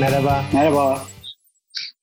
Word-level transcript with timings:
Merhaba. 0.00 0.44
Merhaba. 0.52 1.06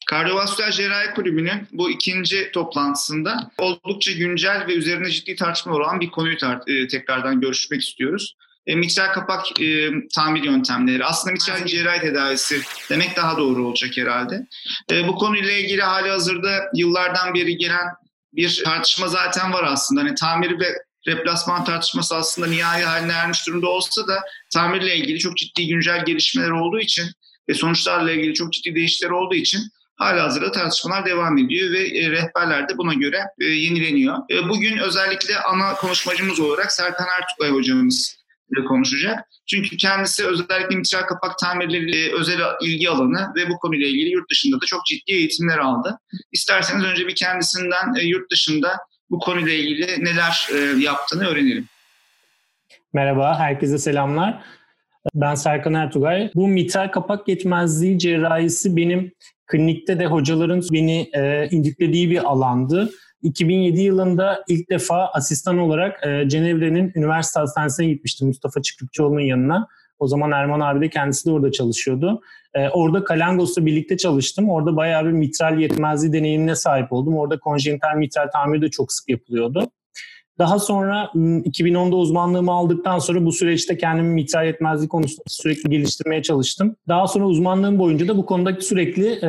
Kardiyovasküler 0.06 0.72
Cerrahi 0.72 1.14
Kulübü'nün 1.14 1.68
bu 1.72 1.90
ikinci 1.90 2.52
toplantısında 2.52 3.52
oldukça 3.58 4.12
güncel 4.12 4.68
ve 4.68 4.74
üzerine 4.74 5.10
ciddi 5.10 5.36
tartışma 5.36 5.74
olan 5.74 6.02
bir 6.02 6.10
konuyu 6.10 6.36
tar- 6.36 6.84
e, 6.84 6.88
tekrardan 6.88 7.42
görüşmek 7.42 7.82
istiyoruz. 7.82 8.36
E, 8.68 8.76
mitral 8.76 9.14
kapak 9.14 9.62
e, 9.62 9.90
tamir 10.16 10.44
yöntemleri, 10.44 11.06
aslında 11.06 11.34
mitral 11.34 11.66
cerrahi 11.66 12.02
tedavisi 12.02 12.62
demek 12.90 13.16
daha 13.16 13.38
doğru 13.38 13.68
olacak 13.68 13.98
herhalde. 13.98 14.48
E, 14.92 15.08
bu 15.08 15.16
konuyla 15.16 15.52
ilgili 15.52 15.82
hali 15.82 16.10
hazırda 16.10 16.72
yıllardan 16.74 17.34
beri 17.34 17.58
gelen 17.58 17.88
bir 18.34 18.64
tartışma 18.66 19.08
zaten 19.08 19.54
var 19.54 19.64
aslında. 19.64 20.02
Hani 20.02 20.16
tamir 20.16 20.60
ve 20.60 20.66
replasman 21.08 21.66
tartışması 21.66 22.16
aslında 22.16 22.48
nihai 22.48 22.84
haline 22.84 23.12
ermiş 23.12 23.48
durumda 23.48 23.68
olsa 23.68 24.08
da 24.08 24.22
tamirle 24.54 24.96
ilgili 24.96 25.20
çok 25.20 25.38
ciddi 25.38 25.68
güncel 25.68 26.06
gelişmeler 26.06 26.50
olduğu 26.50 26.80
için 26.80 27.06
ve 27.50 27.54
sonuçlarla 27.54 28.12
ilgili 28.12 28.34
çok 28.34 28.54
ciddi 28.54 28.76
değişiklikler 28.76 29.10
olduğu 29.10 29.36
için 29.36 29.62
hala 29.96 30.24
hazırda 30.24 30.52
tartışmalar 30.52 31.06
devam 31.06 31.38
ediyor 31.38 31.72
ve 31.72 32.00
e, 32.00 32.12
rehberler 32.12 32.70
de 32.70 32.78
buna 32.78 32.94
göre 32.94 33.20
e, 33.40 33.46
yenileniyor. 33.46 34.18
E, 34.32 34.50
bugün 34.50 34.78
özellikle 34.78 35.40
ana 35.40 35.74
konuşmacımız 35.74 36.40
olarak 36.40 36.72
Serkan 36.72 37.08
Ertuğay 37.20 37.50
hocamız 37.50 38.18
ile 38.52 38.66
konuşacak. 38.66 39.20
Çünkü 39.48 39.78
kendisi 39.78 40.26
özellikle 40.26 40.76
mitral 40.76 41.02
kapak 41.02 41.40
tamirleri 41.40 42.14
özel 42.14 42.40
ilgi 42.62 42.90
alanı 42.90 43.32
ve 43.36 43.50
bu 43.50 43.58
konuyla 43.58 43.88
ilgili 43.88 44.10
yurt 44.10 44.32
dışında 44.32 44.62
da 44.62 44.66
çok 44.66 44.86
ciddi 44.86 45.12
eğitimler 45.12 45.58
aldı. 45.58 46.00
İsterseniz 46.32 46.84
önce 46.84 47.08
bir 47.08 47.16
kendisinden 47.16 47.94
yurt 47.94 48.32
dışında 48.32 48.78
bu 49.10 49.20
konuyla 49.20 49.54
ilgili 49.54 50.06
neler 50.06 50.50
yaptığını 50.78 51.28
öğrenelim. 51.28 51.68
Merhaba, 52.94 53.40
herkese 53.40 53.78
selamlar. 53.78 54.44
Ben 55.14 55.36
Serkan 55.36 55.74
Ertugay. 55.74 56.32
Bu 56.36 56.48
mitral 56.48 56.92
kapak 56.92 57.28
yetmezliği 57.28 58.00
cerrahisi 58.00 58.76
benim 58.76 59.12
klinikte 59.48 60.00
de 60.00 60.06
hocaların 60.06 60.62
beni 60.74 61.10
e, 61.14 61.48
indiklediği 61.52 62.10
bir 62.10 62.24
alandı. 62.24 62.90
2007 63.22 63.82
yılında 63.82 64.44
ilk 64.48 64.70
defa 64.70 65.08
asistan 65.08 65.58
olarak 65.58 66.08
e, 66.08 66.30
Cenevre'nin 66.30 66.92
üniversite 66.96 67.40
hastanesine 67.40 67.88
gitmiştim 67.88 68.28
Mustafa 68.28 68.62
Çıkrıkçıoğlu'nun 68.62 69.20
yanına. 69.20 69.68
O 70.00 70.08
zaman 70.08 70.32
Erman 70.32 70.60
abi 70.60 70.82
de 70.82 70.90
kendisi 70.90 71.26
de 71.26 71.32
orada 71.32 71.52
çalışıyordu. 71.52 72.22
E, 72.54 72.70
orada 72.70 73.04
Kalangos'la 73.04 73.66
birlikte 73.66 73.98
çalıştım. 73.98 74.50
Orada 74.50 74.76
bayağı 74.76 75.06
bir 75.06 75.12
mitral 75.12 75.60
yetmezliği 75.60 76.14
deneyimine 76.14 76.56
sahip 76.56 76.94
oldum. 76.94 77.18
Orada 77.18 77.40
konjenital 77.40 77.96
mitral 77.96 78.28
tamiri 78.34 78.62
de 78.62 78.70
çok 78.70 78.92
sık 78.92 79.10
yapılıyordu. 79.10 79.72
Daha 80.40 80.60
sonra 80.60 81.12
2010'da 81.16 81.96
uzmanlığımı 81.96 82.52
aldıktan 82.52 83.00
sonra 83.00 83.26
bu 83.26 83.32
süreçte 83.32 83.78
kendimi 83.78 84.14
mitral 84.14 84.46
yetmezliği 84.46 84.90
konusunda 84.90 85.24
sürekli 85.28 85.70
geliştirmeye 85.70 86.24
çalıştım. 86.24 86.76
Daha 86.88 87.08
sonra 87.08 87.26
uzmanlığım 87.26 87.80
boyunca 87.80 88.08
da 88.08 88.18
bu 88.18 88.26
konudaki 88.26 88.66
sürekli 88.66 89.20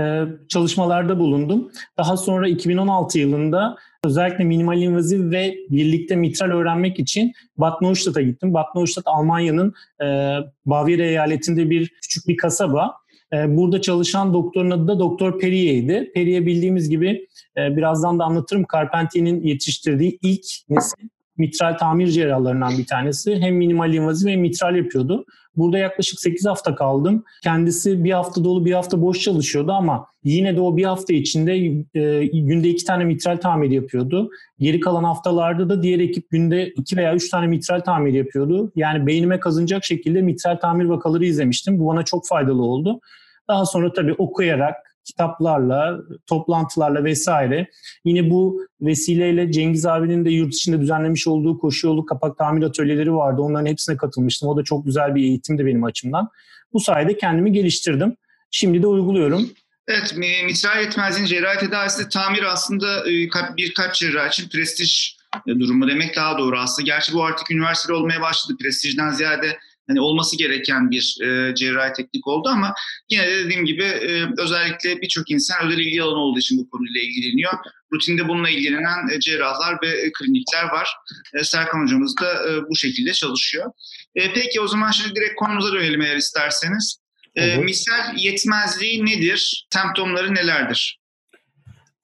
çalışmalarda 0.48 1.18
bulundum. 1.18 1.70
Daha 1.98 2.16
sonra 2.16 2.48
2016 2.48 3.18
yılında 3.18 3.76
özellikle 4.04 4.44
minimal 4.44 4.82
invaziv 4.82 5.30
ve 5.30 5.54
birlikte 5.70 6.16
mitral 6.16 6.50
öğrenmek 6.50 6.98
için 6.98 7.32
Bad 7.58 7.82
Neustadt'a 7.82 8.22
gittim. 8.22 8.54
Bad 8.54 8.66
Neustadt 8.74 9.06
Almanya'nın 9.06 9.74
e, 10.00 10.98
eyaletinde 11.02 11.70
bir 11.70 11.88
küçük 12.02 12.28
bir 12.28 12.36
kasaba. 12.36 12.94
E, 13.32 13.56
burada 13.56 13.80
çalışan 13.80 14.34
doktorun 14.34 14.70
adı 14.70 14.88
da 14.88 14.98
Doktor 14.98 15.40
Perrier'di. 15.40 16.10
Perrier 16.14 16.46
bildiğimiz 16.46 16.88
gibi 16.88 17.28
e, 17.56 17.76
birazdan 17.76 18.18
da 18.18 18.24
anlatırım. 18.24 18.64
Carpentier'in 18.72 19.42
yetiştirdiği 19.42 20.18
ilk 20.22 20.44
nesil 20.68 21.08
mitral 21.38 21.78
tamir 21.78 22.06
cerrahlarından 22.06 22.78
bir 22.78 22.86
tanesi. 22.86 23.36
Hem 23.36 23.56
minimal 23.56 23.94
invaziv 23.94 24.28
hem 24.28 24.40
mitral 24.40 24.76
yapıyordu. 24.76 25.24
Burada 25.56 25.78
yaklaşık 25.78 26.20
8 26.20 26.46
hafta 26.46 26.74
kaldım. 26.74 27.24
Kendisi 27.42 28.04
bir 28.04 28.12
hafta 28.12 28.44
dolu 28.44 28.64
bir 28.64 28.72
hafta 28.72 29.02
boş 29.02 29.20
çalışıyordu 29.20 29.72
ama 29.72 30.06
yine 30.24 30.56
de 30.56 30.60
o 30.60 30.76
bir 30.76 30.84
hafta 30.84 31.14
içinde 31.14 31.54
e, 31.94 32.26
günde 32.26 32.68
iki 32.68 32.84
tane 32.84 33.04
mitral 33.04 33.36
tamiri 33.36 33.74
yapıyordu. 33.74 34.30
Geri 34.58 34.80
kalan 34.80 35.04
haftalarda 35.04 35.68
da 35.68 35.82
diğer 35.82 36.00
ekip 36.00 36.30
günde 36.30 36.68
iki 36.68 36.96
veya 36.96 37.14
üç 37.14 37.30
tane 37.30 37.46
mitral 37.46 37.80
tamiri 37.80 38.16
yapıyordu. 38.16 38.72
Yani 38.76 39.06
beynime 39.06 39.40
kazınacak 39.40 39.84
şekilde 39.84 40.22
mitral 40.22 40.56
tamir 40.56 40.84
vakaları 40.84 41.24
izlemiştim. 41.24 41.78
Bu 41.78 41.86
bana 41.86 42.02
çok 42.02 42.26
faydalı 42.26 42.62
oldu. 42.62 43.00
Daha 43.48 43.66
sonra 43.66 43.92
tabii 43.92 44.12
okuyarak, 44.12 44.74
kitaplarla, 45.06 46.00
toplantılarla 46.26 47.04
vesaire. 47.04 47.70
Yine 48.04 48.30
bu 48.30 48.66
vesileyle 48.80 49.52
Cengiz 49.52 49.86
abinin 49.86 50.24
de 50.24 50.30
yurt 50.30 50.54
içinde 50.54 50.80
düzenlemiş 50.80 51.26
olduğu 51.26 51.58
koşu 51.58 51.86
yolu 51.86 52.06
kapak 52.06 52.38
tamir 52.38 52.62
atölyeleri 52.62 53.14
vardı. 53.14 53.42
Onların 53.42 53.66
hepsine 53.66 53.96
katılmıştım. 53.96 54.48
O 54.48 54.56
da 54.56 54.64
çok 54.64 54.86
güzel 54.86 55.14
bir 55.14 55.22
eğitimdi 55.22 55.66
benim 55.66 55.84
açımdan. 55.84 56.28
Bu 56.72 56.80
sayede 56.80 57.16
kendimi 57.16 57.52
geliştirdim. 57.52 58.16
Şimdi 58.50 58.82
de 58.82 58.86
uyguluyorum. 58.86 59.50
Evet, 59.88 60.14
mitral 60.46 60.82
yetmezliğin 60.82 61.26
cerrahi 61.26 61.58
tedavisi 61.58 62.08
tamir 62.08 62.42
aslında 62.42 63.10
e, 63.10 63.12
birkaç 63.56 63.98
cerrah 63.98 64.28
için 64.28 64.48
prestij 64.48 65.16
e, 65.46 65.60
durumu 65.60 65.88
demek 65.88 66.16
daha 66.16 66.38
doğru 66.38 66.58
aslında. 66.58 66.86
Gerçi 66.86 67.12
bu 67.12 67.24
artık 67.24 67.50
üniversite 67.50 67.92
olmaya 67.92 68.20
başladı. 68.20 68.58
Prestijden 68.60 69.10
ziyade 69.10 69.58
hani 69.88 70.00
olması 70.00 70.38
gereken 70.38 70.90
bir 70.90 71.18
e, 71.22 71.54
cerrahi 71.54 71.92
teknik 71.92 72.26
oldu 72.26 72.48
ama 72.48 72.74
yine 73.10 73.26
de 73.26 73.44
dediğim 73.44 73.64
gibi 73.64 73.82
e, 73.82 74.26
özellikle 74.38 75.00
birçok 75.00 75.30
insan 75.30 75.66
özel 75.66 75.78
ilgi 75.78 76.02
alanı 76.02 76.18
olduğu 76.18 76.38
için 76.38 76.58
bu 76.58 76.70
konuyla 76.70 77.00
ilgileniyor. 77.00 77.52
Rutinde 77.92 78.28
bununla 78.28 78.50
ilgilenen 78.50 79.08
e, 79.12 79.20
cerrahlar 79.20 79.78
ve 79.82 79.88
e, 79.88 80.12
klinikler 80.12 80.64
var. 80.64 80.88
E, 81.34 81.44
Serkan 81.44 81.82
hocamız 81.82 82.14
da 82.20 82.32
e, 82.32 82.62
bu 82.70 82.76
şekilde 82.76 83.12
çalışıyor. 83.12 83.72
E, 84.14 84.32
peki 84.32 84.60
o 84.60 84.68
zaman 84.68 84.90
şimdi 84.90 85.14
direkt 85.14 85.34
konumuza 85.36 85.72
dönelim 85.72 86.02
eğer 86.02 86.16
isterseniz. 86.16 86.98
E, 87.36 87.56
misal 87.56 88.16
yetmezliği 88.16 89.06
nedir? 89.06 89.66
Semptomları 89.72 90.34
nelerdir? 90.34 91.00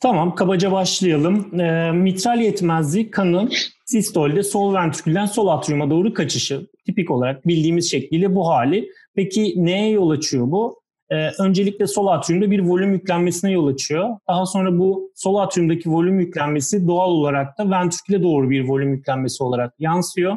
Tamam, 0.00 0.34
kabaca 0.34 0.72
başlayalım. 0.72 1.60
E, 1.60 1.92
mitral 1.92 2.40
yetmezliği 2.40 3.10
kanın 3.10 3.52
sistolde 3.92 4.42
sol 4.42 4.74
ventrikülden 4.74 5.26
sol 5.26 5.46
atriuma 5.46 5.90
doğru 5.90 6.14
kaçışı. 6.14 6.66
Tipik 6.86 7.10
olarak 7.10 7.46
bildiğimiz 7.46 7.90
şekliyle 7.90 8.34
bu 8.34 8.48
hali. 8.48 8.88
Peki 9.14 9.54
neye 9.56 9.90
yol 9.90 10.10
açıyor 10.10 10.50
bu? 10.50 10.82
Ee, 11.10 11.28
öncelikle 11.38 11.86
sol 11.86 12.06
atriumda 12.06 12.50
bir 12.50 12.60
volüm 12.60 12.92
yüklenmesine 12.92 13.50
yol 13.50 13.66
açıyor. 13.66 14.08
Daha 14.28 14.46
sonra 14.46 14.78
bu 14.78 15.12
sol 15.14 15.36
atriumdaki 15.36 15.90
volüm 15.90 16.20
yüklenmesi 16.20 16.86
doğal 16.86 17.10
olarak 17.10 17.58
da 17.58 17.70
ventriküle 17.70 18.22
doğru 18.22 18.50
bir 18.50 18.68
volüm 18.68 18.94
yüklenmesi 18.94 19.42
olarak 19.42 19.74
yansıyor 19.78 20.36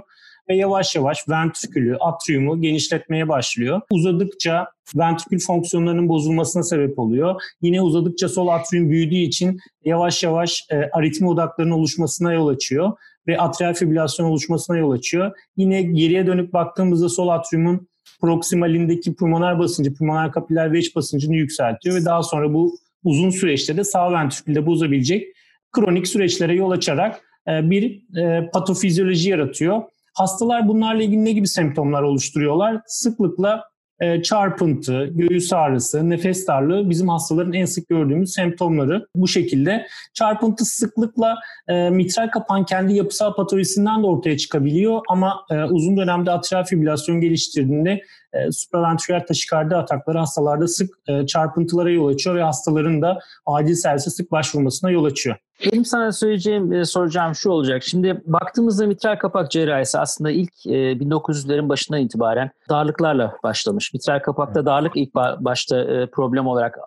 ve 0.49 0.55
yavaş 0.55 0.95
yavaş 0.95 1.29
ventrikülü, 1.29 1.97
atriumu 1.97 2.61
genişletmeye 2.61 3.29
başlıyor. 3.29 3.81
Uzadıkça 3.91 4.67
ventrikül 4.95 5.39
fonksiyonlarının 5.39 6.09
bozulmasına 6.09 6.63
sebep 6.63 6.99
oluyor. 6.99 7.41
Yine 7.61 7.81
uzadıkça 7.81 8.29
sol 8.29 8.47
atrium 8.47 8.89
büyüdüğü 8.89 9.15
için 9.15 9.59
yavaş 9.85 10.23
yavaş 10.23 10.65
e, 10.71 10.75
aritmi 10.93 11.29
odaklarının 11.29 11.73
oluşmasına 11.73 12.33
yol 12.33 12.47
açıyor 12.47 12.91
ve 13.27 13.37
atrial 13.37 13.73
fibrilasyon 13.73 14.25
oluşmasına 14.25 14.77
yol 14.77 14.91
açıyor. 14.91 15.31
Yine 15.57 15.81
geriye 15.81 16.27
dönüp 16.27 16.53
baktığımızda 16.53 17.09
sol 17.09 17.27
atriumun 17.27 17.87
proksimalindeki 18.21 19.15
pulmoner 19.15 19.59
basıncı, 19.59 19.93
pulmoner 19.93 20.31
kapiler 20.31 20.73
veç 20.73 20.95
basıncını 20.95 21.35
yükseltiyor 21.35 21.95
ve 21.95 22.05
daha 22.05 22.23
sonra 22.23 22.53
bu 22.53 22.75
uzun 23.03 23.29
süreçte 23.29 23.77
de 23.77 23.83
sağ 23.83 24.11
ventrikülde 24.11 24.65
bozabilecek 24.65 25.27
kronik 25.71 26.07
süreçlere 26.07 26.55
yol 26.55 26.71
açarak 26.71 27.21
e, 27.47 27.69
bir 27.69 28.15
e, 28.17 28.49
patofizyoloji 28.53 29.29
yaratıyor. 29.29 29.81
Hastalar 30.13 30.67
bunlarla 30.67 31.03
ilgili 31.03 31.25
ne 31.25 31.31
gibi 31.31 31.47
semptomlar 31.47 32.01
oluşturuyorlar? 32.01 32.81
Sıklıkla 32.87 33.63
e, 33.99 34.21
çarpıntı, 34.21 35.09
göğüs 35.11 35.53
ağrısı, 35.53 36.09
nefes 36.09 36.47
darlığı 36.47 36.89
bizim 36.89 37.09
hastaların 37.09 37.53
en 37.53 37.65
sık 37.65 37.89
gördüğümüz 37.89 38.33
semptomları 38.33 39.07
bu 39.15 39.27
şekilde. 39.27 39.87
Çarpıntı 40.13 40.65
sıklıkla 40.65 41.35
e, 41.67 41.89
mitral 41.89 42.29
kapağın 42.31 42.63
kendi 42.63 42.93
yapısal 42.93 43.35
patolojisinden 43.35 44.03
de 44.03 44.07
ortaya 44.07 44.37
çıkabiliyor 44.37 45.01
ama 45.09 45.45
e, 45.51 45.63
uzun 45.63 45.97
dönemde 45.97 46.31
atrial 46.31 46.63
fibrilasyon 46.63 47.21
geliştirdiğinde 47.21 48.01
e, 48.35 48.51
supraventriküler 48.51 49.27
taşikardi 49.27 49.75
atakları 49.75 50.17
hastalarda 50.17 50.67
sık 50.67 50.89
e, 51.07 51.25
çarpıntılara 51.25 51.91
yol 51.91 52.07
açıyor 52.07 52.35
ve 52.35 52.43
hastaların 52.43 53.01
da 53.01 53.19
acil 53.45 53.75
servise 53.75 54.09
sık 54.09 54.31
başvurmasına 54.31 54.91
yol 54.91 55.05
açıyor. 55.05 55.35
Benim 55.71 55.85
sana 55.85 56.11
söyleyeceğim, 56.11 56.73
e, 56.73 56.85
soracağım 56.85 57.35
şu 57.35 57.49
olacak. 57.49 57.83
Şimdi 57.83 58.21
baktığımızda 58.25 58.87
mitral 58.87 59.15
kapak 59.15 59.51
cerrahisi 59.51 59.99
aslında 59.99 60.31
ilk 60.31 60.53
1900'lerin 60.65 61.69
başından 61.69 62.01
itibaren 62.01 62.51
darlıklarla 62.69 63.33
başlamış. 63.43 63.93
Mitral 63.93 64.19
kapakta 64.19 64.65
darlık 64.65 64.91
ilk 64.95 65.15
başta 65.39 66.07
problem 66.11 66.47
olarak 66.47 66.77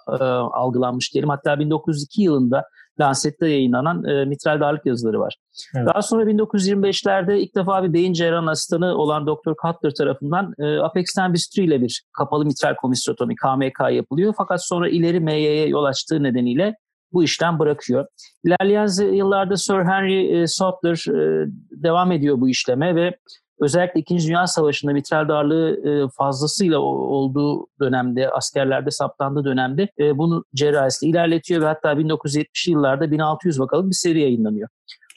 algılanmış 0.53 1.15
diyelim. 1.15 1.29
Hatta 1.29 1.59
1902 1.59 2.23
yılında 2.23 2.65
Lancet'te 3.01 3.49
yayınlanan 3.49 4.05
e, 4.05 4.25
mitral 4.25 4.61
darlık 4.61 4.87
yazıları 4.87 5.21
var. 5.21 5.37
Evet. 5.77 5.87
Daha 5.87 6.03
sonra 6.03 6.25
1925'lerde 6.25 7.37
ilk 7.37 7.55
defa 7.55 7.85
bir 7.85 7.93
beyin 7.93 8.13
cerrahı 8.13 8.51
asistanı 8.51 8.95
olan 8.95 9.27
Dr. 9.27 9.53
Cutler 9.63 9.95
tarafından 9.99 10.55
e, 10.59 10.79
apexten 10.79 11.35
bistri 11.35 11.65
ile 11.65 11.81
bir 11.81 12.03
kapalı 12.13 12.45
mitral 12.45 12.75
komisyotomi 12.75 13.35
KMK 13.37 13.93
yapılıyor. 13.93 14.35
Fakat 14.37 14.67
sonra 14.67 14.89
ileri 14.89 15.21
MY'ye 15.21 15.69
yol 15.69 15.85
açtığı 15.85 16.23
nedeniyle 16.23 16.75
bu 17.13 17.25
işlem 17.25 17.59
bırakıyor. 17.59 18.07
İlerleyen 18.45 19.15
yıllarda 19.15 19.57
Sir 19.57 19.75
Henry 19.75 20.41
e, 20.41 20.47
Sautler 20.47 21.05
e, 21.09 21.47
devam 21.71 22.13
ediyor 22.13 22.41
bu 22.41 22.49
işleme 22.49 22.95
ve 22.95 23.19
özellikle 23.61 24.01
2. 24.01 24.19
Dünya 24.29 24.47
Savaşı'nda 24.47 24.93
mitral 24.93 25.29
darlığı 25.29 25.89
e, 25.89 26.09
fazlasıyla 26.09 26.79
olduğu 26.79 27.67
dönemde, 27.81 28.31
askerlerde 28.31 28.91
saptandığı 28.91 29.45
dönemde 29.45 29.89
e, 29.99 30.19
bunu 30.19 30.45
cerrahisiyle 30.55 31.11
ilerletiyor 31.11 31.63
ve 31.63 31.67
hatta 31.67 31.93
1970'li 31.93 32.73
yıllarda 32.73 33.11
1600 33.11 33.61
vakalık 33.61 33.91
bir 33.91 33.95
seri 33.95 34.21
yayınlanıyor. 34.21 34.69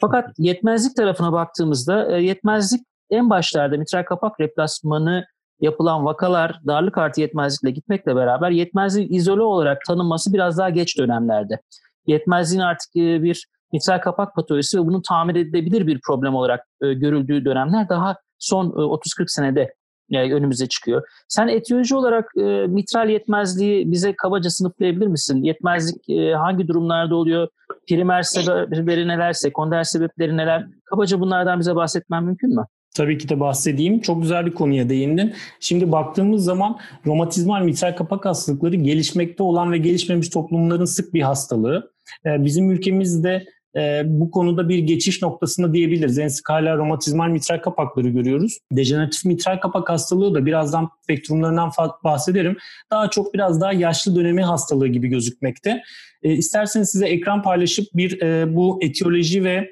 Fakat 0.02 0.30
yetmezlik 0.38 0.96
tarafına 0.96 1.32
baktığımızda 1.32 2.18
e, 2.18 2.24
yetmezlik 2.24 2.82
en 3.10 3.30
başlarda 3.30 3.78
mitral 3.78 4.04
kapak 4.04 4.40
replasmanı 4.40 5.26
yapılan 5.60 6.06
vakalar 6.06 6.60
darlık 6.68 6.98
artı 6.98 7.22
yetmezlikle 7.22 7.72
gitmekle 7.72 8.16
beraber 8.16 8.52
yetmezliğin 8.52 9.14
izole 9.14 9.42
olarak 9.42 9.86
tanınması 9.88 10.34
biraz 10.34 10.58
daha 10.58 10.70
geç 10.70 10.98
dönemlerde. 10.98 11.60
Yetmezliğin 12.08 12.62
artık 12.62 12.96
bir 12.96 13.48
mitral 13.74 14.02
kapak 14.02 14.36
patolojisi 14.36 14.78
ve 14.78 14.86
bunun 14.86 15.02
tamir 15.02 15.36
edilebilir 15.36 15.88
bir 15.88 16.00
problem 16.08 16.36
olarak 16.36 16.68
görüldüğü 16.82 17.46
dönemler 17.46 17.90
daha 17.90 18.18
son 18.40 18.70
30-40 18.70 19.24
senede 19.28 19.74
önümüze 20.12 20.68
çıkıyor. 20.68 21.08
Sen 21.28 21.48
etiyoloji 21.48 21.96
olarak 21.96 22.36
mitral 22.68 23.10
yetmezliği 23.10 23.92
bize 23.92 24.16
kabaca 24.16 24.50
sınıflayabilir 24.50 25.08
misin? 25.08 25.44
Yetmezlik 25.44 26.04
hangi 26.38 26.68
durumlarda 26.68 27.16
oluyor? 27.16 27.48
Primer 27.90 28.22
sebepleri 28.22 29.08
neler, 29.08 29.34
sekonder 29.34 29.84
sebepleri 29.84 30.38
neler? 30.38 30.68
Kabaca 30.86 31.20
bunlardan 31.20 31.60
bize 31.60 31.76
bahsetmen 31.76 32.24
mümkün 32.24 32.56
mü? 32.56 32.66
Tabii 32.96 33.18
ki 33.18 33.30
de 33.30 33.40
bahsedeyim. 33.40 34.00
Çok 34.00 34.22
güzel 34.22 34.46
bir 34.46 34.54
konuya 34.54 34.90
değindin. 34.90 35.34
Şimdi 35.60 35.92
baktığımız 35.92 36.44
zaman 36.44 36.80
romatizmal 37.06 37.62
mitral 37.62 37.96
kapak 37.96 38.26
hastalıkları 38.26 38.76
gelişmekte 38.76 39.44
olan 39.44 39.72
ve 39.72 39.78
gelişmemiş 39.78 40.30
toplumların 40.30 40.86
sık 40.86 41.14
bir 41.14 41.22
hastalığı. 41.22 41.92
Ee, 42.26 42.46
bizim 42.46 42.72
ülkemizde 42.72 43.46
e, 43.76 44.04
bu 44.06 44.32
konuda 44.32 44.70
bir 44.70 44.80
geçiş 44.80 45.22
noktasında 45.22 45.74
diyebiliriz. 45.74 46.20
En 46.20 46.28
sık 46.28 46.50
romatizmal 46.50 47.30
mitral 47.30 47.58
kapakları 47.62 48.10
görüyoruz. 48.10 48.58
Dejeneratif 48.72 49.26
mitral 49.26 49.60
kapak 49.60 49.90
hastalığı 49.90 50.36
da 50.36 50.46
birazdan 50.46 50.90
spektrumlarından 51.04 51.72
bahsederim. 52.04 52.58
Daha 52.92 53.10
çok 53.10 53.34
biraz 53.34 53.62
daha 53.62 53.74
yaşlı 53.74 54.16
dönemi 54.16 54.44
hastalığı 54.44 54.88
gibi 54.88 55.08
gözükmekte. 55.08 55.82
E, 56.24 56.34
isterseniz 56.34 56.90
size 56.90 57.08
ekran 57.08 57.42
paylaşıp 57.42 57.86
bir 57.94 58.22
e, 58.22 58.56
bu 58.56 58.80
etiyoloji 58.82 59.44
ve 59.44 59.70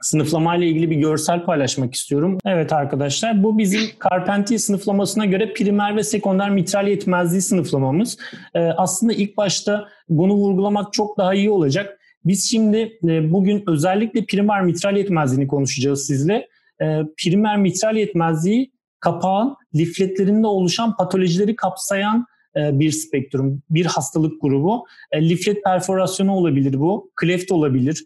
sınıflama 0.00 0.56
ile 0.56 0.66
ilgili 0.66 0.90
bir 0.90 0.96
görsel 0.96 1.44
paylaşmak 1.44 1.94
istiyorum. 1.94 2.38
Evet 2.46 2.72
arkadaşlar 2.72 3.42
bu 3.42 3.58
bizim 3.58 3.80
Carpentier 4.10 4.58
sınıflamasına 4.58 5.24
göre 5.24 5.52
primer 5.52 5.96
ve 5.96 6.02
sekonder 6.02 6.50
mitral 6.50 6.88
yetmezliği 6.88 7.42
sınıflamamız. 7.42 8.18
Ee, 8.54 8.58
aslında 8.58 9.12
ilk 9.12 9.36
başta 9.36 9.88
bunu 10.08 10.34
vurgulamak 10.34 10.92
çok 10.92 11.18
daha 11.18 11.34
iyi 11.34 11.50
olacak. 11.50 11.98
Biz 12.26 12.50
şimdi 12.50 12.98
e, 13.08 13.32
bugün 13.32 13.64
özellikle 13.66 14.26
primer 14.26 14.62
mitral 14.62 14.96
yetmezliğini 14.96 15.48
konuşacağız 15.48 16.06
sizle. 16.06 16.48
E, 16.82 17.00
primer 17.22 17.56
mitral 17.56 17.96
yetmezliği 17.96 18.72
kapağın 19.00 19.56
lifletlerinde 19.74 20.46
oluşan 20.46 20.96
patolojileri 20.96 21.56
kapsayan 21.56 22.26
e, 22.56 22.78
bir 22.78 22.90
spektrum, 22.90 23.62
bir 23.70 23.86
hastalık 23.86 24.42
grubu. 24.42 24.86
Liflet 25.14 25.64
perforasyonu 25.64 26.32
olabilir 26.32 26.80
bu, 26.80 27.10
kleft 27.16 27.52
olabilir. 27.52 28.04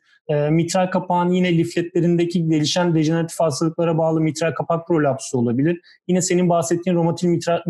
Mitral 0.51 0.91
kapağın 0.91 1.31
yine 1.31 1.59
lifletlerindeki 1.59 2.49
gelişen 2.49 2.95
dejeneratif 2.95 3.41
hastalıklara 3.41 3.99
bağlı 3.99 4.21
mitral 4.21 4.55
kapak 4.55 4.87
prolapsı 4.89 5.39
olabilir. 5.39 5.81
Yine 6.09 6.23
senin 6.23 6.49
bahsettiğin 6.49 6.97
romatik 6.97 7.31
mitral, 7.31 7.61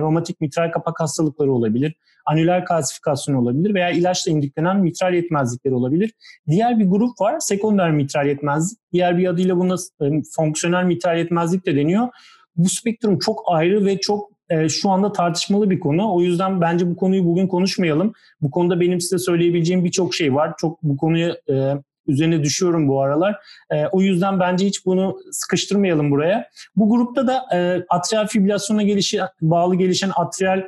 romatik 0.00 0.40
mitral 0.40 0.70
kapak 0.72 1.00
hastalıkları 1.00 1.52
olabilir. 1.52 1.94
Anüler 2.26 2.64
kalsifikasyon 2.64 3.34
olabilir 3.34 3.74
veya 3.74 3.90
ilaçla 3.90 4.32
indiklenen 4.32 4.80
mitral 4.80 5.14
yetmezlikleri 5.14 5.74
olabilir. 5.74 6.12
Diğer 6.48 6.78
bir 6.78 6.86
grup 6.86 7.20
var, 7.20 7.36
sekonder 7.40 7.90
mitral 7.90 8.26
yetmezlik. 8.26 8.78
Diğer 8.92 9.18
bir 9.18 9.28
adıyla 9.28 9.56
buna 9.56 9.76
fonksiyonel 10.36 10.84
mitral 10.84 11.18
yetmezlik 11.18 11.66
de 11.66 11.76
deniyor. 11.76 12.08
Bu 12.56 12.68
spektrum 12.68 13.18
çok 13.18 13.42
ayrı 13.46 13.86
ve 13.86 14.00
çok 14.00 14.30
e, 14.50 14.68
şu 14.68 14.90
anda 14.90 15.12
tartışmalı 15.12 15.70
bir 15.70 15.80
konu. 15.80 16.14
O 16.14 16.20
yüzden 16.20 16.60
bence 16.60 16.90
bu 16.90 16.96
konuyu 16.96 17.24
bugün 17.24 17.46
konuşmayalım. 17.46 18.12
Bu 18.40 18.50
konuda 18.50 18.80
benim 18.80 19.00
size 19.00 19.18
söyleyebileceğim 19.18 19.84
birçok 19.84 20.14
şey 20.14 20.34
var. 20.34 20.54
Çok 20.58 20.82
bu 20.82 20.96
konuyu 20.96 21.34
e, 21.50 21.74
üzerine 22.06 22.44
düşüyorum 22.44 22.88
bu 22.88 23.02
aralar. 23.02 23.36
E, 23.70 23.86
o 23.86 24.00
yüzden 24.00 24.40
bence 24.40 24.66
hiç 24.66 24.86
bunu 24.86 25.18
sıkıştırmayalım 25.32 26.10
buraya. 26.10 26.48
Bu 26.76 26.90
grupta 26.90 27.26
da 27.26 27.42
e, 27.54 27.84
atrial 27.88 28.26
fibrilasyona 28.26 28.82
gelişi, 28.82 29.20
bağlı 29.42 29.74
gelişen 29.74 30.10
atrial 30.16 30.64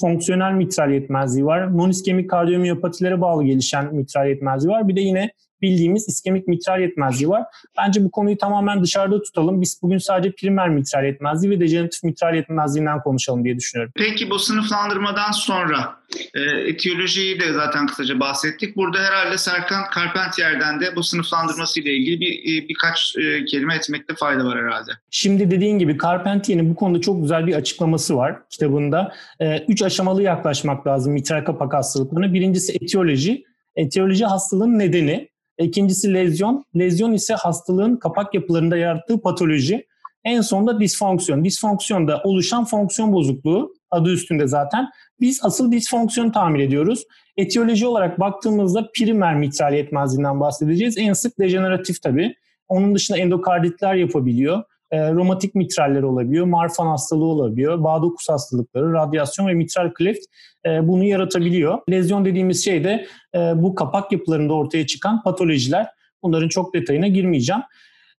fonksiyonel 0.00 0.52
mitral 0.52 0.90
yetmezliği 0.90 1.46
var. 1.46 1.60
Non-iskemik 1.60 2.30
kardiyomyopatilere 2.30 3.20
bağlı 3.20 3.44
gelişen 3.44 3.94
mitral 3.94 4.28
yetmezliği 4.28 4.72
var. 4.72 4.88
Bir 4.88 4.96
de 4.96 5.00
yine 5.00 5.30
bildiğimiz 5.62 6.08
iskemik 6.08 6.48
mitral 6.48 6.80
yetmezliği 6.80 7.28
var. 7.28 7.42
Bence 7.78 8.04
bu 8.04 8.10
konuyu 8.10 8.38
tamamen 8.38 8.82
dışarıda 8.82 9.22
tutalım. 9.22 9.60
Biz 9.60 9.80
bugün 9.82 9.98
sadece 9.98 10.34
primer 10.34 10.68
mitral 10.68 11.04
yetmezliği 11.04 11.52
ve 11.52 11.60
dejeneratif 11.60 12.04
mitral 12.04 12.34
yetmezliğinden 12.34 13.02
konuşalım 13.02 13.44
diye 13.44 13.56
düşünüyorum. 13.56 13.92
Peki 13.96 14.30
bu 14.30 14.38
sınıflandırmadan 14.38 15.32
sonra 15.32 15.98
e, 16.34 16.40
etiyolojiyi 16.40 17.40
de 17.40 17.52
zaten 17.52 17.86
kısaca 17.86 18.20
bahsettik. 18.20 18.76
Burada 18.76 18.98
herhalde 18.98 19.38
Serkan 19.38 19.84
Carpentier'den 19.96 20.80
de 20.80 20.96
bu 20.96 21.02
sınıflandırması 21.02 21.80
ile 21.80 21.92
ilgili 21.92 22.20
bir 22.20 22.32
e, 22.32 22.68
birkaç 22.68 23.16
e, 23.16 23.44
kelime 23.44 23.74
etmekte 23.74 24.14
fayda 24.14 24.44
var 24.44 24.58
herhalde. 24.58 24.90
Şimdi 25.10 25.50
dediğin 25.50 25.78
gibi 25.78 25.98
Carpentier'in 26.02 26.70
bu 26.70 26.74
konuda 26.74 27.00
çok 27.00 27.22
güzel 27.22 27.46
bir 27.46 27.54
açıklaması 27.54 28.16
var 28.16 28.48
kitabında. 28.50 29.14
E, 29.40 29.64
üç 29.68 29.82
aşamalı 29.82 30.22
yaklaşmak 30.22 30.86
lazım 30.86 31.12
mitral 31.12 31.44
kapak 31.44 31.74
hastalıklarına. 31.74 32.34
Birincisi 32.34 32.72
etiyoloji. 32.72 33.44
Etiyoloji 33.76 34.24
hastalığın 34.24 34.78
nedeni. 34.78 35.28
İkincisi 35.58 36.14
lezyon. 36.14 36.64
Lezyon 36.76 37.12
ise 37.12 37.34
hastalığın 37.34 37.96
kapak 37.96 38.34
yapılarında 38.34 38.76
yarattığı 38.76 39.20
patoloji. 39.20 39.86
En 40.24 40.40
sonunda 40.40 40.80
disfonksiyon. 40.80 41.44
Disfonksiyonda 41.44 42.20
oluşan 42.24 42.64
fonksiyon 42.64 43.12
bozukluğu 43.12 43.74
adı 43.90 44.12
üstünde 44.12 44.46
zaten. 44.46 44.88
Biz 45.20 45.40
asıl 45.42 45.72
disfonksiyon 45.72 46.30
tamir 46.30 46.60
ediyoruz. 46.60 47.04
Etiyoloji 47.36 47.86
olarak 47.86 48.20
baktığımızda 48.20 48.90
primer 48.94 49.36
mitral 49.36 49.74
yetmezliğinden 49.74 50.40
bahsedeceğiz. 50.40 50.98
En 50.98 51.12
sık 51.12 51.38
dejeneratif 51.38 52.02
tabii. 52.02 52.34
Onun 52.68 52.94
dışında 52.94 53.18
endokarditler 53.18 53.94
yapabiliyor 53.94 54.62
e, 54.90 55.12
romatik 55.12 55.54
mitraller 55.54 56.02
olabiliyor, 56.02 56.46
Marfan 56.46 56.86
hastalığı 56.86 57.24
olabiliyor, 57.24 57.84
bağ 57.84 58.02
dokusu 58.02 58.32
hastalıkları, 58.32 58.92
radyasyon 58.92 59.48
ve 59.48 59.54
mitral 59.54 59.92
kleft 59.94 60.24
e, 60.66 60.88
bunu 60.88 61.04
yaratabiliyor. 61.04 61.78
Lezyon 61.90 62.24
dediğimiz 62.24 62.64
şey 62.64 62.84
de 62.84 63.06
e, 63.34 63.38
bu 63.38 63.74
kapak 63.74 64.12
yapılarında 64.12 64.54
ortaya 64.54 64.86
çıkan 64.86 65.22
patolojiler. 65.22 65.86
Bunların 66.22 66.48
çok 66.48 66.74
detayına 66.74 67.08
girmeyeceğim. 67.08 67.62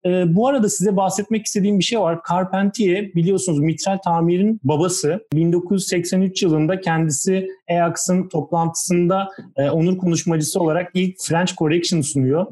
E, 0.06 0.34
bu 0.34 0.48
arada 0.48 0.68
size 0.68 0.96
bahsetmek 0.96 1.46
istediğim 1.46 1.78
bir 1.78 1.84
şey 1.84 2.00
var. 2.00 2.18
Carpentier 2.30 3.14
biliyorsunuz 3.14 3.58
mitral 3.58 3.98
tamirin 4.04 4.60
babası. 4.64 5.26
1983 5.32 6.42
yılında 6.42 6.80
kendisi 6.80 7.48
EACS'ın 7.68 8.28
toplantısında 8.28 9.28
e, 9.56 9.70
onur 9.70 9.98
konuşmacısı 9.98 10.60
olarak 10.60 10.90
ilk 10.94 11.20
French 11.20 11.54
Correction 11.54 12.00
sunuyor. 12.00 12.46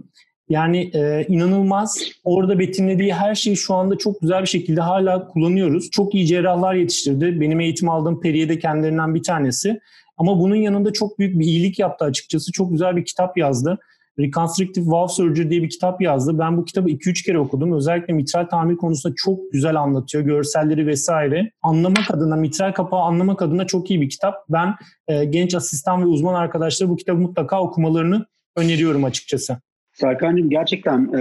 Yani 0.48 0.90
e, 0.94 1.26
inanılmaz. 1.28 1.98
Orada 2.24 2.58
betimlediği 2.58 3.14
her 3.14 3.34
şeyi 3.34 3.56
şu 3.56 3.74
anda 3.74 3.98
çok 3.98 4.20
güzel 4.20 4.42
bir 4.42 4.48
şekilde 4.48 4.80
hala 4.80 5.28
kullanıyoruz. 5.28 5.90
Çok 5.90 6.14
iyi 6.14 6.26
cerrahlar 6.26 6.74
yetiştirdi. 6.74 7.40
Benim 7.40 7.60
eğitim 7.60 7.88
aldığım 7.88 8.20
Periye'de 8.20 8.58
kendilerinden 8.58 9.14
bir 9.14 9.22
tanesi. 9.22 9.80
Ama 10.16 10.40
bunun 10.40 10.56
yanında 10.56 10.92
çok 10.92 11.18
büyük 11.18 11.38
bir 11.38 11.44
iyilik 11.44 11.78
yaptı 11.78 12.04
açıkçası. 12.04 12.52
Çok 12.52 12.70
güzel 12.70 12.96
bir 12.96 13.04
kitap 13.04 13.38
yazdı. 13.38 13.78
Reconstructive 14.18 14.90
Valve 14.90 15.08
Surgery 15.08 15.50
diye 15.50 15.62
bir 15.62 15.70
kitap 15.70 16.02
yazdı. 16.02 16.38
Ben 16.38 16.56
bu 16.56 16.64
kitabı 16.64 16.88
2-3 16.88 17.24
kere 17.26 17.38
okudum. 17.38 17.72
Özellikle 17.72 18.14
mitral 18.14 18.44
tamir 18.44 18.76
konusunda 18.76 19.14
çok 19.16 19.52
güzel 19.52 19.80
anlatıyor. 19.80 20.24
Görselleri 20.24 20.86
vesaire. 20.86 21.50
Anlamak 21.62 22.10
adına, 22.10 22.36
mitral 22.36 22.72
kapağı 22.72 23.00
anlamak 23.00 23.42
adına 23.42 23.66
çok 23.66 23.90
iyi 23.90 24.00
bir 24.00 24.08
kitap. 24.08 24.34
Ben 24.48 24.74
e, 25.08 25.24
genç 25.24 25.54
asistan 25.54 26.02
ve 26.02 26.06
uzman 26.06 26.34
arkadaşlara 26.34 26.90
bu 26.90 26.96
kitabı 26.96 27.18
mutlaka 27.18 27.62
okumalarını 27.62 28.26
öneriyorum 28.56 29.04
açıkçası. 29.04 29.60
Serkan'cığım 29.96 30.50
gerçekten 30.50 31.04
e, 31.04 31.20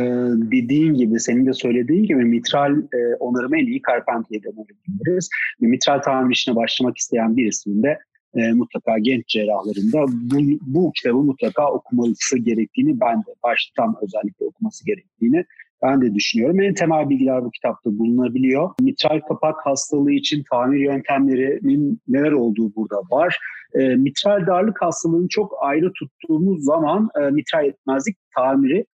dediğin 0.51 0.93
gibi, 0.93 1.19
senin 1.19 1.45
de 1.45 1.53
söylediğin 1.53 2.03
gibi 2.03 2.25
mitral 2.25 2.77
e, 2.77 3.15
onarımı 3.19 3.57
en 3.59 3.65
iyi 3.65 3.81
Carpentier'den 3.87 4.51
öğrenebiliriz. 4.51 5.29
Mitral 5.59 5.99
tamir 5.99 6.35
işine 6.35 6.55
başlamak 6.55 6.97
isteyen 6.97 7.37
birisinin 7.37 7.83
de 7.83 7.99
e, 8.35 8.53
mutlaka 8.53 8.97
genç 8.97 9.27
cerrahlarında 9.27 10.05
bu, 10.07 10.39
bu 10.61 10.91
kitabı 10.91 11.17
mutlaka 11.17 11.71
okuması 11.71 12.37
gerektiğini 12.37 12.99
ben 12.99 13.19
de 13.19 13.33
baştan 13.43 13.95
özellikle 14.01 14.45
okuması 14.45 14.85
gerektiğini 14.85 15.45
ben 15.83 16.01
de 16.01 16.13
düşünüyorum. 16.13 16.61
En 16.61 16.73
temel 16.73 17.09
bilgiler 17.09 17.45
bu 17.45 17.51
kitapta 17.51 17.97
bulunabiliyor. 17.97 18.69
Mitral 18.81 19.19
kapak 19.27 19.65
hastalığı 19.65 20.11
için 20.11 20.43
tamir 20.51 20.79
yöntemlerinin 20.79 22.01
neler 22.07 22.31
olduğu 22.31 22.75
burada 22.75 23.01
var. 23.11 23.37
E, 23.73 23.87
mitral 23.87 24.47
darlık 24.47 24.81
hastalığını 24.81 25.27
çok 25.27 25.53
ayrı 25.61 25.91
tuttuğumuz 25.93 26.63
zaman 26.63 27.09
e, 27.21 27.29
mitral 27.29 27.65
yetmezlik 27.65 28.17
tamiri 28.35 28.85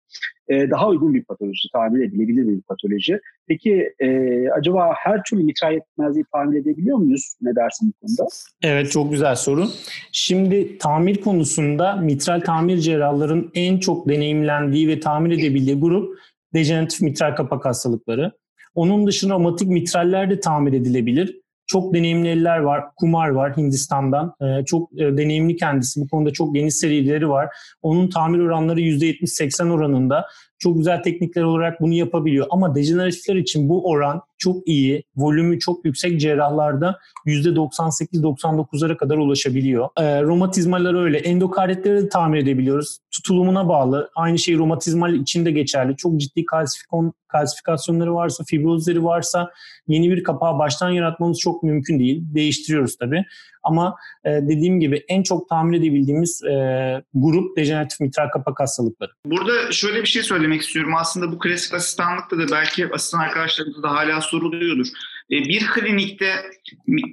e, 0.50 0.70
daha 0.70 0.88
uygun 0.88 1.14
bir 1.14 1.24
patoloji, 1.24 1.68
tamir 1.74 2.06
edilebilir 2.06 2.48
bir 2.48 2.62
patoloji. 2.62 3.20
Peki 3.48 3.94
e, 4.00 4.10
acaba 4.50 4.94
her 4.98 5.24
türlü 5.24 5.44
mitral 5.44 5.74
yetmezliği 5.74 6.26
tamir 6.34 6.60
edebiliyor 6.60 6.98
muyuz? 6.98 7.36
Ne 7.42 7.56
dersin 7.56 7.94
bu 7.94 8.08
konuda? 8.08 8.30
Evet 8.64 8.92
çok 8.92 9.12
güzel 9.12 9.36
soru. 9.36 9.66
Şimdi 10.12 10.78
tamir 10.78 11.22
konusunda 11.22 11.96
mitral 11.96 12.42
tamir 12.42 12.78
cerrahların 12.78 13.52
en 13.54 13.78
çok 13.78 14.10
deneyimlendiği 14.10 14.88
ve 14.88 15.00
tamir 15.00 15.40
edebildiği 15.40 15.80
grup 15.80 16.18
dejeneratif 16.54 17.02
mitral 17.02 17.36
kapak 17.36 17.66
hastalıkları. 17.66 18.32
Onun 18.76 19.08
dışında 19.08 19.34
romatik 19.34 19.68
mitraller 19.68 20.30
de 20.30 20.40
tamir 20.40 20.74
edilebilir. 20.74 21.42
Çok 21.68 21.94
deneyimli 21.94 22.30
eller 22.30 22.58
var. 22.58 22.84
Kumar 22.96 23.30
var 23.30 23.58
Hindistan'dan. 23.58 24.36
Ee, 24.42 24.66
çok 24.66 24.94
e, 24.94 25.18
deneyimli 25.18 25.56
kendisi. 25.56 26.02
Bu 26.02 26.08
konuda 26.08 26.34
çok 26.34 26.56
geniş 26.56 26.76
serileri 26.76 27.30
var. 27.30 27.50
Onun 27.82 28.10
tamir 28.10 28.40
oranları 28.40 28.82
%70-80 28.82 29.72
oranında. 29.72 30.26
Çok 30.62 30.78
güzel 30.78 31.04
teknikler 31.04 31.44
olarak 31.44 31.82
bunu 31.82 31.94
yapabiliyor. 31.94 32.48
Ama 32.50 32.76
dejeneratifler 32.76 33.36
için 33.36 33.70
bu 33.70 33.90
oran 33.90 34.22
çok 34.38 34.68
iyi. 34.68 35.04
Volümü 35.16 35.60
çok 35.60 35.86
yüksek 35.86 36.20
cerrahlarda 36.20 37.00
%98-99'lara 37.26 38.98
kadar 38.98 39.18
ulaşabiliyor. 39.18 39.90
E, 39.98 40.22
romatizmalar 40.22 41.04
öyle. 41.04 41.18
Endokarditleri 41.18 42.04
de 42.04 42.10
tamir 42.10 42.38
edebiliyoruz. 42.38 42.98
Tutulumuna 43.12 43.70
bağlı. 43.70 44.10
Aynı 44.16 44.40
şey 44.40 44.58
romatizmal 44.58 45.14
için 45.14 45.46
de 45.46 45.52
geçerli. 45.52 45.96
Çok 45.96 46.20
ciddi 46.20 46.46
kalsifikon, 46.46 47.14
kalsifikasyonları 47.28 48.16
varsa, 48.16 48.44
fibrozları 48.48 49.04
varsa 49.04 49.52
yeni 49.88 50.10
bir 50.10 50.24
kapağı 50.24 50.60
baştan 50.60 50.90
yaratmamız 50.90 51.40
çok 51.40 51.64
mümkün 51.64 52.00
değil. 52.00 52.24
Değiştiriyoruz 52.34 52.98
tabii. 52.98 53.26
Ama 53.64 53.96
e, 54.26 54.30
dediğim 54.30 54.80
gibi 54.80 55.04
en 55.08 55.24
çok 55.24 55.50
tamir 55.50 55.78
edebildiğimiz 55.78 56.44
e, 56.44 56.54
grup 57.14 57.58
dejeneratif 57.58 58.00
mitral 58.00 58.30
kapak 58.30 58.60
hastalıkları. 58.60 59.12
Burada 59.26 59.72
şöyle 59.72 60.02
bir 60.02 60.08
şey 60.08 60.24
söylemek 60.24 60.62
istiyorum. 60.62 60.96
Aslında 60.96 61.32
bu 61.32 61.40
klasik 61.40 61.74
asistanlıkta 61.74 62.38
da 62.38 62.52
belki 62.52 62.94
asistan 62.94 63.20
arkadaşlarımızda 63.20 63.84
da 63.84 63.92
hala 63.92 64.22
soruluyordur. 64.22 64.88
E, 65.32 65.36
bir 65.36 65.68
klinikte 65.68 66.26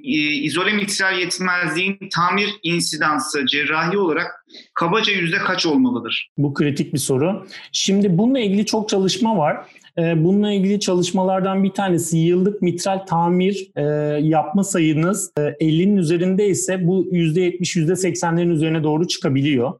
e, 0.03 0.19
izole 0.19 0.73
mitral 0.73 1.19
yetmezliğin 1.19 1.97
tamir 2.13 2.49
insidansı 2.63 3.45
cerrahi 3.45 3.97
olarak 3.97 4.45
kabaca 4.73 5.13
yüzde 5.13 5.37
kaç 5.37 5.65
olmalıdır? 5.65 6.29
Bu 6.37 6.53
kritik 6.53 6.93
bir 6.93 6.99
soru. 6.99 7.47
Şimdi 7.71 8.17
bununla 8.17 8.39
ilgili 8.39 8.65
çok 8.65 8.89
çalışma 8.89 9.37
var. 9.37 9.57
E, 9.97 10.23
bununla 10.23 10.51
ilgili 10.51 10.79
çalışmalardan 10.79 11.63
bir 11.63 11.71
tanesi 11.71 12.17
yıllık 12.17 12.61
mitral 12.61 12.97
tamir 12.97 13.71
yapma 14.21 14.63
sayınız 14.63 15.31
50'nin 15.37 15.97
üzerinde 15.97 16.47
ise 16.47 16.87
bu 16.87 17.07
%70, 17.11 17.61
%80'lerin 17.61 18.51
üzerine 18.51 18.83
doğru 18.83 19.07
çıkabiliyor. 19.07 19.79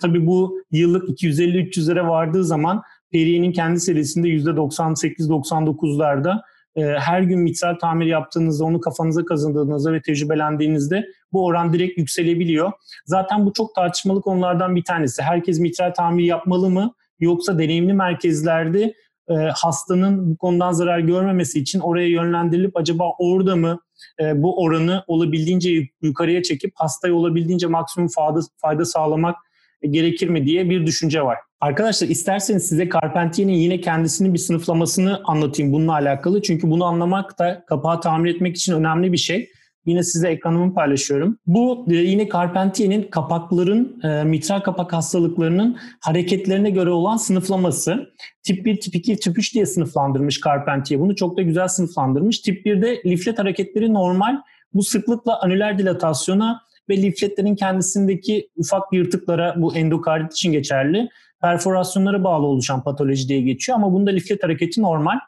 Tabii 0.00 0.26
bu 0.26 0.62
yıllık 0.70 1.08
250-300'lere 1.08 2.08
vardığı 2.08 2.44
zaman 2.44 2.82
Perrier'in 3.12 3.52
kendi 3.52 3.80
serisinde 3.80 4.28
%98-99'larda 4.28 6.36
ee, 6.36 6.40
her 6.76 7.20
gün 7.20 7.40
mitral 7.40 7.74
tamir 7.80 8.06
yaptığınızda, 8.06 8.64
onu 8.64 8.80
kafanıza 8.80 9.24
kazandığınızda 9.24 9.92
ve 9.92 10.02
tecrübelendiğinizde 10.02 11.06
bu 11.32 11.44
oran 11.44 11.72
direkt 11.72 11.98
yükselebiliyor. 11.98 12.72
Zaten 13.06 13.46
bu 13.46 13.52
çok 13.52 13.74
tartışmalı 13.74 14.20
konulardan 14.20 14.76
bir 14.76 14.84
tanesi. 14.84 15.22
Herkes 15.22 15.60
mitral 15.60 15.94
tamir 15.94 16.24
yapmalı 16.24 16.70
mı? 16.70 16.92
Yoksa 17.20 17.58
deneyimli 17.58 17.92
merkezlerde 17.92 18.94
e, 19.28 19.34
hastanın 19.34 20.30
bu 20.30 20.36
konudan 20.36 20.72
zarar 20.72 20.98
görmemesi 20.98 21.60
için 21.60 21.80
oraya 21.80 22.08
yönlendirilip 22.08 22.76
acaba 22.76 23.12
orada 23.18 23.56
mı 23.56 23.80
e, 24.20 24.42
bu 24.42 24.62
oranı 24.62 25.04
olabildiğince 25.06 25.88
yukarıya 26.02 26.42
çekip 26.42 26.72
hastaya 26.74 27.14
olabildiğince 27.14 27.66
maksimum 27.66 28.08
fayda, 28.08 28.40
fayda 28.56 28.84
sağlamak 28.84 29.36
gerekir 29.82 30.28
mi 30.28 30.46
diye 30.46 30.70
bir 30.70 30.86
düşünce 30.86 31.22
var. 31.22 31.38
Arkadaşlar 31.60 32.08
isterseniz 32.08 32.68
size 32.68 32.88
Carpentier'in 32.88 33.48
yine 33.48 33.80
kendisinin 33.80 34.34
bir 34.34 34.38
sınıflamasını 34.38 35.20
anlatayım 35.24 35.72
bununla 35.72 35.92
alakalı. 35.92 36.42
Çünkü 36.42 36.70
bunu 36.70 36.84
anlamak 36.84 37.38
da 37.38 37.64
kapağı 37.66 38.00
tamir 38.00 38.34
etmek 38.34 38.56
için 38.56 38.72
önemli 38.72 39.12
bir 39.12 39.16
şey. 39.16 39.48
Yine 39.86 40.02
size 40.02 40.28
ekranımı 40.28 40.74
paylaşıyorum. 40.74 41.38
Bu 41.46 41.86
e, 41.90 41.94
yine 41.94 42.28
Carpentier'in 42.28 43.02
kapakların, 43.02 44.00
e, 44.02 44.24
mitral 44.24 44.60
kapak 44.60 44.92
hastalıklarının 44.92 45.76
hareketlerine 46.00 46.70
göre 46.70 46.90
olan 46.90 47.16
sınıflaması. 47.16 48.06
Tip 48.42 48.64
1, 48.64 48.80
tip 48.80 48.94
2, 48.94 49.16
tip 49.16 49.38
3 49.38 49.54
diye 49.54 49.66
sınıflandırmış 49.66 50.40
Carpentier. 50.40 51.00
Bunu 51.00 51.16
çok 51.16 51.36
da 51.36 51.42
güzel 51.42 51.68
sınıflandırmış. 51.68 52.38
Tip 52.38 52.66
1'de 52.66 53.10
liflet 53.10 53.38
hareketleri 53.38 53.94
normal. 53.94 54.36
Bu 54.74 54.82
sıklıkla 54.82 55.40
anüler 55.40 55.78
dilatasyona 55.78 56.65
ve 56.88 57.02
lifletlerin 57.02 57.54
kendisindeki 57.54 58.48
ufak 58.56 58.92
yırtıklara 58.92 59.54
bu 59.56 59.76
endokardit 59.76 60.32
için 60.32 60.52
geçerli 60.52 61.08
perforasyonlara 61.42 62.24
bağlı 62.24 62.46
oluşan 62.46 62.84
patoloji 62.84 63.28
diye 63.28 63.40
geçiyor 63.40 63.78
ama 63.78 63.92
bunda 63.92 64.10
liflet 64.10 64.42
hareketi 64.42 64.82
normal. 64.82 65.18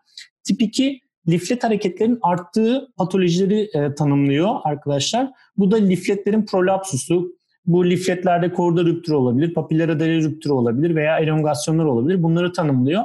Tip 0.44 0.62
2 0.62 1.00
liflet 1.28 1.64
hareketlerin 1.64 2.18
arttığı 2.22 2.88
patolojileri 2.96 3.68
e, 3.74 3.94
tanımlıyor 3.94 4.54
arkadaşlar. 4.64 5.30
Bu 5.56 5.70
da 5.70 5.76
lifletlerin 5.76 6.46
prolapsusu. 6.46 7.38
Bu 7.66 7.90
lifletlerde 7.90 8.52
korda 8.52 8.84
rüptürü 8.84 9.14
olabilir, 9.16 9.54
papiller 9.54 9.88
adali 9.88 10.24
rüptürü 10.24 10.52
olabilir 10.52 10.94
veya 10.94 11.18
elongasyonlar 11.18 11.84
olabilir. 11.84 12.22
Bunları 12.22 12.52
tanımlıyor. 12.52 13.02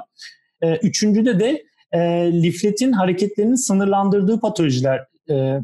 E, 0.61 0.75
üçüncüde 0.75 1.39
de 1.39 1.63
e, 1.91 1.99
lifletin 2.43 2.91
hareketlerinin 2.91 3.55
sınırlandırdığı 3.55 4.39
patolojiler 4.39 5.05
e, 5.29 5.59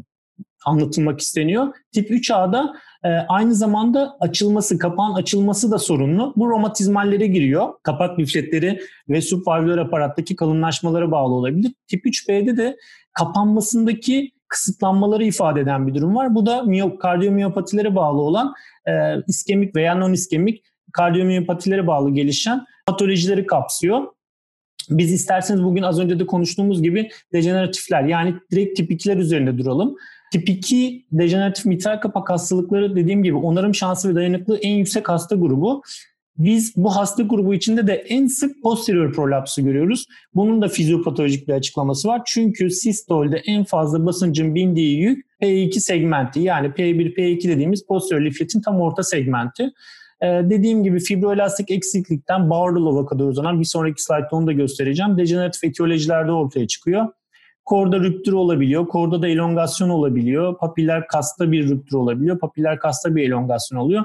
anlatılmak 0.66 1.20
isteniyor. 1.20 1.74
Tip 1.92 2.10
3A'da 2.10 2.74
e, 3.04 3.08
aynı 3.08 3.54
zamanda 3.54 4.16
açılması, 4.20 4.78
kapağın 4.78 5.14
açılması 5.14 5.70
da 5.70 5.78
sorunlu. 5.78 6.32
Bu 6.36 6.50
romatizmallere 6.50 7.26
giriyor. 7.26 7.68
Kapak 7.82 8.18
lifletleri 8.18 8.80
ve 9.08 9.20
subvalvüler 9.20 9.78
aparattaki 9.78 10.36
kalınlaşmalara 10.36 11.10
bağlı 11.10 11.34
olabilir. 11.34 11.72
Tip 11.88 12.06
3B'de 12.06 12.56
de 12.56 12.76
kapanmasındaki 13.12 14.32
kısıtlanmaları 14.48 15.24
ifade 15.24 15.60
eden 15.60 15.86
bir 15.86 15.94
durum 15.94 16.16
var. 16.16 16.34
Bu 16.34 16.46
da 16.46 16.64
kardiyomyopatilere 17.00 17.94
bağlı 17.96 18.20
olan 18.20 18.54
e, 18.86 18.92
iskemik 19.28 19.76
veya 19.76 19.94
non 19.94 20.12
iskemik 20.12 20.64
kardiyomyopatilere 20.92 21.86
bağlı 21.86 22.10
gelişen 22.10 22.64
patolojileri 22.86 23.46
kapsıyor. 23.46 24.06
Biz 24.90 25.12
isterseniz 25.12 25.64
bugün 25.64 25.82
az 25.82 26.00
önce 26.00 26.18
de 26.18 26.26
konuştuğumuz 26.26 26.82
gibi 26.82 27.10
dejeneratifler 27.32 28.02
yani 28.02 28.34
direkt 28.52 28.76
tip 28.76 28.90
2'ler 28.90 29.18
üzerinde 29.18 29.58
duralım. 29.58 29.96
Tip 30.30 30.48
2 30.48 31.06
dejeneratif 31.12 31.66
mitral 31.66 32.00
kapak 32.00 32.30
hastalıkları 32.30 32.96
dediğim 32.96 33.22
gibi 33.22 33.36
onarım 33.36 33.74
şansı 33.74 34.08
ve 34.08 34.14
dayanıklı 34.14 34.58
en 34.58 34.74
yüksek 34.74 35.08
hasta 35.08 35.36
grubu. 35.36 35.82
Biz 36.38 36.76
bu 36.76 36.96
hasta 36.96 37.22
grubu 37.22 37.54
içinde 37.54 37.86
de 37.86 37.94
en 37.94 38.26
sık 38.26 38.62
posterior 38.62 39.12
prolapsı 39.12 39.62
görüyoruz. 39.62 40.06
Bunun 40.34 40.62
da 40.62 40.68
fizyopatolojik 40.68 41.48
bir 41.48 41.52
açıklaması 41.52 42.08
var. 42.08 42.22
Çünkü 42.26 42.70
sistolde 42.70 43.42
en 43.46 43.64
fazla 43.64 44.06
basıncın 44.06 44.54
bindiği 44.54 45.00
yük 45.00 45.26
P2 45.42 45.80
segmenti 45.80 46.40
yani 46.40 46.66
P1, 46.66 47.14
P2 47.14 47.48
dediğimiz 47.48 47.86
posterior 47.86 48.24
lifletin 48.24 48.60
tam 48.60 48.80
orta 48.80 49.02
segmenti. 49.02 49.70
Ee, 50.22 50.26
dediğim 50.26 50.84
gibi 50.84 50.98
fibroelastik 50.98 51.70
eksiklikten 51.70 52.50
Barlow'a 52.50 53.06
kadar 53.06 53.24
uzanan 53.24 53.60
bir 53.60 53.64
sonraki 53.64 54.02
slaytta 54.02 54.36
onu 54.36 54.46
da 54.46 54.52
göstereceğim. 54.52 55.18
Dejeneratif 55.18 55.64
etiyolojilerde 55.64 56.32
ortaya 56.32 56.66
çıkıyor. 56.66 57.06
Korda 57.70 58.00
rüptür 58.00 58.32
olabiliyor. 58.32 58.88
Korda 58.88 59.22
da 59.22 59.28
elongasyon 59.28 59.88
olabiliyor. 59.88 60.58
Papiller 60.58 61.06
kasta 61.06 61.52
bir 61.52 61.68
rüptür 61.68 61.96
olabiliyor. 61.96 62.38
Papiller 62.38 62.78
kasta 62.78 63.16
bir 63.16 63.22
elongasyon 63.22 63.78
oluyor. 63.78 64.04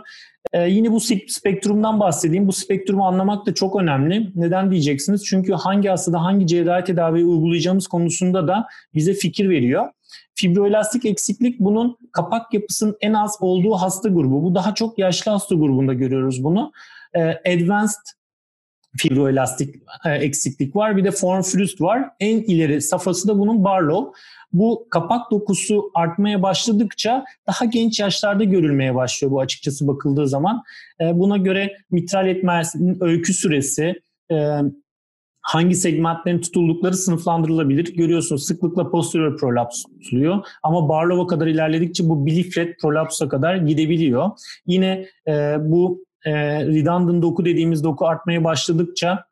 Ee, 0.53 0.69
yine 0.69 0.91
bu 0.91 0.99
spektrumdan 1.27 1.99
bahsedeyim. 1.99 2.47
Bu 2.47 2.51
spektrumu 2.51 3.07
anlamak 3.07 3.45
da 3.45 3.53
çok 3.53 3.81
önemli. 3.81 4.31
Neden 4.35 4.71
diyeceksiniz? 4.71 5.25
Çünkü 5.25 5.53
hangi 5.53 5.89
hastada 5.89 6.23
hangi 6.23 6.47
cerrahi 6.47 6.83
tedaviyi 6.83 7.25
uygulayacağımız 7.25 7.87
konusunda 7.87 8.47
da 8.47 8.67
bize 8.93 9.13
fikir 9.13 9.49
veriyor. 9.49 9.89
Fibroelastik 10.35 11.05
eksiklik 11.05 11.59
bunun 11.59 11.97
kapak 12.11 12.53
yapısının 12.53 12.97
en 13.01 13.13
az 13.13 13.37
olduğu 13.39 13.73
hasta 13.73 14.09
grubu. 14.09 14.43
Bu 14.43 14.55
daha 14.55 14.75
çok 14.75 14.99
yaşlı 14.99 15.31
hasta 15.31 15.55
grubunda 15.55 15.93
görüyoruz 15.93 16.43
bunu. 16.43 16.71
Ee, 17.13 17.21
advanced 17.53 18.05
fibroelastik 18.97 19.75
e, 20.05 20.09
eksiklik 20.09 20.75
var. 20.75 20.97
Bir 20.97 21.03
de 21.03 21.11
form 21.11 21.41
frust 21.41 21.81
var. 21.81 22.09
En 22.19 22.37
ileri 22.37 22.81
safhası 22.81 23.27
da 23.27 23.39
bunun 23.39 23.63
Barlow. 23.63 24.19
Bu 24.53 24.87
kapak 24.89 25.31
dokusu 25.31 25.91
artmaya 25.93 26.41
başladıkça 26.41 27.25
daha 27.47 27.65
genç 27.65 27.99
yaşlarda 27.99 28.43
görülmeye 28.43 28.95
başlıyor 28.95 29.31
bu 29.31 29.39
açıkçası 29.39 29.87
bakıldığı 29.87 30.27
zaman. 30.27 30.63
E, 31.01 31.19
buna 31.19 31.37
göre 31.37 31.77
mitral 31.91 32.27
yetmezliğinin 32.27 32.97
öykü 33.01 33.33
süresi, 33.33 34.01
e, 34.31 34.59
hangi 35.45 35.75
segmentlerin 35.75 36.39
tutuldukları 36.41 36.93
sınıflandırılabilir. 36.93 37.95
Görüyorsunuz 37.95 38.45
sıklıkla 38.45 38.91
posterior 38.91 39.37
prolaps 39.37 39.83
tutuluyor 39.83 40.45
ama 40.63 40.89
Barlow'a 40.89 41.27
kadar 41.27 41.47
ilerledikçe 41.47 42.09
bu 42.09 42.25
biliflet 42.25 42.79
prolapsa 42.81 43.29
kadar 43.29 43.55
gidebiliyor. 43.55 44.31
Yine 44.65 45.05
e, 45.27 45.55
bu 45.59 46.04
e, 46.25 46.33
redundant 46.65 47.23
doku 47.23 47.45
dediğimiz 47.45 47.83
doku 47.83 48.07
artmaya 48.07 48.43
başladıkça 48.43 49.25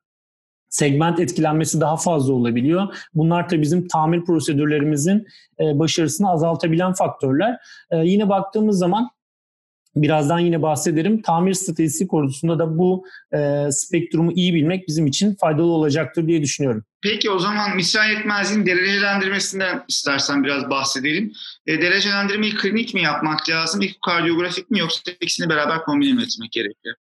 segment 0.70 1.20
etkilenmesi 1.20 1.82
daha 1.82 1.98
fazla 1.98 2.34
olabiliyor. 2.34 2.96
Bunlar 3.14 3.50
da 3.50 3.62
bizim 3.62 3.88
tamir 3.88 4.26
prosedürlerimizin 4.26 5.28
e, 5.60 5.80
başarısını 5.80 6.30
azaltabilen 6.30 6.94
faktörler. 6.94 7.58
E, 7.92 7.98
yine 7.98 8.30
baktığımız 8.30 8.78
zaman 8.78 9.10
birazdan 9.96 10.40
yine 10.40 10.62
bahsederim. 10.62 11.22
Tamir 11.22 11.54
stratejisi 11.54 12.08
konusunda 12.08 12.60
da 12.60 12.78
bu 12.78 13.06
e, 13.34 13.72
spektrumu 13.72 14.32
iyi 14.32 14.54
bilmek 14.54 14.88
bizim 14.88 15.08
için 15.08 15.36
faydalı 15.36 15.72
olacaktır 15.72 16.28
diye 16.28 16.42
düşünüyorum. 16.42 16.86
Peki 17.02 17.32
o 17.32 17.40
zaman 17.40 17.76
misal 17.76 18.10
yetmezliğin 18.10 18.66
derecelendirmesinden 18.66 19.84
istersen 19.88 20.44
biraz 20.44 20.70
bahsedelim. 20.70 21.32
E, 21.68 21.82
derecelendirmeyi 21.82 22.56
klinik 22.56 22.94
mi 22.94 23.02
yapmak 23.02 23.50
lazım, 23.50 23.82
kardiyografik 24.06 24.72
mi 24.72 24.80
yoksa 24.80 25.12
ikisini 25.22 25.50
beraber 25.50 25.84
kombine 25.84 26.14
mi 26.14 26.24
etmek 26.24 26.52
gerekiyor? 26.52 26.96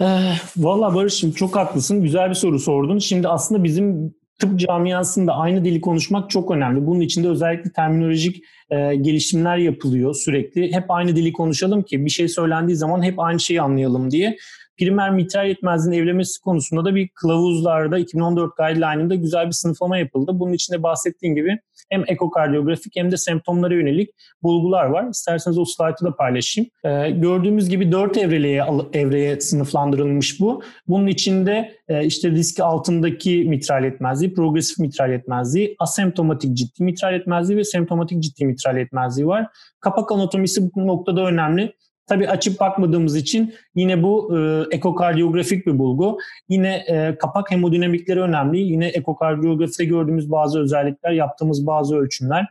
Ee, 0.00 0.34
Valla 0.56 0.94
Barış'ım 0.94 1.32
çok 1.32 1.56
haklısın. 1.56 2.02
Güzel 2.02 2.30
bir 2.30 2.34
soru 2.34 2.58
sordun. 2.58 2.98
Şimdi 2.98 3.28
aslında 3.28 3.64
bizim 3.64 4.14
tıp 4.38 4.60
camiasında 4.60 5.34
aynı 5.34 5.64
dili 5.64 5.80
konuşmak 5.80 6.30
çok 6.30 6.50
önemli. 6.50 6.86
Bunun 6.86 7.00
için 7.00 7.24
de 7.24 7.28
özellikle 7.28 7.72
terminolojik 7.72 8.44
e, 8.70 8.94
gelişimler 8.94 9.56
yapılıyor 9.56 10.14
sürekli. 10.14 10.72
Hep 10.72 10.90
aynı 10.90 11.16
dili 11.16 11.32
konuşalım 11.32 11.82
ki 11.82 12.04
bir 12.04 12.10
şey 12.10 12.28
söylendiği 12.28 12.76
zaman 12.76 13.02
hep 13.02 13.20
aynı 13.20 13.40
şeyi 13.40 13.62
anlayalım 13.62 14.10
diye 14.10 14.36
primer 14.78 15.10
mitral 15.10 15.46
yetmezliğin 15.48 16.02
evlemesi 16.02 16.40
konusunda 16.40 16.84
da 16.84 16.94
bir 16.94 17.08
kılavuzlarda 17.08 17.98
2014 17.98 18.56
guideline'ında 18.56 19.14
güzel 19.14 19.46
bir 19.46 19.52
sınıflama 19.52 19.98
yapıldı. 19.98 20.30
Bunun 20.34 20.52
içinde 20.52 20.82
bahsettiğim 20.82 21.34
gibi 21.34 21.58
hem 21.90 22.04
ekokardiyografik 22.06 22.96
hem 22.96 23.10
de 23.10 23.16
semptomlara 23.16 23.74
yönelik 23.74 24.10
bulgular 24.42 24.86
var. 24.86 25.08
İsterseniz 25.10 25.58
o 25.58 25.64
slaytı 25.64 26.04
da 26.04 26.16
paylaşayım. 26.16 26.70
Ee, 26.84 27.10
gördüğümüz 27.10 27.68
gibi 27.68 27.92
dört 27.92 28.16
evreliğe, 28.16 28.64
evreye 28.92 29.40
sınıflandırılmış 29.40 30.40
bu. 30.40 30.62
Bunun 30.88 31.06
içinde 31.06 31.72
e, 31.88 32.04
işte 32.04 32.30
riski 32.30 32.62
altındaki 32.62 33.44
mitral 33.48 33.84
yetmezliği, 33.84 34.34
progresif 34.34 34.78
mitral 34.78 35.10
yetmezliği, 35.10 35.76
asemptomatik 35.78 36.56
ciddi 36.56 36.84
mitral 36.84 37.12
yetmezliği 37.12 37.58
ve 37.58 37.64
semptomatik 37.64 38.22
ciddi 38.22 38.46
mitral 38.46 38.76
yetmezliği 38.76 39.26
var. 39.26 39.46
Kapak 39.80 40.12
anatomisi 40.12 40.74
bu 40.74 40.86
noktada 40.86 41.26
önemli. 41.26 41.72
Tabii 42.06 42.28
açıp 42.28 42.60
bakmadığımız 42.60 43.16
için 43.16 43.54
yine 43.74 44.02
bu 44.02 44.38
e, 44.38 44.64
ekokardiyografik 44.76 45.66
bir 45.66 45.78
bulgu. 45.78 46.18
Yine 46.48 46.84
e, 46.88 47.18
kapak 47.18 47.50
hemodinamikleri 47.50 48.20
önemli. 48.20 48.58
Yine 48.58 48.86
ekokardiyografide 48.86 49.84
gördüğümüz 49.84 50.30
bazı 50.30 50.60
özellikler, 50.60 51.12
yaptığımız 51.12 51.66
bazı 51.66 51.96
ölçümler 51.96 52.46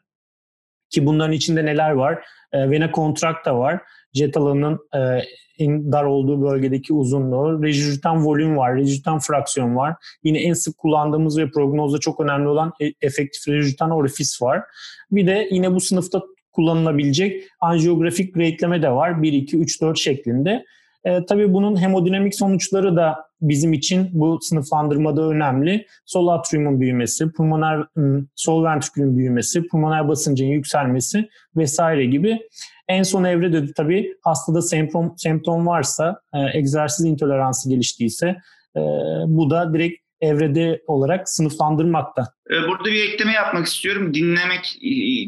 ki 0.90 1.06
bunların 1.06 1.34
içinde 1.34 1.66
neler 1.66 1.92
var? 1.92 2.26
E, 2.52 2.70
vena 2.70 2.92
kontrakta 2.92 3.60
var. 3.60 3.82
Jet 4.14 4.38
alanının 4.38 4.80
e, 4.96 5.22
en 5.60 5.92
dar 5.92 6.04
olduğu 6.04 6.42
bölgedeki 6.42 6.94
uzunluğu. 6.94 7.64
Rejütan 7.64 8.26
volüm 8.26 8.58
var, 8.58 8.76
rejütan 8.76 9.20
fraksiyon 9.20 9.76
var. 9.76 9.96
Yine 10.24 10.40
en 10.40 10.54
sık 10.54 10.78
kullandığımız 10.78 11.38
ve 11.38 11.50
prognozda 11.50 11.98
çok 11.98 12.20
önemli 12.20 12.48
olan 12.48 12.74
e, 12.82 12.86
efektif 13.02 13.48
rejütan 13.48 13.92
orifis 13.92 14.42
var. 14.42 14.64
Bir 15.12 15.28
de 15.28 15.48
yine 15.52 15.76
bu 15.76 15.80
sınıfta 15.80 16.22
kullanılabilecek 16.56 17.44
anjiyografik 17.62 18.38
rate'leme 18.38 18.82
de 18.82 18.92
var. 18.92 19.22
1, 19.22 19.34
2, 19.34 19.58
3, 19.58 19.82
4 19.82 19.98
şeklinde. 19.98 20.66
E, 21.06 21.26
tabii 21.26 21.54
bunun 21.54 21.82
hemodinamik 21.82 22.36
sonuçları 22.36 22.96
da 22.96 23.26
bizim 23.42 23.74
için 23.74 24.10
bu 24.14 24.40
sınıflandırmada 24.42 25.22
önemli. 25.22 25.86
Sol 26.06 26.28
atriumun 26.28 26.82
büyümesi, 26.82 27.32
pulmoner 27.32 27.84
ıı, 27.98 28.26
sol 28.36 28.64
ventrikülün 28.64 29.18
büyümesi, 29.18 29.68
pulmoner 29.68 30.08
basıncın 30.08 30.46
yükselmesi 30.46 31.30
vesaire 31.56 32.06
gibi. 32.06 32.40
En 32.88 33.04
son 33.04 33.24
evrede 33.24 33.68
de 33.68 33.74
tabii 33.74 34.16
hastada 34.24 34.62
semptom, 34.62 35.14
semptom 35.18 35.68
varsa, 35.68 36.22
e, 36.34 36.58
egzersiz 36.58 37.06
intoleransı 37.06 37.70
geliştiyse 37.70 38.28
e, 38.76 38.82
bu 39.28 39.50
da 39.50 39.74
direkt 39.74 40.05
evrede 40.26 40.82
olarak 40.88 41.30
sınıflandırmakta. 41.30 42.34
Ee, 42.52 42.68
burada 42.68 42.86
bir 42.86 43.14
ekleme 43.14 43.34
yapmak 43.34 43.68
istiyorum. 43.68 44.14
Dinlemek, 44.14 44.78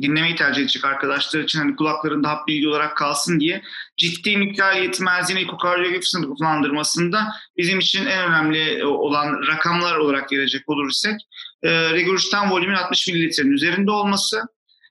dinlemeyi 0.01 0.35
tercih 0.35 0.61
edecek 0.61 0.85
arkadaşlar 0.85 1.39
için 1.39 1.59
hani 1.59 1.75
kulaklarında 1.75 2.29
hap 2.29 2.47
bilgi 2.47 2.67
olarak 2.67 2.97
kalsın 2.97 3.39
diye 3.39 3.61
ciddi 3.97 4.37
miktar 4.37 4.73
yetmezliğini 4.73 5.43
ekokardiyografi 5.43 6.09
sınıflandırmasında 6.09 7.27
bizim 7.57 7.79
için 7.79 8.05
en 8.05 8.29
önemli 8.29 8.85
olan 8.85 9.47
rakamlar 9.47 9.97
olarak 9.97 10.29
gelecek 10.29 10.69
olursak 10.69 11.19
e, 11.63 11.93
regurgitan 11.93 12.51
volümün 12.51 12.75
60 12.75 13.07
mililitrenin 13.07 13.51
üzerinde 13.51 13.91
olması, 13.91 14.41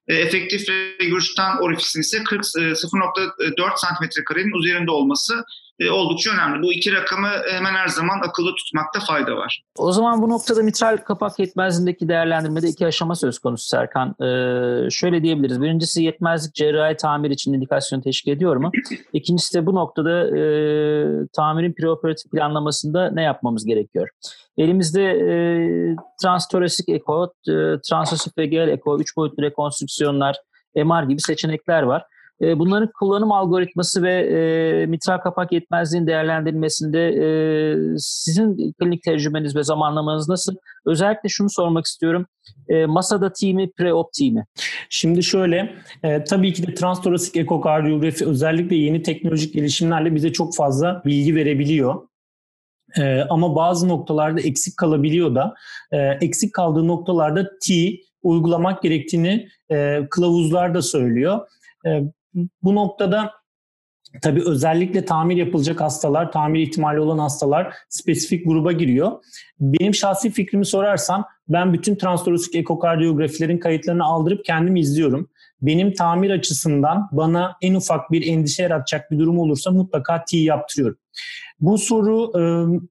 e, 0.09 0.15
efektif 0.15 0.69
regurgitan 1.01 1.63
orifisin 1.63 2.01
ise 2.01 2.25
40 2.25 2.45
0.4 2.45 3.77
santimetre 3.77 4.25
karenin 4.25 4.63
üzerinde 4.63 4.91
olması 4.91 5.45
e, 5.81 5.91
oldukça 5.91 6.31
önemli. 6.31 6.63
Bu 6.63 6.73
iki 6.73 6.93
rakamı 6.93 7.29
hemen 7.51 7.73
her 7.75 7.89
zaman 7.89 8.21
akılda 8.29 8.55
tutmakta 8.55 9.01
fayda 9.01 9.37
var. 9.37 9.63
O 9.79 9.93
zaman 9.93 10.23
bu 10.23 10.31
noktada 10.31 10.63
mitral 10.63 10.97
kapak 10.97 11.39
yetmezliğindeki 11.39 12.09
değerlendirmede 12.09 12.69
iki 12.69 12.87
aşama 12.87 13.15
söz 13.15 13.39
konusu 13.39 13.67
Serkan. 13.67 14.09
Ee, 14.09 14.91
şöyle 14.91 15.23
diyebiliriz. 15.23 15.63
Birincisi 15.63 16.03
yetmezlik 16.03 16.55
cerrahi 16.55 16.97
tamir 16.97 17.31
için 17.31 17.53
indikasyon 17.53 18.01
teşkil 18.01 18.33
ediyor 18.33 18.57
mu? 18.57 18.71
İkincisi 19.13 19.55
de 19.55 19.67
bu 19.67 19.75
noktada 19.75 20.39
e, 20.39 20.43
tamirin 21.37 21.73
preoperatif 21.73 22.31
planlamasında 22.31 23.11
ne 23.11 23.23
yapmamız 23.23 23.65
gerekiyor? 23.65 24.09
Elimizde 24.59 25.03
e, 25.03 25.37
transtorasik 26.23 26.89
eko, 26.89 27.33
e, 27.49 27.53
transosifegel 27.89 28.69
eko, 28.69 29.01
üç 29.01 29.17
boyutlu 29.17 29.43
rekonstrüksiyonlar, 29.43 30.37
MR 30.77 31.03
gibi 31.03 31.21
seçenekler 31.21 31.83
var. 31.83 32.05
E, 32.41 32.59
bunların 32.59 32.91
kullanım 32.99 33.33
algoritması 33.33 34.03
ve 34.03 34.13
e, 34.13 34.87
mitral 34.87 35.19
kapak 35.19 35.53
yetmezliğin 35.53 36.07
değerlendirilmesinde 36.07 37.09
e, 37.09 37.27
sizin 37.99 38.73
klinik 38.73 39.03
tecrübeniz 39.03 39.57
ve 39.57 39.63
zamanlamanız 39.63 40.29
nasıl? 40.29 40.55
Özellikle 40.87 41.29
şunu 41.29 41.51
sormak 41.51 41.87
istiyorum. 41.87 42.27
E, 42.69 42.87
masada 42.87 43.33
T 43.33 43.53
mi, 43.53 43.71
pre-op 43.79 44.07
T 44.19 44.31
mi? 44.31 44.47
Şimdi 44.91 45.23
şöyle, 45.23 45.75
e, 46.03 46.25
tabii 46.25 46.53
ki 46.53 46.67
de 46.67 46.75
transtorasik 46.75 47.37
ekokardiyografi 47.37 48.27
özellikle 48.27 48.77
yeni 48.77 49.03
teknolojik 49.03 49.55
gelişimlerle 49.55 50.15
bize 50.15 50.33
çok 50.33 50.57
fazla 50.57 51.03
bilgi 51.05 51.35
verebiliyor. 51.35 52.09
Ee, 52.99 53.21
ama 53.31 53.57
bazı 53.57 53.89
noktalarda 53.89 54.41
eksik 54.41 54.77
kalabiliyor 54.77 55.35
da 55.35 55.55
e, 55.93 55.99
eksik 55.99 56.55
kaldığı 56.55 56.89
noktalarda 56.89 57.51
T 57.67 57.75
uygulamak 58.23 58.83
gerektiğini 58.83 59.49
e, 59.71 60.07
kılavuzlar 60.11 60.75
da 60.75 60.83
söylüyor. 60.83 61.41
E, 61.87 62.03
bu 62.63 62.75
noktada 62.75 63.33
tabii 64.23 64.43
özellikle 64.47 65.05
tamir 65.05 65.37
yapılacak 65.37 65.81
hastalar, 65.81 66.33
tamir 66.33 66.61
ihtimali 66.61 67.01
olan 67.01 67.19
hastalar 67.19 67.75
spesifik 67.89 68.47
gruba 68.47 68.73
giriyor. 68.73 69.13
Benim 69.61 69.95
şahsi 69.95 70.31
fikrimi 70.31 70.67
sorarsan 70.67 71.25
ben 71.49 71.73
bütün 71.73 71.97
transtorossik 71.97 72.55
ekokardiyografilerin 72.55 73.59
kayıtlarını 73.59 74.05
aldırıp 74.05 74.45
kendim 74.45 74.77
izliyorum. 74.77 75.31
Benim 75.63 75.93
tamir 75.93 76.31
açısından 76.31 77.09
bana 77.13 77.57
en 77.63 77.75
ufak 77.75 78.13
bir 78.13 78.27
endişe 78.27 78.63
yaratacak 78.63 79.11
bir 79.11 79.19
durum 79.19 79.39
olursa 79.39 79.71
mutlaka 79.71 80.25
T 80.25 80.37
yaptırıyorum. 80.37 80.99
Bu 81.61 81.79
soru 81.79 82.33
e, 82.35 82.41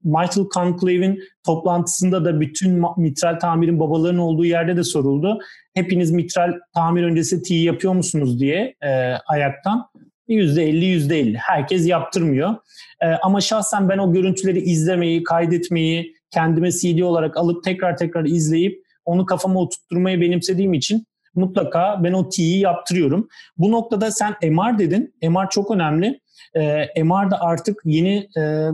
Michael 0.04 0.48
Conclave'in 0.54 1.20
toplantısında 1.46 2.24
da 2.24 2.40
bütün 2.40 2.82
mitral 2.96 3.38
tamirin 3.38 3.80
babalarının 3.80 4.18
olduğu 4.18 4.44
yerde 4.44 4.76
de 4.76 4.84
soruldu. 4.84 5.38
Hepiniz 5.74 6.10
mitral 6.10 6.52
tamir 6.74 7.02
öncesi 7.02 7.42
T 7.42 7.54
yapıyor 7.54 7.94
musunuz 7.94 8.40
diye 8.40 8.74
e, 8.82 8.88
ayaktan. 9.26 9.86
%50 10.28 10.84
%50 10.98 11.34
herkes 11.36 11.88
yaptırmıyor. 11.88 12.54
E, 13.02 13.06
ama 13.06 13.40
şahsen 13.40 13.88
ben 13.88 13.98
o 13.98 14.12
görüntüleri 14.12 14.60
izlemeyi, 14.60 15.22
kaydetmeyi, 15.22 16.14
kendime 16.30 16.70
CD 16.70 17.00
olarak 17.00 17.36
alıp 17.36 17.64
tekrar 17.64 17.96
tekrar 17.96 18.24
izleyip 18.24 18.82
onu 19.04 19.26
kafama 19.26 19.60
oturtturmayı 19.60 20.20
benimsediğim 20.20 20.74
için 20.74 21.06
mutlaka 21.36 22.04
ben 22.04 22.12
o 22.12 22.28
T'yi 22.28 22.58
yaptırıyorum. 22.58 23.28
Bu 23.58 23.72
noktada 23.72 24.10
sen 24.10 24.34
MR 24.42 24.78
dedin. 24.78 25.14
MR 25.22 25.50
çok 25.50 25.70
önemli. 25.70 26.20
E, 26.54 27.02
MR 27.02 27.30
da 27.30 27.40
artık 27.40 27.82
yeni 27.84 28.28
e, 28.38 28.70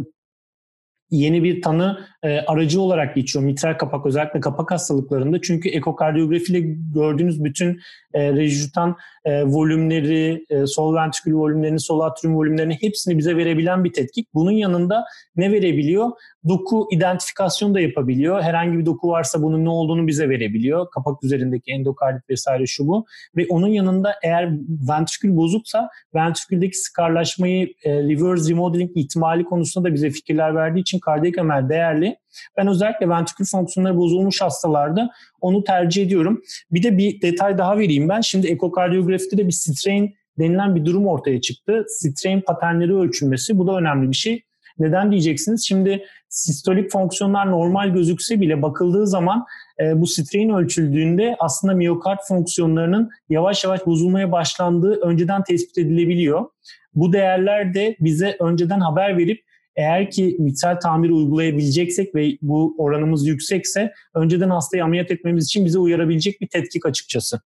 yeni 1.13 1.45
bir 1.45 1.63
tanı 1.63 2.01
e, 2.23 2.41
aracı 2.41 2.81
olarak 2.81 3.15
geçiyor 3.15 3.45
mitral 3.45 3.79
kapak 3.79 4.07
özellikle 4.07 4.41
kapak 4.41 4.71
hastalıklarında. 4.71 5.41
Çünkü 5.41 5.69
ekokardiyografiyle 5.69 6.61
gördüğünüz 6.95 7.45
bütün 7.45 7.81
e, 8.15 8.33
rejütan 8.33 8.97
e, 9.25 9.45
volümleri, 9.45 10.47
e, 10.51 10.67
sol 10.67 10.95
ventrikül 10.95 11.33
volümlerini, 11.33 11.81
sol 11.81 12.01
atrium 12.01 12.37
volümlerini 12.37 12.79
hepsini 12.81 13.19
bize 13.19 13.37
verebilen 13.37 13.85
bir 13.85 13.93
tetkik. 13.93 14.35
Bunun 14.35 14.51
yanında 14.51 15.05
ne 15.37 15.53
verebiliyor? 15.53 16.11
Doku 16.49 16.89
identifikasyon 16.93 17.75
da 17.75 17.81
yapabiliyor. 17.81 18.43
Herhangi 18.43 18.79
bir 18.79 18.87
doku 18.87 19.09
varsa 19.09 19.43
bunun 19.43 19.65
ne 19.65 19.71
olduğunu 19.71 20.07
bize 20.07 20.29
verebiliyor. 20.29 20.91
Kapak 20.91 21.25
üzerindeki 21.25 21.73
endokardit 21.73 22.31
vesaire 22.31 22.67
şu 22.67 22.87
bu. 22.87 23.07
Ve 23.37 23.47
onun 23.49 23.69
yanında 23.69 24.15
eğer 24.23 24.53
ventrikül 24.89 25.37
bozuksa 25.37 25.89
ventriküldeki 26.15 26.79
skarlaşmayı 26.79 27.75
e, 27.85 27.95
reverse 27.95 28.51
remodeling 28.51 28.91
ihtimali 28.95 29.45
konusunda 29.45 29.89
da 29.89 29.95
bize 29.95 30.11
fikirler 30.11 30.55
verdiği 30.55 30.81
için 30.81 30.99
kardiyak 30.99 31.45
MR 31.45 31.69
değerli. 31.69 32.22
Ben 32.57 32.67
özellikle 32.67 33.09
ventrikül 33.09 33.45
fonksiyonları 33.45 33.97
bozulmuş 33.97 34.41
hastalarda 34.41 35.11
onu 35.41 35.65
tercih 35.65 36.07
ediyorum. 36.07 36.43
Bir 36.71 36.83
de 36.83 36.99
bir 36.99 37.21
detay 37.21 37.59
daha 37.59 37.79
vereyim 37.79 38.09
ben. 38.09 38.21
Şimdi 38.21 38.47
ekokardiyografide 38.47 39.39
de 39.39 39.47
bir 39.47 39.53
strain 39.53 40.15
denilen 40.39 40.77
bir 40.77 40.85
durum 40.85 41.07
ortaya 41.07 41.41
çıktı. 41.41 41.85
Strain 41.89 42.41
paternleri 42.41 42.95
ölçülmesi 42.95 43.59
bu 43.59 43.67
da 43.67 43.79
önemli 43.79 44.11
bir 44.11 44.17
şey. 44.17 44.43
Neden 44.79 45.11
diyeceksiniz? 45.11 45.67
Şimdi 45.69 46.05
sistolik 46.29 46.91
fonksiyonlar 46.91 47.51
normal 47.51 47.89
gözükse 47.89 48.41
bile 48.41 48.63
bakıldığı 48.63 49.07
zaman 49.07 49.47
e, 49.81 50.01
bu 50.01 50.07
strain 50.07 50.51
ölçüldüğünde 50.51 51.37
aslında 51.39 51.75
miyokard 51.75 52.19
fonksiyonlarının 52.29 53.11
yavaş 53.29 53.65
yavaş 53.65 53.87
bozulmaya 53.87 54.33
başlandığı 54.33 55.01
önceden 55.01 55.43
tespit 55.43 55.79
edilebiliyor. 55.79 56.47
Bu 56.95 57.13
değerler 57.13 57.75
de 57.75 57.97
bize 58.01 58.37
önceden 58.41 58.81
haber 58.81 59.19
verip 59.19 59.41
eğer 59.77 60.11
ki 60.11 60.37
mitral 60.39 60.81
tamir 60.81 61.11
uygulayabileceksek 61.11 62.15
ve 62.15 62.39
bu 62.43 62.75
oranımız 62.79 63.27
yüksekse 63.27 63.93
önceden 64.15 64.51
hastayı 64.51 64.85
ameliyat 64.85 65.11
etmemiz 65.11 65.47
için 65.47 65.65
bize 65.65 65.79
uyarabilecek 65.79 66.41
bir 66.41 66.47
tetkik 66.47 66.87
açıkçası. 66.87 67.41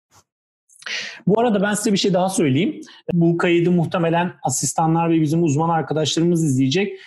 Bu 1.27 1.39
arada 1.39 1.61
ben 1.61 1.73
size 1.73 1.93
bir 1.93 1.97
şey 1.97 2.13
daha 2.13 2.29
söyleyeyim. 2.29 2.81
Bu 3.13 3.37
kaydı 3.37 3.71
muhtemelen 3.71 4.33
asistanlar 4.43 5.09
ve 5.09 5.21
bizim 5.21 5.43
uzman 5.43 5.69
arkadaşlarımız 5.69 6.43
izleyecek. 6.43 6.99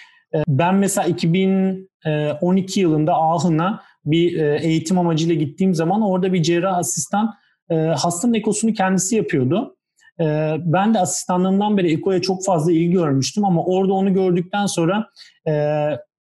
Ben 0.49 0.75
mesela 0.75 1.09
2012 1.09 2.81
yılında 2.81 3.15
Ahın'a 3.15 3.83
bir 4.05 4.41
e, 4.41 4.59
eğitim 4.63 4.99
amacıyla 4.99 5.35
gittiğim 5.35 5.75
zaman 5.75 6.03
orada 6.03 6.33
bir 6.33 6.43
cerrah 6.43 6.77
asistan 6.77 7.35
e, 7.71 7.75
hastanın 7.75 8.35
ekosunu 8.35 8.73
kendisi 8.73 9.17
yapıyordu. 9.17 9.76
E, 10.21 10.57
ben 10.65 10.95
de 10.95 10.99
asistanlığımdan 10.99 11.77
beri 11.77 11.93
ekoya 11.93 12.23
çok 12.23 12.45
fazla 12.45 12.73
ilgi 12.73 12.91
görmüştüm 12.91 13.45
ama 13.45 13.65
orada 13.65 13.93
onu 13.93 14.15
gördükten 14.15 14.67
sonra 14.67 15.11
e, 15.49 15.53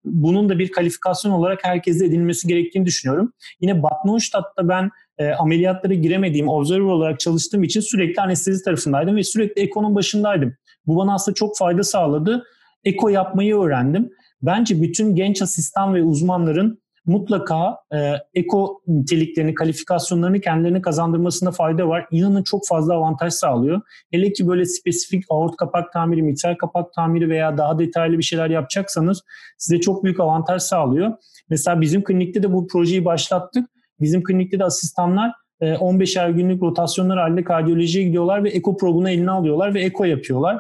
bunun 0.06 0.50
da 0.50 0.60
bir 0.60 0.72
kalifikasyon 0.72 1.32
olarak 1.32 1.60
herkese 1.64 2.06
edinilmesi 2.06 2.48
gerektiğini 2.48 2.86
düşünüyorum. 2.86 3.34
Yine 3.62 3.84
Bad 3.84 4.06
Neustadt'ta 4.06 4.70
ben 4.70 4.90
e, 5.18 5.32
ameliyatlara 5.32 5.94
giremediğim 5.94 6.50
observer 6.50 6.90
olarak 6.90 7.20
çalıştığım 7.20 7.64
için 7.64 7.82
sürekli 7.82 8.22
anestezi 8.22 8.64
tarafındaydım 8.64 9.16
ve 9.16 9.24
sürekli 9.24 9.62
ekonun 9.62 9.96
başındaydım. 9.96 10.54
Bu 10.88 10.98
bana 10.98 11.14
aslında 11.14 11.36
çok 11.36 11.58
fayda 11.58 11.84
sağladı. 11.84 12.44
Eko 12.84 13.10
yapmayı 13.10 13.56
öğrendim. 13.56 14.10
Bence 14.42 14.82
bütün 14.82 15.16
genç 15.16 15.42
asistan 15.42 15.96
ve 15.96 16.04
uzmanların 16.04 16.82
mutlaka 17.06 17.78
e, 17.94 18.14
eko 18.34 18.82
niteliklerini, 18.88 19.54
kalifikasyonlarını 19.54 20.42
kendilerine 20.42 20.82
kazandırmasında 20.82 21.52
fayda 21.52 21.88
var. 21.88 22.08
İnanın 22.12 22.44
çok 22.44 22.68
fazla 22.68 22.94
avantaj 22.94 23.34
sağlıyor. 23.34 23.82
Hele 24.12 24.34
ki 24.34 24.48
böyle 24.48 24.66
spesifik 24.66 25.24
aort 25.30 25.58
kapak 25.58 25.94
tamiri, 25.94 26.24
mitral 26.24 26.56
kapak 26.56 26.94
tamiri 26.94 27.30
veya 27.30 27.58
daha 27.58 27.80
detaylı 27.80 28.18
bir 28.18 28.24
şeyler 28.24 28.50
yapacaksanız 28.50 29.24
size 29.58 29.80
çok 29.80 30.04
büyük 30.04 30.20
avantaj 30.20 30.62
sağlıyor. 30.62 31.14
Mesela 31.50 31.82
bizim 31.82 32.04
klinikte 32.04 32.44
de 32.44 32.54
bu 32.54 32.68
projeyi 32.68 33.06
başlattık. 33.06 33.70
Bizim 34.00 34.24
klinikte 34.24 34.60
de 34.60 34.64
asistanlar 34.64 35.32
15'er 35.62 36.32
günlük 36.32 36.64
rotasyonlar 36.64 37.20
halinde 37.20 37.44
kardiyolojiye 37.44 38.06
gidiyorlar 38.06 38.44
ve 38.44 38.50
eko 38.50 38.78
probunu 38.78 39.10
eline 39.10 39.32
alıyorlar 39.32 39.74
ve 39.74 39.82
eko 39.82 40.06
yapıyorlar. 40.06 40.60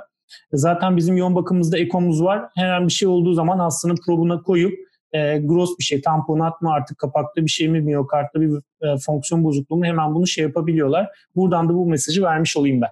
Zaten 0.54 0.98
bizim 0.98 1.18
yoğun 1.18 1.36
bakımımızda 1.36 1.78
ekomuz 1.78 2.24
var. 2.24 2.50
Her 2.56 2.88
bir 2.88 2.92
şey 2.92 3.08
olduğu 3.08 3.34
zaman 3.34 3.60
hastanın 3.60 3.98
probuna 4.06 4.42
koyup 4.42 4.74
e, 5.16 5.38
gross 5.38 5.70
bir 5.80 5.84
şey, 5.84 6.02
tamponat 6.02 6.62
mı 6.62 6.72
artık 6.72 6.98
kapakta 6.98 7.42
bir 7.42 7.50
şey 7.50 7.70
mi, 7.70 7.82
miyokartta 7.82 8.42
bir 8.42 8.50
e, 8.82 8.98
fonksiyon 9.06 9.44
bozukluğu 9.44 9.78
mu 9.78 9.86
hemen 9.86 10.16
bunu 10.16 10.28
şey 10.28 10.44
yapabiliyorlar. 10.44 11.10
Buradan 11.36 11.70
da 11.70 11.74
bu 11.74 11.86
mesajı 11.86 12.24
vermiş 12.24 12.58
olayım 12.58 12.82
ben. 12.82 12.90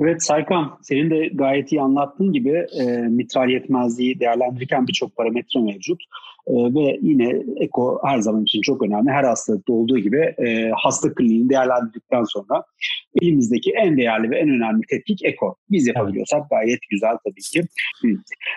Evet 0.00 0.22
Saykan, 0.22 0.78
senin 0.82 1.10
de 1.10 1.28
gayet 1.34 1.72
iyi 1.72 1.80
anlattığın 1.80 2.32
gibi 2.32 2.66
e, 2.80 2.84
mitral 2.86 3.48
yetmezliği 3.50 4.20
değerlendirirken 4.20 4.86
birçok 4.86 5.16
parametre 5.16 5.60
mevcut. 5.60 6.02
E, 6.46 6.52
ve 6.52 6.98
yine 7.02 7.42
eko 7.60 8.00
her 8.04 8.18
zaman 8.18 8.42
için 8.42 8.60
çok 8.62 8.82
önemli. 8.82 9.10
Her 9.10 9.24
hastalıkta 9.24 9.72
olduğu 9.72 9.98
gibi 9.98 10.34
e, 10.38 10.70
hasta 10.76 11.14
kliniğini 11.14 11.50
değerlendirdikten 11.50 12.24
sonra 12.24 12.64
elimizdeki 13.22 13.70
en 13.70 13.96
değerli 13.96 14.30
ve 14.30 14.38
en 14.38 14.48
önemli 14.48 14.82
tetkik 14.90 15.24
eko. 15.24 15.56
Biz 15.70 15.86
yapabiliyorsak 15.86 16.50
gayet 16.50 16.80
güzel 16.90 17.16
tabii 17.24 17.40
ki. 17.40 17.62
Hı. 18.02 18.08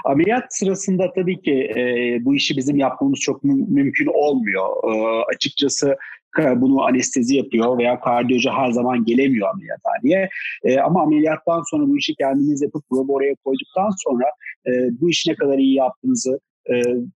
Ameliyat 0.05 0.43
sırasında 0.49 1.13
tabii 1.15 1.41
ki 1.41 1.71
e, 1.75 2.17
bu 2.25 2.35
işi 2.35 2.57
bizim 2.57 2.75
yapmamız 2.75 3.19
çok 3.19 3.43
mü- 3.43 3.65
mümkün 3.67 4.07
olmuyor. 4.13 4.67
E, 4.83 5.23
açıkçası 5.35 5.95
bunu 6.37 6.83
anestezi 6.83 7.35
yapıyor 7.35 7.77
veya 7.77 7.99
kardiyocu 7.99 8.49
her 8.51 8.71
zaman 8.71 9.05
gelemiyor 9.05 9.49
ameliyathaneye. 9.49 10.29
E, 10.63 10.79
ama 10.79 11.01
ameliyattan 11.03 11.61
sonra 11.71 11.87
bu 11.87 11.97
işi 11.97 12.15
kendiniz 12.15 12.61
yapıp 12.61 12.83
probu 12.89 13.13
oraya 13.13 13.35
koyduktan 13.45 13.89
sonra 13.97 14.25
e, 14.67 14.71
bu 15.01 15.09
işi 15.09 15.31
ne 15.31 15.35
kadar 15.35 15.57
iyi 15.57 15.75
yaptığınızı 15.75 16.39
e, 16.69 16.73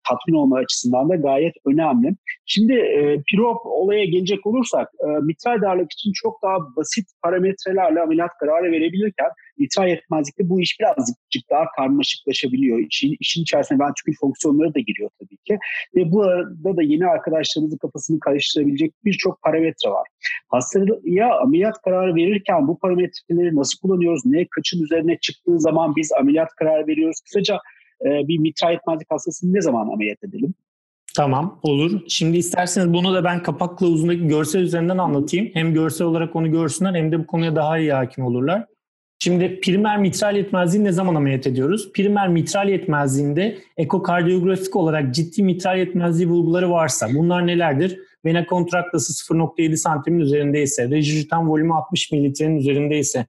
tatmin 0.09 0.35
olma 0.35 0.57
açısından 0.57 1.09
da 1.09 1.15
gayet 1.15 1.53
önemli. 1.65 2.15
Şimdi 2.45 2.73
e, 2.73 3.21
PIROP 3.27 3.65
olaya 3.65 4.05
gelecek 4.05 4.45
olursak 4.45 4.89
e, 4.99 5.07
mitral 5.07 5.61
darlık 5.61 5.91
için 5.91 6.11
çok 6.23 6.43
daha 6.43 6.57
basit 6.75 7.05
parametrelerle 7.23 8.01
ameliyat 8.01 8.31
kararı 8.39 8.71
verebilirken 8.71 9.29
mitral 9.57 9.87
yetmezlikte 9.87 10.49
bu 10.49 10.61
iş 10.61 10.79
birazcık 10.79 11.49
daha 11.51 11.65
karmaşıklaşabiliyor. 11.75 12.79
İşin, 12.79 13.15
işin 13.19 13.41
içerisine 13.41 13.79
ventrikül 13.79 14.13
fonksiyonları 14.21 14.73
da 14.75 14.79
giriyor 14.79 15.09
tabii 15.19 15.37
ki. 15.37 15.57
Ve 15.95 16.11
bu 16.11 16.23
arada 16.23 16.77
da 16.77 16.83
yeni 16.83 17.05
arkadaşlarımızın 17.07 17.77
kafasını 17.77 18.19
karıştırabilecek 18.19 18.93
birçok 19.05 19.41
parametre 19.41 19.89
var. 19.89 20.07
Hastaya 20.47 21.39
ameliyat 21.41 21.81
kararı 21.81 22.15
verirken 22.15 22.67
bu 22.67 22.79
parametreleri 22.79 23.55
nasıl 23.55 23.79
kullanıyoruz? 23.79 24.25
Ne 24.25 24.47
kaçın 24.55 24.83
üzerine 24.83 25.17
çıktığı 25.21 25.59
zaman 25.59 25.95
biz 25.95 26.11
ameliyat 26.19 26.55
kararı 26.55 26.87
veriyoruz? 26.87 27.21
Kısaca 27.21 27.59
e, 28.01 28.27
bir 28.27 28.37
mitral 28.37 28.71
yetmezlik 28.71 29.11
hastasını 29.11 29.53
ne 29.53 29.61
zaman 29.61 29.87
ameliyat 29.93 30.23
edelim? 30.23 30.53
Tamam 31.15 31.59
olur. 31.63 32.01
Şimdi 32.07 32.37
isterseniz 32.37 32.93
bunu 32.93 33.13
da 33.13 33.23
ben 33.23 33.43
kapak 33.43 33.77
kılavuzundaki 33.77 34.27
görsel 34.27 34.59
üzerinden 34.59 34.97
anlatayım. 34.97 35.49
Hem 35.53 35.73
görsel 35.73 36.07
olarak 36.07 36.35
onu 36.35 36.51
görsünler 36.51 36.93
hem 36.93 37.11
de 37.11 37.19
bu 37.19 37.27
konuya 37.27 37.55
daha 37.55 37.77
iyi 37.77 37.93
hakim 37.93 38.25
olurlar. 38.25 38.65
Şimdi 39.19 39.59
primer 39.59 39.97
mitral 39.97 40.35
yetmezliği 40.35 40.83
ne 40.83 40.91
zaman 40.91 41.15
ameliyat 41.15 41.47
ediyoruz? 41.47 41.91
Primer 41.93 42.27
mitral 42.27 42.69
yetmezliğinde 42.69 43.57
ekokardiyografik 43.77 44.75
olarak 44.75 45.13
ciddi 45.13 45.43
mitral 45.43 45.77
yetmezliği 45.77 46.29
bulguları 46.29 46.71
varsa 46.71 47.07
bunlar 47.15 47.47
nelerdir? 47.47 47.99
Vena 48.25 48.45
kontraktası 48.45 49.33
0.7 49.33 49.77
santimin 49.77 50.19
üzerindeyse, 50.19 50.83
regurgitan 50.83 51.49
volümü 51.49 51.73
60 51.73 52.11
mililitrenin 52.11 52.57
üzerindeyse, 52.57 53.25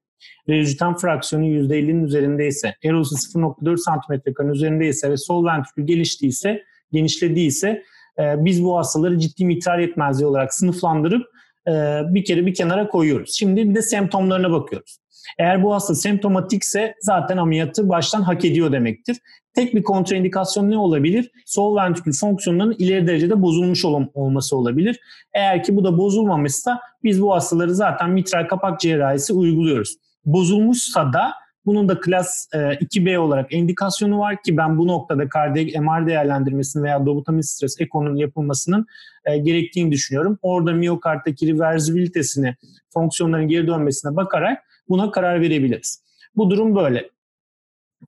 regurgitan 0.49 0.97
fraksiyonu 0.97 1.45
%50'nin 1.45 2.05
üzerindeyse, 2.05 2.75
erosu 2.85 3.15
0.4 3.15 3.77
santimetre 3.77 4.35
kan 4.35 4.49
üzerindeyse 4.49 5.11
ve 5.11 5.17
sol 5.17 5.47
ventrikül 5.47 5.87
geliştiyse, 5.87 6.63
genişlediyse 6.93 7.83
e, 8.19 8.45
biz 8.45 8.65
bu 8.65 8.79
hastaları 8.79 9.19
ciddi 9.19 9.45
mitral 9.45 9.81
yetmezliği 9.81 10.27
olarak 10.27 10.55
sınıflandırıp 10.55 11.27
e, 11.69 12.01
bir 12.09 12.25
kere 12.25 12.47
bir 12.47 12.55
kenara 12.55 12.89
koyuyoruz. 12.89 13.35
Şimdi 13.39 13.71
bir 13.71 13.75
de 13.75 13.83
semptomlarına 13.83 14.51
bakıyoruz. 14.51 14.99
Eğer 15.39 15.63
bu 15.63 15.75
hasta 15.75 15.95
semptomatikse 15.95 16.95
zaten 17.01 17.37
ameliyatı 17.37 17.89
baştan 17.89 18.23
hak 18.23 18.45
ediyor 18.45 18.73
demektir. 18.73 19.17
Tek 19.55 19.75
bir 19.75 19.83
kontraindikasyon 19.83 20.71
ne 20.71 20.79
olabilir? 20.79 21.31
Sol 21.47 21.77
ventrikül 21.77 22.13
fonksiyonlarının 22.13 22.77
ileri 22.79 23.07
derecede 23.07 23.43
bozulmuş 23.43 23.85
ol- 23.85 24.07
olması 24.15 24.57
olabilir. 24.57 25.01
Eğer 25.35 25.63
ki 25.63 25.77
bu 25.77 25.85
da 25.85 25.99
bozulmamışsa 25.99 26.81
biz 27.05 27.23
bu 27.23 27.35
hastaları 27.35 27.75
zaten 27.75 28.11
mitral 28.11 28.49
kapak 28.49 28.81
cerrahisi 28.81 29.33
uyguluyoruz. 29.33 29.97
Bozulmuşsa 30.25 31.13
da 31.13 31.33
bunun 31.67 31.89
da 31.89 32.01
klas 32.01 32.49
e, 32.55 32.59
2B 32.59 33.19
olarak 33.19 33.53
indikasyonu 33.53 34.19
var 34.19 34.43
ki 34.43 34.57
ben 34.57 34.79
bu 34.79 34.87
noktada 34.87 35.29
kardiyak 35.29 35.83
MR 35.83 36.07
değerlendirmesinin 36.07 36.85
veya 36.85 37.07
dobutamine 37.07 37.43
stres 37.43 37.81
ekonun 37.81 38.17
yapılmasının 38.17 38.87
e, 39.25 39.39
gerektiğini 39.39 39.93
düşünüyorum. 39.93 40.39
Orada 40.43 40.73
miyokarttaki 40.73 41.55
reversibilitesini, 41.55 42.55
fonksiyonların 42.95 43.49
geri 43.49 43.67
dönmesine 43.67 44.17
bakarak 44.17 44.63
buna 44.89 45.11
karar 45.11 45.41
verebiliriz. 45.41 46.03
Bu 46.37 46.51
durum 46.51 46.77
böyle. 46.77 47.11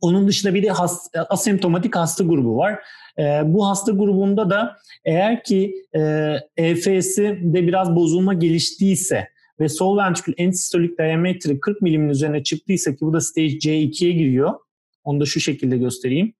Onun 0.01 0.29
dışında 0.29 0.55
bir 0.55 0.62
de 0.62 0.71
hast, 0.71 1.17
asemptomatik 1.29 1.97
hasta 1.97 2.25
grubu 2.25 2.57
var. 2.57 2.79
E, 3.19 3.43
bu 3.45 3.69
hasta 3.69 3.93
grubunda 3.93 4.51
da 4.51 4.77
eğer 5.05 5.45
ki 5.45 5.87
e, 5.97 6.35
EFS'i 6.57 7.38
de 7.43 7.67
biraz 7.67 7.97
bozulma 7.97 8.35
geliştiyse 8.35 9.29
ve 9.61 9.69
sol 9.69 9.99
ventrikül 9.99 10.35
ensistolik 10.37 10.99
diametri 10.99 11.61
40 11.61 11.83
milimin 11.83 12.09
üzerine 12.09 12.43
çıktıysa 12.43 12.93
ki 12.93 13.01
bu 13.01 13.12
da 13.12 13.21
stage 13.21 13.47
C2'ye 13.49 14.12
giriyor. 14.12 14.55
Onu 15.05 15.21
da 15.21 15.27
şu 15.27 15.41
şekilde 15.41 15.77
göstereyim. 15.77 16.35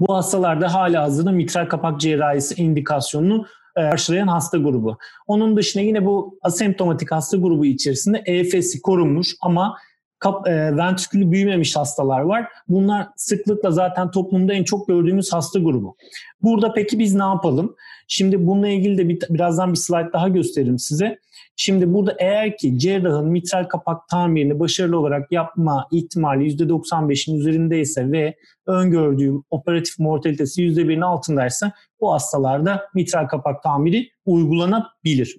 Bu 0.00 0.14
hastalarda 0.14 0.74
hala 0.74 1.02
hazırda 1.02 1.32
mitral 1.32 1.66
kapak 1.66 2.00
cerrahisi 2.00 2.62
indikasyonunu 2.62 3.46
karşılayan 3.74 4.28
hasta 4.28 4.58
grubu. 4.58 4.98
Onun 5.26 5.56
dışında 5.56 5.84
yine 5.84 6.06
bu 6.06 6.38
asemptomatik 6.42 7.12
hasta 7.12 7.36
grubu 7.36 7.64
içerisinde 7.64 8.22
EFS'i 8.26 8.82
korunmuş 8.82 9.36
ama 9.40 9.76
kap, 10.18 10.48
e, 10.48 10.76
ventrikülü 10.76 11.30
büyümemiş 11.30 11.76
hastalar 11.76 12.20
var. 12.20 12.48
Bunlar 12.68 13.08
sıklıkla 13.16 13.70
zaten 13.70 14.10
toplumda 14.10 14.52
en 14.52 14.64
çok 14.64 14.88
gördüğümüz 14.88 15.32
hasta 15.32 15.58
grubu. 15.58 15.96
Burada 16.42 16.72
peki 16.72 16.98
biz 16.98 17.14
ne 17.14 17.22
yapalım? 17.22 17.76
Şimdi 18.08 18.46
bununla 18.46 18.68
ilgili 18.68 18.98
de 18.98 19.08
bir, 19.08 19.20
birazdan 19.30 19.72
bir 19.72 19.78
slide 19.78 20.12
daha 20.12 20.28
gösteririm 20.28 20.78
size. 20.78 21.18
Şimdi 21.56 21.92
burada 21.92 22.16
eğer 22.18 22.56
ki 22.56 22.78
cerrahın 22.78 23.28
mitral 23.28 23.64
kapak 23.64 24.08
tamirini 24.08 24.60
başarılı 24.60 24.98
olarak 24.98 25.32
yapma 25.32 25.88
ihtimali 25.92 26.44
%95'in 26.44 27.36
üzerindeyse 27.38 28.12
ve 28.12 28.36
öngördüğü 28.66 29.32
operatif 29.50 29.98
mortalitesi 29.98 30.62
%1'in 30.62 31.00
altındaysa 31.00 31.72
bu 32.00 32.12
hastalarda 32.12 32.88
mitral 32.94 33.26
kapak 33.26 33.62
tamiri 33.62 34.08
uygulanabilir. 34.26 35.38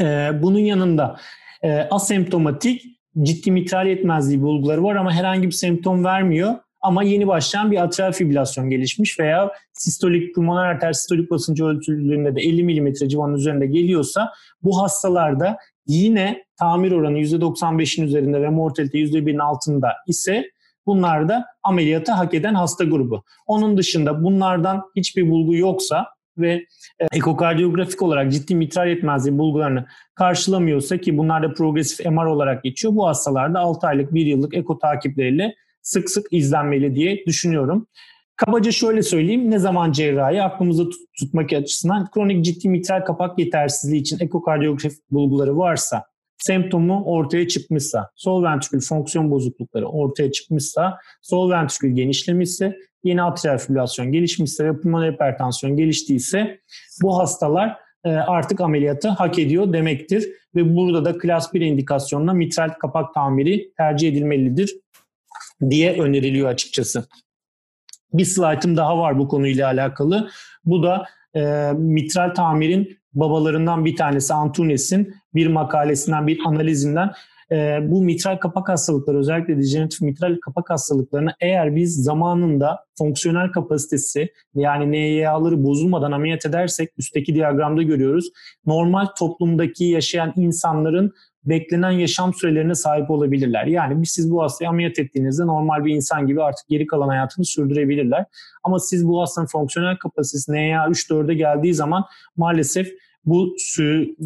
Ee, 0.00 0.30
bunun 0.42 0.58
yanında 0.58 1.16
e, 1.62 1.72
asemptomatik 1.72 2.82
ciddi 3.22 3.50
mitral 3.50 3.86
yetmezliği 3.86 4.42
bulguları 4.42 4.84
var 4.84 4.96
ama 4.96 5.12
herhangi 5.12 5.46
bir 5.46 5.52
semptom 5.52 6.04
vermiyor. 6.04 6.54
Ama 6.86 7.02
yeni 7.02 7.26
başlayan 7.26 7.70
bir 7.70 7.82
atrial 7.82 8.12
fibrilasyon 8.12 8.70
gelişmiş 8.70 9.20
veya 9.20 9.50
sistolik 9.72 10.34
pulmoner 10.34 10.64
arter 10.64 10.92
sistolik 10.92 11.30
basıncı 11.30 11.64
ölçüldüğünde 11.64 12.36
de 12.36 12.40
50 12.40 12.64
mm 12.64 12.92
civarının 13.08 13.36
üzerinde 13.36 13.66
geliyorsa 13.66 14.32
bu 14.62 14.82
hastalarda 14.82 15.58
yine 15.86 16.44
tamir 16.58 16.92
oranı 16.92 17.18
%95'in 17.18 18.04
üzerinde 18.04 18.42
ve 18.42 18.48
mortalite 18.48 18.98
%1'in 18.98 19.38
altında 19.38 19.92
ise 20.06 20.50
bunlar 20.86 21.28
da 21.28 21.46
ameliyatı 21.62 22.12
hak 22.12 22.34
eden 22.34 22.54
hasta 22.54 22.84
grubu. 22.84 23.24
Onun 23.46 23.76
dışında 23.76 24.24
bunlardan 24.24 24.82
hiçbir 24.96 25.30
bulgu 25.30 25.56
yoksa 25.56 26.06
ve 26.38 26.52
e, 27.00 27.06
ekokardiyografik 27.12 28.02
olarak 28.02 28.32
ciddi 28.32 28.54
mitral 28.54 28.88
yetmezliği 28.88 29.38
bulgularını 29.38 29.86
karşılamıyorsa 30.14 30.98
ki 30.98 31.18
bunlar 31.18 31.42
da 31.42 31.52
progresif 31.52 32.06
MR 32.06 32.26
olarak 32.26 32.64
geçiyor. 32.64 32.94
Bu 32.96 33.06
hastalarda 33.06 33.60
6 33.60 33.86
aylık 33.86 34.14
1 34.14 34.26
yıllık 34.26 34.54
eko 34.56 34.78
takipleriyle 34.78 35.54
sık 35.86 36.10
sık 36.10 36.26
izlenmeli 36.30 36.94
diye 36.94 37.26
düşünüyorum. 37.26 37.86
Kabaca 38.36 38.70
şöyle 38.72 39.02
söyleyeyim. 39.02 39.50
Ne 39.50 39.58
zaman 39.58 39.92
cerrahi 39.92 40.42
aklımızda 40.42 40.84
tut, 40.84 41.00
tutmak 41.20 41.52
açısından 41.52 42.10
kronik 42.10 42.44
ciddi 42.44 42.68
mitral 42.68 43.04
kapak 43.04 43.38
yetersizliği 43.38 44.00
için 44.00 44.18
ekokardiyografi 44.20 44.96
bulguları 45.10 45.58
varsa, 45.58 46.04
semptomu 46.38 47.04
ortaya 47.04 47.48
çıkmışsa, 47.48 48.10
sol 48.14 48.44
ventrikül 48.44 48.80
fonksiyon 48.80 49.30
bozuklukları 49.30 49.86
ortaya 49.86 50.32
çıkmışsa, 50.32 50.98
sol 51.22 51.50
ventrikül 51.50 51.90
genişlemişse, 51.90 52.76
yeni 53.04 53.22
atrial 53.22 53.58
fibrilasyon 53.58 54.12
gelişmişse 54.12 54.64
ve 54.64 54.80
pulmoner 54.80 55.12
hipertansiyon 55.12 55.76
geliştiyse 55.76 56.60
bu 57.02 57.18
hastalar 57.18 57.76
e, 58.04 58.10
artık 58.10 58.60
ameliyatı 58.60 59.08
hak 59.08 59.38
ediyor 59.38 59.72
demektir. 59.72 60.28
Ve 60.54 60.76
burada 60.76 61.04
da 61.04 61.18
klas 61.18 61.54
1 61.54 61.60
indikasyonla 61.60 62.32
mitral 62.32 62.68
kapak 62.68 63.14
tamiri 63.14 63.72
tercih 63.76 64.08
edilmelidir 64.08 64.70
diye 65.70 66.00
öneriliyor 66.00 66.48
açıkçası. 66.48 67.06
Bir 68.12 68.24
slaytım 68.24 68.76
daha 68.76 68.98
var 68.98 69.18
bu 69.18 69.28
konuyla 69.28 69.66
alakalı. 69.66 70.30
Bu 70.64 70.82
da 70.82 71.04
e, 71.34 71.72
mitral 71.72 72.34
tamirin 72.34 72.98
babalarından 73.14 73.84
bir 73.84 73.96
tanesi 73.96 74.34
Antunes'in 74.34 75.14
bir 75.34 75.46
makalesinden, 75.46 76.26
bir 76.26 76.38
analizinden 76.46 77.10
e, 77.52 77.78
bu 77.82 78.02
mitral 78.02 78.36
kapak 78.36 78.68
hastalıkları 78.68 79.18
özellikle 79.18 79.56
dejeneratif 79.56 80.00
mitral 80.00 80.38
kapak 80.40 80.70
hastalıklarını 80.70 81.30
eğer 81.40 81.76
biz 81.76 82.04
zamanında 82.04 82.84
fonksiyonel 82.98 83.52
kapasitesi 83.52 84.28
yani 84.54 84.92
NYA'ları 84.92 85.64
bozulmadan 85.64 86.12
ameliyat 86.12 86.46
edersek 86.46 86.90
üstteki 86.98 87.34
diyagramda 87.34 87.82
görüyoruz. 87.82 88.30
Normal 88.66 89.06
toplumdaki 89.18 89.84
yaşayan 89.84 90.32
insanların 90.36 91.12
beklenen 91.46 91.90
yaşam 91.90 92.34
sürelerine 92.34 92.74
sahip 92.74 93.10
olabilirler. 93.10 93.66
Yani 93.66 94.06
siz 94.06 94.30
bu 94.30 94.42
hastayı 94.42 94.68
ameliyat 94.68 94.98
ettiğinizde 94.98 95.46
normal 95.46 95.84
bir 95.84 95.94
insan 95.94 96.26
gibi 96.26 96.42
artık 96.42 96.68
geri 96.68 96.86
kalan 96.86 97.08
hayatını 97.08 97.44
sürdürebilirler. 97.44 98.24
Ama 98.64 98.78
siz 98.78 99.08
bu 99.08 99.20
hastanın 99.20 99.46
fonksiyonel 99.46 99.96
kapasitesi 99.96 100.52
NYA 100.52 100.86
3-4'e 100.86 101.34
geldiği 101.34 101.74
zaman 101.74 102.04
maalesef 102.36 102.88
bu 103.24 103.54
sü 103.58 104.16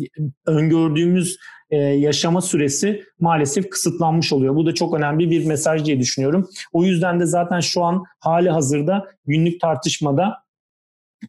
öngördüğümüz 0.46 1.38
e, 1.70 1.76
yaşama 1.76 2.40
süresi 2.40 3.02
maalesef 3.20 3.70
kısıtlanmış 3.70 4.33
oluyor. 4.33 4.56
Bu 4.56 4.66
da 4.66 4.74
çok 4.74 4.94
önemli 4.94 5.30
bir 5.30 5.46
mesaj 5.46 5.85
diye 5.85 5.98
düşünüyorum. 5.98 6.48
O 6.72 6.85
yüzden 6.85 7.20
de 7.20 7.26
zaten 7.26 7.61
şu 7.61 7.83
an 7.85 8.04
hali 8.18 8.50
hazırda 8.50 9.06
günlük 9.26 9.61
tartışmada 9.61 10.35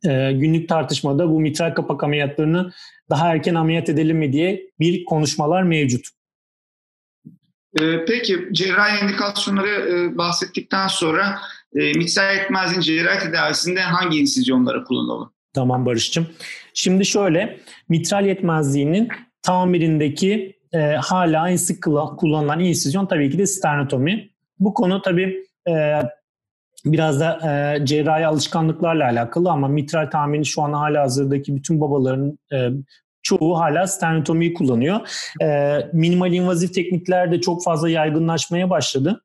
e, 0.05 0.31
günlük 0.31 0.69
tartışmada 0.69 1.29
bu 1.29 1.39
mitral 1.39 1.73
kapak 1.73 2.03
ameliyatlarını 2.03 2.71
daha 3.09 3.29
erken 3.29 3.55
ameliyat 3.55 3.89
edelim 3.89 4.17
mi 4.17 4.33
diye 4.33 4.61
bir 4.79 5.05
konuşmalar 5.05 5.63
mevcut. 5.63 6.07
E, 7.79 8.05
peki 8.05 8.47
cerrahi 8.51 9.05
indikasyonları 9.05 9.69
e, 9.69 10.17
bahsettikten 10.17 10.87
sonra 10.87 11.39
e, 11.75 11.93
mitral 11.93 12.35
yetmezliğin 12.35 12.81
cerrahi 12.81 13.19
tedavisinde 13.19 13.81
hangi 13.81 14.19
insizyonlara 14.19 14.83
kullanılmalı? 14.83 15.31
Tamam 15.53 15.85
Barış'cığım. 15.85 16.27
Şimdi 16.73 17.05
şöyle 17.05 17.59
mitral 17.89 18.25
yetmezliğinin 18.25 19.09
tamirindeki 19.41 20.59
e, 20.73 20.79
hala 20.79 21.49
en 21.49 21.55
sık 21.55 21.83
kullanılan 22.17 22.59
insizyon 22.59 23.05
tabii 23.05 23.31
ki 23.31 23.37
de 23.37 23.45
sternotomi. 23.45 24.29
Bu 24.59 24.73
konu 24.73 25.01
tabii 25.01 25.45
e, 25.69 26.01
biraz 26.85 27.19
da 27.19 27.39
e, 27.79 27.85
cerrahi 27.85 28.27
alışkanlıklarla 28.27 29.05
alakalı 29.05 29.51
ama 29.51 29.67
mitral 29.67 30.09
tamirini 30.09 30.45
şu 30.45 30.61
an 30.61 30.73
hala 30.73 31.01
hazırdaki 31.01 31.55
bütün 31.55 31.81
babaların 31.81 32.39
e, 32.53 32.69
çoğu 33.23 33.59
hala 33.59 33.87
sternotomiyi 33.87 34.53
kullanıyor. 34.53 34.99
E, 35.41 35.77
minimal 35.93 36.33
invazif 36.33 36.73
teknikler 36.73 37.31
de 37.31 37.41
çok 37.41 37.63
fazla 37.63 37.89
yaygınlaşmaya 37.89 38.69
başladı. 38.69 39.21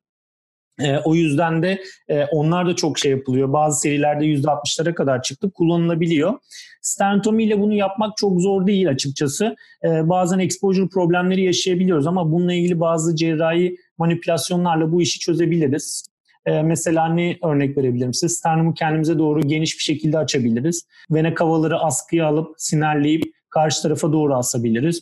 E, 0.79 0.97
o 0.97 1.15
yüzden 1.15 1.63
de 1.63 1.81
e, 2.07 2.25
onlar 2.25 2.67
da 2.67 2.75
çok 2.75 2.99
şey 2.99 3.11
yapılıyor. 3.11 3.53
Bazı 3.53 3.79
serilerde 3.79 4.25
%60'lara 4.25 4.93
kadar 4.93 5.21
çıktı. 5.21 5.51
Kullanılabiliyor. 5.51 6.33
Stentomi 6.81 7.43
ile 7.43 7.59
bunu 7.59 7.73
yapmak 7.73 8.17
çok 8.17 8.41
zor 8.41 8.67
değil 8.67 8.89
açıkçası. 8.89 9.55
E, 9.83 10.09
bazen 10.09 10.39
exposure 10.39 10.87
problemleri 10.87 11.43
yaşayabiliyoruz 11.43 12.07
ama 12.07 12.31
bununla 12.31 12.53
ilgili 12.53 12.79
bazı 12.79 13.15
cerrahi 13.15 13.77
manipülasyonlarla 13.97 14.91
bu 14.91 15.01
işi 15.01 15.19
çözebiliriz. 15.19 16.06
E, 16.47 16.61
mesela 16.61 17.07
ne 17.07 17.37
örnek 17.43 17.77
verebilirim 17.77 18.13
size? 18.13 18.29
Sternumu 18.29 18.73
kendimize 18.73 19.19
doğru 19.19 19.41
geniş 19.41 19.77
bir 19.77 19.83
şekilde 19.83 20.17
açabiliriz. 20.17 20.87
Vene 21.11 21.33
kavaları 21.33 21.79
askıya 21.79 22.27
alıp 22.27 22.55
sinerleyip 22.57 23.23
karşı 23.49 23.81
tarafa 23.81 24.13
doğru 24.13 24.35
asabiliriz. 24.35 25.01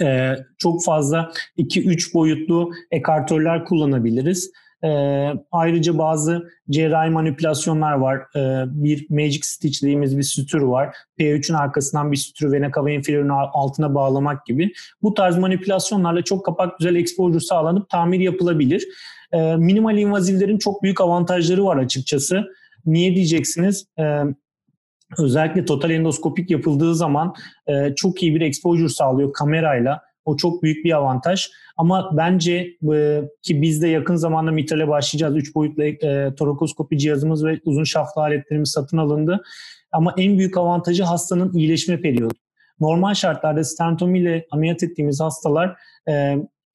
Ee, 0.00 0.34
çok 0.58 0.84
fazla 0.84 1.32
2-3 1.58 2.14
boyutlu 2.14 2.72
ekartörler 2.90 3.64
kullanabiliriz. 3.64 4.50
E, 4.84 4.88
ayrıca 5.52 5.98
bazı 5.98 6.48
cerrahi 6.70 7.10
manipülasyonlar 7.10 7.92
var. 7.92 8.16
E, 8.36 8.64
bir 8.66 9.06
magic 9.10 9.40
stitch 9.42 9.82
dediğimiz 9.82 10.18
bir 10.18 10.22
sütür 10.22 10.60
var. 10.60 10.96
P3'ün 11.18 11.56
arkasından 11.56 12.12
bir 12.12 12.16
sütürü 12.16 12.52
vena 12.52 12.70
cava 12.76 12.90
inferior'un 12.90 13.28
altına 13.28 13.94
bağlamak 13.94 14.46
gibi. 14.46 14.72
Bu 15.02 15.14
tarz 15.14 15.38
manipülasyonlarla 15.38 16.22
çok 16.22 16.44
kapak 16.44 16.78
güzel 16.78 16.94
exposure 16.94 17.40
sağlanıp 17.40 17.88
tamir 17.88 18.20
yapılabilir. 18.20 18.88
E, 19.32 19.56
minimal 19.56 19.98
invazivlerin 19.98 20.58
çok 20.58 20.82
büyük 20.82 21.00
avantajları 21.00 21.64
var 21.64 21.76
açıkçası. 21.76 22.44
Niye 22.86 23.14
diyeceksiniz? 23.14 23.86
E, 23.98 24.22
özellikle 25.18 25.64
total 25.64 25.90
endoskopik 25.90 26.50
yapıldığı 26.50 26.94
zaman 26.94 27.34
e, 27.66 27.94
çok 27.94 28.22
iyi 28.22 28.34
bir 28.34 28.40
exposure 28.40 28.88
sağlıyor 28.88 29.32
kamerayla. 29.32 30.00
O 30.24 30.36
çok 30.36 30.62
büyük 30.62 30.84
bir 30.84 30.96
avantaj. 30.96 31.48
Ama 31.76 32.10
bence 32.16 32.52
e, 32.94 33.22
ki 33.42 33.62
biz 33.62 33.82
de 33.82 33.88
yakın 33.88 34.16
zamanda 34.16 34.50
mitrale 34.50 34.88
başlayacağız. 34.88 35.36
Üç 35.36 35.54
boyutlu 35.54 35.84
e, 35.84 36.34
torakoskopi 36.34 36.98
cihazımız 36.98 37.44
ve 37.44 37.60
uzun 37.64 37.84
şaftlı 37.84 38.22
aletlerimiz 38.22 38.70
satın 38.70 38.96
alındı. 38.96 39.42
Ama 39.92 40.14
en 40.16 40.38
büyük 40.38 40.56
avantajı 40.56 41.02
hastanın 41.02 41.52
iyileşme 41.52 42.00
periyodu. 42.00 42.34
Normal 42.80 43.14
şartlarda 43.14 43.64
stentomi 43.64 44.18
ile 44.18 44.46
ameliyat 44.50 44.82
ettiğimiz 44.82 45.20
hastalar 45.20 45.76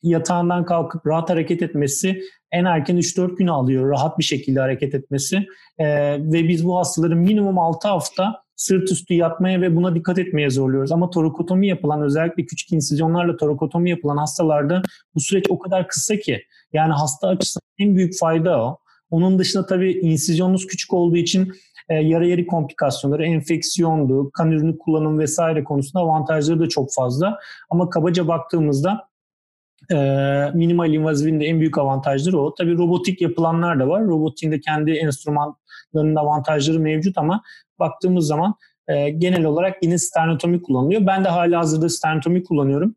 yatağından 0.03 0.65
kalkıp 0.65 1.07
rahat 1.07 1.29
hareket 1.29 1.61
etmesi 1.61 2.21
en 2.51 2.65
erken 2.65 2.97
3-4 2.97 3.35
gün 3.35 3.47
alıyor 3.47 3.89
rahat 3.89 4.19
bir 4.19 4.23
şekilde 4.23 4.59
hareket 4.59 4.95
etmesi. 4.95 5.45
E, 5.77 5.87
ve 6.19 6.47
biz 6.47 6.65
bu 6.65 6.77
hastaların 6.77 7.17
minimum 7.17 7.59
6 7.59 7.87
hafta 7.87 8.43
sırt 8.55 8.91
üstü 8.91 9.13
yatmaya 9.13 9.61
ve 9.61 9.75
buna 9.75 9.95
dikkat 9.95 10.19
etmeye 10.19 10.49
zorluyoruz. 10.49 10.91
Ama 10.91 11.09
torakotomi 11.09 11.67
yapılan 11.67 12.01
özellikle 12.01 12.45
küçük 12.45 12.71
insizyonlarla 12.71 13.37
torakotomi 13.37 13.89
yapılan 13.89 14.17
hastalarda 14.17 14.81
bu 15.15 15.19
süreç 15.19 15.45
o 15.49 15.59
kadar 15.59 15.87
kısa 15.87 16.15
ki 16.15 16.43
yani 16.73 16.93
hasta 16.93 17.27
açısından 17.27 17.63
en 17.79 17.95
büyük 17.95 18.19
fayda 18.19 18.63
o. 18.63 18.77
Onun 19.09 19.39
dışında 19.39 19.65
tabii 19.65 19.91
insizyonunuz 19.91 20.67
küçük 20.67 20.93
olduğu 20.93 21.17
için 21.17 21.53
e, 21.89 21.95
yara 21.95 22.25
yeri 22.25 22.47
komplikasyonları, 22.47 23.25
enfeksiyondu, 23.25 24.31
kan 24.31 24.51
ürünü 24.51 24.77
kullanım 24.77 25.19
vesaire 25.19 25.63
konusunda 25.63 26.03
avantajları 26.03 26.59
da 26.59 26.69
çok 26.69 26.93
fazla. 26.93 27.39
Ama 27.69 27.89
kabaca 27.89 28.27
baktığımızda 28.27 29.07
e, 29.91 29.95
minimal 30.53 30.93
invazivin 30.93 31.39
de 31.39 31.45
en 31.45 31.59
büyük 31.59 31.77
avantajları 31.77 32.39
o. 32.39 32.55
Tabii 32.55 32.77
robotik 32.77 33.21
yapılanlar 33.21 33.79
da 33.79 33.87
var. 33.87 34.03
Robotiğin 34.03 34.51
de 34.51 34.59
kendi 34.59 34.91
enstrümanlarının 34.91 36.15
avantajları 36.15 36.79
mevcut 36.79 37.17
ama 37.17 37.43
baktığımız 37.79 38.27
zaman 38.27 38.55
e, 38.87 39.09
genel 39.09 39.45
olarak 39.45 39.83
yine 39.83 39.97
sternotomi 39.97 40.61
kullanılıyor. 40.61 41.07
Ben 41.07 41.25
de 41.25 41.29
hala 41.29 41.59
hazırda 41.59 41.89
sternotomi 41.89 42.43
kullanıyorum. 42.43 42.95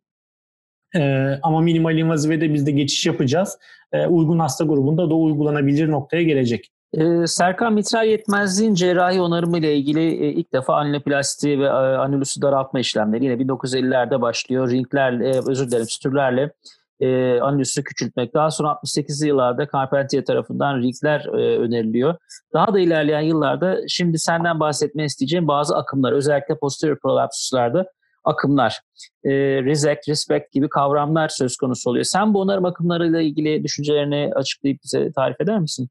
E, 0.97 1.33
ama 1.43 1.61
minimal 1.61 1.99
invazive 1.99 2.41
de 2.41 2.55
biz 2.55 2.67
de 2.67 2.71
geçiş 2.71 3.07
yapacağız. 3.07 3.59
E, 3.93 4.07
uygun 4.07 4.39
hasta 4.39 4.65
grubunda 4.65 5.11
da 5.11 5.15
uygulanabilir 5.15 5.91
noktaya 5.91 6.23
gelecek. 6.23 6.71
Ee, 6.97 7.27
Serkan 7.27 7.73
mitral 7.73 8.07
yetmezliğin 8.07 8.75
cerrahi 8.75 9.21
onarımı 9.21 9.59
ile 9.59 9.77
ilgili 9.77 10.01
e, 10.01 10.29
ilk 10.29 10.53
defa 10.53 10.77
anüloplasti 10.77 11.61
ve 11.61 11.65
e, 11.65 11.69
anülüsü 11.69 12.43
daraltma 12.43 12.81
işlemleri 12.81 13.25
yine 13.25 13.35
1950'lerde 13.35 14.21
başlıyor. 14.21 14.71
Ringlerle, 14.71 15.29
e, 15.29 15.41
özür 15.47 15.71
dilerim, 15.71 15.87
sütürlerle 15.89 16.53
e, 17.01 17.41
anüsü 17.41 17.85
küçültmek. 17.85 18.35
Daha 18.35 18.51
sonra 18.51 18.69
68'li 18.69 19.29
yıllarda 19.29 19.69
Carpentier 19.75 20.25
tarafından 20.25 20.83
ringler 20.83 21.21
e, 21.25 21.59
öneriliyor. 21.59 22.15
Daha 22.53 22.75
da 22.75 22.81
ilerleyen 22.81 23.21
yıllarda 23.21 23.79
şimdi 23.89 24.19
senden 24.19 24.61
bahsetmeni 24.61 25.07
isteyeceğim 25.07 25.49
bazı 25.49 25.77
akımlar 25.77 26.13
özellikle 26.13 26.59
posterior 26.59 26.99
prolapsuslarda 26.99 27.87
akımlar, 28.25 28.81
e, 29.25 29.31
RISEC, 29.65 29.99
RESPECT 30.09 30.53
gibi 30.53 30.69
kavramlar 30.69 31.29
söz 31.29 31.57
konusu 31.57 31.91
oluyor. 31.91 32.05
Sen 32.05 32.35
bu 32.35 32.41
onarım 32.41 32.65
akımlarıyla 32.65 33.21
ilgili 33.21 33.65
düşüncelerini 33.65 34.33
açıklayıp 34.35 34.83
bize 34.85 35.13
tarif 35.13 35.41
eder 35.41 35.59
misin? 35.59 35.89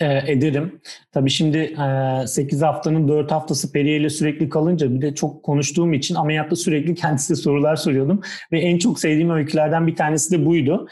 E, 0.00 0.32
ederim. 0.32 0.80
Tabii 1.12 1.30
şimdi 1.30 1.58
e, 2.22 2.26
8 2.26 2.62
haftanın 2.62 3.08
4 3.08 3.32
haftası 3.32 3.72
periyle 3.72 4.10
sürekli 4.10 4.48
kalınca 4.48 4.94
bir 4.94 5.02
de 5.02 5.14
çok 5.14 5.42
konuştuğum 5.42 5.92
için 5.92 6.14
ameliyatta 6.14 6.56
sürekli 6.56 6.94
kendisine 6.94 7.36
sorular 7.36 7.76
soruyordum. 7.76 8.20
Ve 8.52 8.60
en 8.60 8.78
çok 8.78 9.00
sevdiğim 9.00 9.30
öykülerden 9.30 9.86
bir 9.86 9.96
tanesi 9.96 10.30
de 10.30 10.46
buydu. 10.46 10.88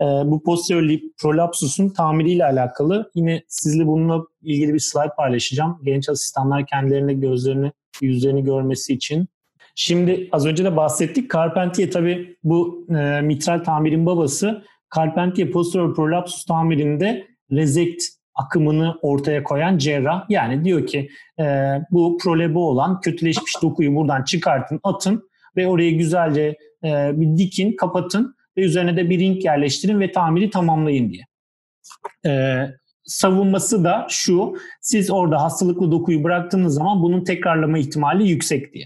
E, 0.00 0.04
bu 0.04 0.42
posterior 0.42 1.00
prolapsusun 1.22 1.88
tamiriyle 1.88 2.44
alakalı. 2.44 3.10
Yine 3.14 3.42
sizle 3.48 3.86
bununla 3.86 4.24
ilgili 4.42 4.74
bir 4.74 4.78
slide 4.78 5.14
paylaşacağım. 5.16 5.80
Genç 5.84 6.08
asistanlar 6.08 6.66
kendilerine 6.66 7.12
gözlerini, 7.14 7.72
yüzlerini 8.02 8.44
görmesi 8.44 8.94
için. 8.94 9.28
Şimdi 9.74 10.28
az 10.32 10.46
önce 10.46 10.64
de 10.64 10.76
bahsettik. 10.76 11.32
Carpentier 11.32 11.90
tabii 11.90 12.36
bu 12.44 12.86
e, 12.90 13.20
mitral 13.20 13.64
tamirin 13.64 14.06
babası. 14.06 14.64
Carpentier 14.96 15.50
posterior 15.50 15.94
prolapsus 15.94 16.44
tamirinde 16.44 17.33
Rezect 17.56 18.02
akımını 18.34 18.98
ortaya 19.02 19.44
koyan 19.44 19.78
cerrah. 19.78 20.24
Yani 20.28 20.64
diyor 20.64 20.86
ki 20.86 21.08
e, 21.40 21.44
bu 21.90 22.18
prolebo 22.18 22.60
olan 22.60 23.00
kötüleşmiş 23.00 23.62
dokuyu 23.62 23.94
buradan 23.94 24.24
çıkartın, 24.24 24.80
atın 24.82 25.28
ve 25.56 25.66
orayı 25.66 25.98
güzelce 25.98 26.56
e, 26.84 27.10
bir 27.14 27.38
dikin, 27.38 27.76
kapatın 27.76 28.36
ve 28.56 28.62
üzerine 28.62 28.96
de 28.96 29.10
bir 29.10 29.18
ring 29.18 29.44
yerleştirin 29.44 30.00
ve 30.00 30.12
tamiri 30.12 30.50
tamamlayın 30.50 31.10
diye. 31.10 31.22
E, 32.26 32.62
savunması 33.04 33.84
da 33.84 34.06
şu, 34.10 34.56
siz 34.80 35.10
orada 35.10 35.42
hastalıklı 35.42 35.92
dokuyu 35.92 36.24
bıraktığınız 36.24 36.74
zaman 36.74 37.02
bunun 37.02 37.24
tekrarlama 37.24 37.78
ihtimali 37.78 38.28
yüksek 38.28 38.74
diye. 38.74 38.84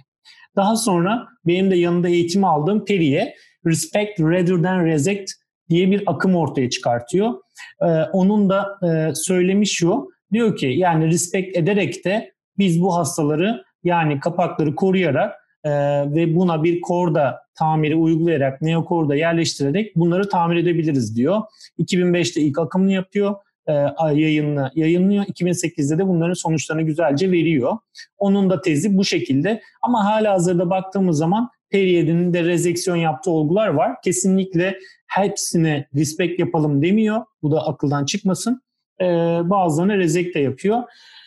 Daha 0.56 0.76
sonra 0.76 1.28
benim 1.46 1.70
de 1.70 1.76
yanında 1.76 2.08
eğitim 2.08 2.44
aldığım 2.44 2.84
Peri'ye 2.84 3.34
Respect 3.66 4.20
Rather 4.20 4.62
Than 4.62 4.84
Resect 4.84 5.32
diye 5.70 5.90
bir 5.90 6.02
akım 6.06 6.36
ortaya 6.36 6.70
çıkartıyor. 6.70 7.34
Ee, 7.82 7.86
onun 8.12 8.48
da 8.48 8.78
e, 8.82 9.14
söylemi 9.14 9.66
şu, 9.66 10.08
diyor 10.32 10.56
ki 10.56 10.66
yani 10.66 11.06
respect 11.06 11.56
ederek 11.56 12.04
de 12.04 12.32
biz 12.58 12.82
bu 12.82 12.96
hastaları 12.96 13.64
yani 13.84 14.20
kapakları 14.20 14.74
koruyarak 14.74 15.34
e, 15.64 15.70
ve 16.14 16.36
buna 16.36 16.64
bir 16.64 16.80
korda 16.80 17.40
tamiri 17.54 17.96
uygulayarak, 17.96 18.62
neokorda 18.62 19.14
yerleştirerek 19.14 19.96
bunları 19.96 20.28
tamir 20.28 20.56
edebiliriz 20.56 21.16
diyor. 21.16 21.42
2005'te 21.78 22.40
ilk 22.40 22.58
akımını 22.58 22.92
yapıyor 22.92 23.34
e, 23.68 23.72
yayınla, 24.14 24.70
yayınlıyor. 24.74 25.24
2008'de 25.24 25.98
de 25.98 26.08
bunların 26.08 26.34
sonuçlarını 26.34 26.82
güzelce 26.82 27.32
veriyor. 27.32 27.76
Onun 28.18 28.50
da 28.50 28.60
tezi 28.60 28.96
bu 28.96 29.04
şekilde. 29.04 29.60
Ama 29.82 30.04
hala 30.04 30.32
hazırda 30.32 30.70
baktığımız 30.70 31.18
zaman 31.18 31.48
Perier'in 31.70 32.34
de 32.34 32.44
rezeksiyon 32.44 32.96
yaptığı 32.96 33.30
olgular 33.30 33.68
var. 33.68 33.96
Kesinlikle 34.04 34.78
hepsine 35.06 35.88
respect 35.94 36.38
yapalım 36.38 36.82
demiyor. 36.82 37.22
Bu 37.42 37.50
da 37.50 37.66
akıldan 37.66 38.04
çıkmasın. 38.04 38.62
Ee, 39.00 39.04
bazılarına 39.44 39.96
rezek 39.96 40.34
de 40.34 40.40
yapıyor. 40.40 40.82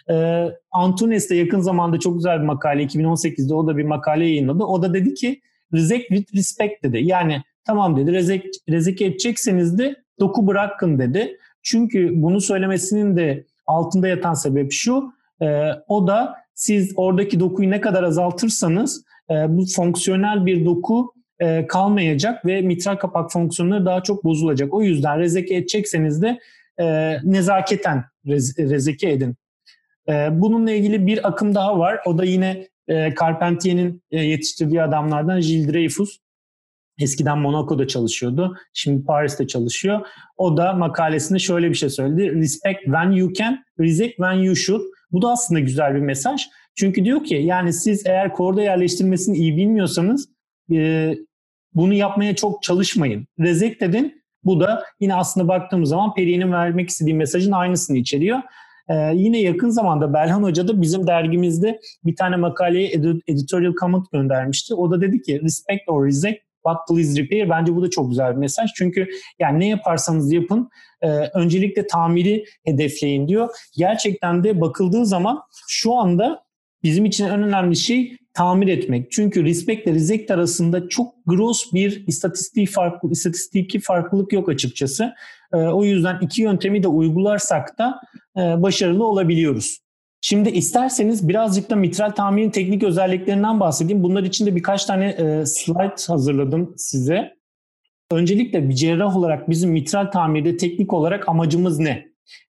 Ee, 0.10 0.45
Antunes 0.71 1.30
de 1.30 1.36
yakın 1.36 1.60
zamanda 1.60 1.99
çok 1.99 2.15
güzel 2.15 2.39
bir 2.39 2.45
makale 2.45 2.84
2018'de 2.84 3.54
o 3.54 3.67
da 3.67 3.77
bir 3.77 3.84
makale 3.84 4.25
yayınladı. 4.25 4.63
O 4.63 4.82
da 4.82 4.93
dedi 4.93 5.13
ki 5.13 5.41
rezek 5.73 6.08
with 6.08 6.36
respect 6.36 6.84
dedi. 6.84 6.99
Yani 7.04 7.41
tamam 7.65 7.97
dedi 7.97 8.12
rezek, 8.12 8.45
rezek 8.69 9.01
edecekseniz 9.01 9.77
de 9.77 9.95
doku 10.19 10.47
bırakın 10.47 10.99
dedi. 10.99 11.38
Çünkü 11.63 12.21
bunu 12.21 12.41
söylemesinin 12.41 13.17
de 13.17 13.45
altında 13.65 14.08
yatan 14.08 14.34
sebep 14.34 14.71
şu. 14.71 15.13
E, 15.41 15.69
o 15.88 16.08
da 16.08 16.36
siz 16.54 16.93
oradaki 16.95 17.39
dokuyu 17.39 17.69
ne 17.69 17.82
kadar 17.82 18.04
azaltırsanız 18.04 19.04
bu 19.50 19.65
fonksiyonel 19.76 20.46
bir 20.46 20.65
doku 20.65 21.13
e, 21.39 21.67
kalmayacak 21.67 22.46
ve 22.46 22.62
mitral 22.62 22.96
kapak 22.96 23.32
fonksiyonları 23.32 23.86
daha 23.86 24.04
çok 24.04 24.24
bozulacak. 24.24 24.74
O 24.74 24.82
yüzden 24.82 25.20
rezeke 25.20 25.56
edecekseniz 25.56 26.22
de 26.22 26.39
e, 26.80 27.17
nezaketen 27.24 28.04
rez, 28.28 28.60
rezeke 28.60 29.10
edin. 29.10 29.36
E, 30.10 30.30
bununla 30.32 30.72
ilgili 30.72 31.08
bir 31.08 31.28
akım 31.28 31.56
daha 31.56 31.80
var. 31.80 32.00
O 32.06 32.17
da 32.17 32.24
yine 32.24 32.67
e, 32.88 33.13
Carpentier'in 33.20 34.04
e, 34.12 34.20
yetiştirdiği 34.24 34.82
adamlardan 34.82 35.41
Gilles 35.41 35.74
Dreyfus. 35.74 36.17
Eskiden 37.00 37.38
Monaco'da 37.38 37.88
çalışıyordu. 37.88 38.58
Şimdi 38.74 39.06
Paris'te 39.06 39.48
çalışıyor. 39.48 40.00
O 40.38 40.58
da 40.58 40.74
makalesinde 40.74 41.39
şöyle 41.39 41.70
bir 41.70 41.76
şey 41.76 41.89
söyledi. 41.89 42.36
Respect 42.36 42.80
when 42.84 43.12
you 43.12 43.34
can, 43.34 43.63
reject 43.80 44.15
when 44.15 44.34
you 44.34 44.56
should. 44.56 44.82
Bu 45.12 45.21
da 45.21 45.32
aslında 45.32 45.60
güzel 45.60 45.95
bir 45.95 46.00
mesaj. 46.00 46.47
Çünkü 46.76 47.06
diyor 47.06 47.24
ki 47.24 47.36
yani 47.36 47.74
siz 47.74 48.06
eğer 48.06 48.34
korda 48.34 48.62
yerleştirmesini 48.62 49.38
iyi 49.38 49.58
bilmiyorsanız 49.58 50.30
e, 50.71 51.13
bunu 51.74 51.93
yapmaya 51.93 52.36
çok 52.36 52.63
çalışmayın. 52.63 53.28
Reject 53.39 53.82
edin. 53.82 54.21
Bu 54.43 54.60
da 54.60 54.84
yine 55.00 55.15
aslında 55.15 55.47
baktığımız 55.47 55.89
zaman 55.89 56.13
Peri'nin 56.13 56.52
vermek 56.52 56.89
istediği 56.89 57.13
mesajın 57.13 57.52
aynısını 57.52 57.97
içeriyor. 57.97 58.39
Ee, 58.89 59.12
yine 59.15 59.41
yakın 59.41 59.69
zamanda 59.69 60.13
Belhan 60.13 60.43
Hoca 60.43 60.67
da 60.67 60.82
bizim 60.82 61.08
dergimizde 61.08 61.80
bir 62.06 62.15
tane 62.15 62.36
makaleye 62.36 62.91
editorial 63.28 63.74
comment 63.80 64.12
göndermişti. 64.12 64.76
O 64.76 64.91
da 64.91 65.02
dedi 65.02 65.21
ki 65.21 65.41
respect 65.43 65.82
or 65.88 66.06
reject 66.06 66.43
But 66.65 66.78
please 66.88 67.21
repair. 67.21 67.50
Bence 67.50 67.76
bu 67.76 67.82
da 67.82 67.89
çok 67.89 68.10
güzel 68.10 68.32
bir 68.32 68.38
mesaj. 68.38 68.69
Çünkü 68.76 69.08
yani 69.39 69.60
ne 69.60 69.67
yaparsanız 69.67 70.32
yapın 70.32 70.69
e, 71.02 71.08
öncelikle 71.10 71.88
tamiri 71.88 72.45
hedefleyin 72.65 73.28
diyor. 73.28 73.50
Gerçekten 73.78 74.43
de 74.43 74.62
bakıldığı 74.62 75.06
zaman 75.06 75.41
şu 75.67 75.93
anda 75.93 76.43
bizim 76.84 77.06
için 77.06 77.26
en 77.26 77.43
önemli 77.43 77.76
şey 77.76 78.17
tamir 78.34 78.67
etmek. 78.67 79.12
Çünkü 79.12 79.45
respect 79.45 79.88
ile 79.88 79.95
reject 79.95 80.32
arasında 80.32 80.89
çok 80.89 81.13
gross 81.26 81.74
bir 81.74 82.08
istatistik 82.08 82.69
farklı 82.69 83.12
istatistiki 83.12 83.80
farklılık 83.80 84.34
yok 84.34 84.50
açıkçası. 84.50 85.13
E, 85.54 85.58
o 85.58 85.84
yüzden 85.84 86.19
iki 86.21 86.41
yöntemi 86.41 86.84
de 86.84 86.88
uygularsak 86.88 87.78
da 87.78 88.02
e, 88.38 88.39
başarılı 88.39 89.06
olabiliyoruz. 89.06 89.80
Şimdi 90.21 90.49
isterseniz 90.49 91.27
birazcık 91.27 91.69
da 91.69 91.75
mitral 91.75 92.10
tamirin 92.10 92.49
teknik 92.49 92.84
özelliklerinden 92.84 93.60
bahsedeyim. 93.60 94.03
Bunlar 94.03 94.23
için 94.23 94.45
de 94.45 94.55
birkaç 94.55 94.86
tane 94.86 95.05
e, 95.10 95.45
slide 95.45 95.95
hazırladım 96.07 96.73
size. 96.77 97.34
Öncelikle 98.12 98.69
bir 98.69 98.73
cerrah 98.73 99.17
olarak 99.17 99.49
bizim 99.49 99.71
mitral 99.71 100.12
tamirde 100.12 100.57
teknik 100.57 100.93
olarak 100.93 101.29
amacımız 101.29 101.79
ne? 101.79 102.07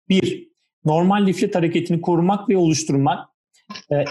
Bir, 0.09 0.48
normal 0.85 1.26
liflet 1.26 1.54
hareketini 1.54 2.00
korumak 2.00 2.48
ve 2.48 2.57
oluşturmak. 2.57 3.28
E, 3.90 4.04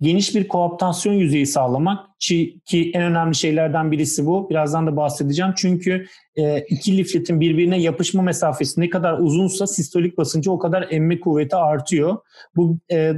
geniş 0.00 0.34
bir 0.34 0.48
koaptasyon 0.48 1.14
yüzeyi 1.14 1.46
sağlamak 1.46 2.20
ki 2.20 2.90
en 2.94 3.02
önemli 3.02 3.34
şeylerden 3.34 3.92
birisi 3.92 4.26
bu. 4.26 4.50
Birazdan 4.50 4.86
da 4.86 4.96
bahsedeceğim. 4.96 5.52
Çünkü 5.56 6.06
e, 6.36 6.60
iki 6.60 6.96
lifletin 6.96 7.40
birbirine 7.40 7.80
yapışma 7.80 8.22
mesafesi 8.22 8.80
ne 8.80 8.90
kadar 8.90 9.18
uzunsa 9.18 9.66
sistolik 9.66 10.18
basıncı 10.18 10.52
o 10.52 10.58
kadar 10.58 10.86
emme 10.90 11.20
kuvveti 11.20 11.56
artıyor. 11.56 12.16
Bu 12.56 12.78
e, 12.92 13.12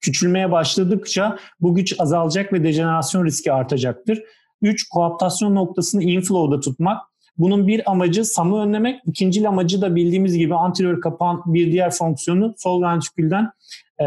küçülmeye 0.00 0.52
başladıkça 0.52 1.38
bu 1.60 1.74
güç 1.74 1.94
azalacak 2.00 2.52
ve 2.52 2.64
dejenerasyon 2.64 3.24
riski 3.24 3.52
artacaktır. 3.52 4.22
3. 4.62 4.88
Koaptasyon 4.88 5.54
noktasını 5.54 6.02
inflow'da 6.02 6.60
tutmak. 6.60 7.02
Bunun 7.38 7.66
bir 7.66 7.90
amacı 7.90 8.24
SAM'ı 8.24 8.62
önlemek, 8.62 9.00
ikinci 9.06 9.48
amacı 9.48 9.82
da 9.82 9.96
bildiğimiz 9.96 10.38
gibi 10.38 10.54
anterior 10.54 11.00
kapağın 11.00 11.42
bir 11.46 11.72
diğer 11.72 11.90
fonksiyonu 11.90 12.54
sol 12.56 12.82
ventrikülden 12.82 13.50
e, 14.00 14.04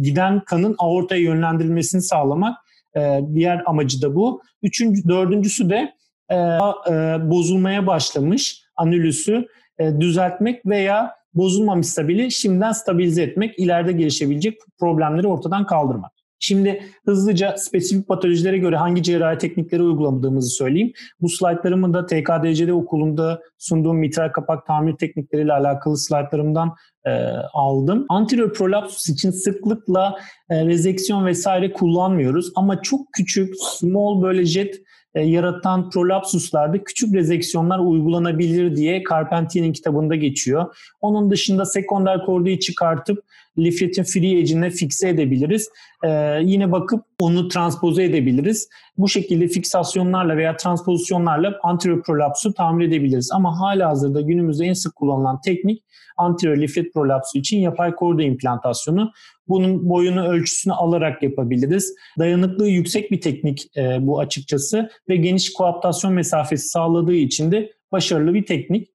giden 0.00 0.40
kanın 0.40 0.74
aortaya 0.78 1.20
yönlendirilmesini 1.20 2.02
sağlamak. 2.02 2.56
E, 2.96 3.20
diğer 3.34 3.62
amacı 3.66 4.02
da 4.02 4.14
bu. 4.14 4.42
Üçüncü, 4.62 5.08
dördüncüsü 5.08 5.70
de 5.70 5.92
e, 6.28 6.36
e, 6.36 6.90
bozulmaya 7.30 7.86
başlamış 7.86 8.62
anülüsü 8.76 9.46
e, 9.78 10.00
düzeltmek 10.00 10.66
veya 10.66 11.14
bozulmamış 11.34 11.86
stabili 11.86 12.30
şimdiden 12.30 12.72
stabilize 12.72 13.22
etmek, 13.22 13.58
ileride 13.58 13.92
gelişebilecek 13.92 14.58
problemleri 14.78 15.26
ortadan 15.26 15.66
kaldırmak. 15.66 16.15
Şimdi 16.38 16.82
hızlıca 17.04 17.54
spesifik 17.56 18.08
patolojilere 18.08 18.58
göre 18.58 18.76
hangi 18.76 19.02
cerrahi 19.02 19.38
teknikleri 19.38 19.82
uygulamadığımızı 19.82 20.50
söyleyeyim. 20.50 20.92
Bu 21.20 21.28
slaytlarımı 21.28 21.94
da 21.94 22.06
TKDC'de 22.06 22.72
okulunda 22.72 23.40
sunduğum 23.58 23.96
mitral 23.96 24.28
kapak 24.32 24.66
tamir 24.66 24.96
teknikleriyle 24.96 25.52
alakalı 25.52 25.98
slaytlarımdan 25.98 26.74
e, 27.04 27.10
aldım. 27.52 28.06
Anterior 28.08 28.54
prolapsus 28.54 29.08
için 29.08 29.30
sıklıkla 29.30 30.18
e, 30.50 30.66
rezeksiyon 30.66 31.26
vesaire 31.26 31.72
kullanmıyoruz 31.72 32.52
ama 32.56 32.82
çok 32.82 33.12
küçük 33.12 33.54
small 33.60 34.22
böyle 34.22 34.44
jet 34.44 34.80
e, 35.14 35.22
yaratan 35.22 35.90
prolapsuslarda 35.90 36.84
küçük 36.84 37.14
rezeksiyonlar 37.14 37.78
uygulanabilir 37.78 38.76
diye 38.76 39.02
Carpentier'in 39.10 39.72
kitabında 39.72 40.14
geçiyor. 40.14 40.76
Onun 41.00 41.30
dışında 41.30 41.64
sekonder 41.64 42.24
korduyu 42.26 42.58
çıkartıp 42.58 43.18
lifletin 43.58 44.02
free 44.02 44.38
edge'ine 44.38 44.70
fikse 44.70 45.08
edebiliriz. 45.08 45.68
Ee, 46.04 46.38
yine 46.42 46.72
bakıp 46.72 47.04
onu 47.20 47.48
transpoze 47.48 48.04
edebiliriz. 48.04 48.68
Bu 48.98 49.08
şekilde 49.08 49.48
fiksasyonlarla 49.48 50.36
veya 50.36 50.56
transpozisyonlarla 50.56 51.58
anterior 51.62 52.02
prolapsu 52.02 52.52
tamir 52.52 52.88
edebiliriz. 52.88 53.30
Ama 53.32 53.60
hala 53.60 53.88
hazırda 53.88 54.20
günümüzde 54.20 54.66
en 54.66 54.72
sık 54.72 54.96
kullanılan 54.96 55.40
teknik 55.40 55.82
anterior 56.16 56.56
liflet 56.56 56.94
prolapsu 56.94 57.38
için 57.38 57.58
yapay 57.58 57.94
korda 57.94 58.22
implantasyonu. 58.22 59.12
Bunun 59.48 59.88
boyunu 59.88 60.28
ölçüsünü 60.28 60.74
alarak 60.74 61.22
yapabiliriz. 61.22 61.94
Dayanıklığı 62.18 62.68
yüksek 62.68 63.10
bir 63.10 63.20
teknik 63.20 63.76
e, 63.76 64.06
bu 64.06 64.20
açıkçası 64.20 64.90
ve 65.08 65.16
geniş 65.16 65.52
koaptasyon 65.52 66.12
mesafesi 66.12 66.68
sağladığı 66.68 67.14
için 67.14 67.52
de 67.52 67.72
başarılı 67.92 68.34
bir 68.34 68.46
teknik. 68.46 68.88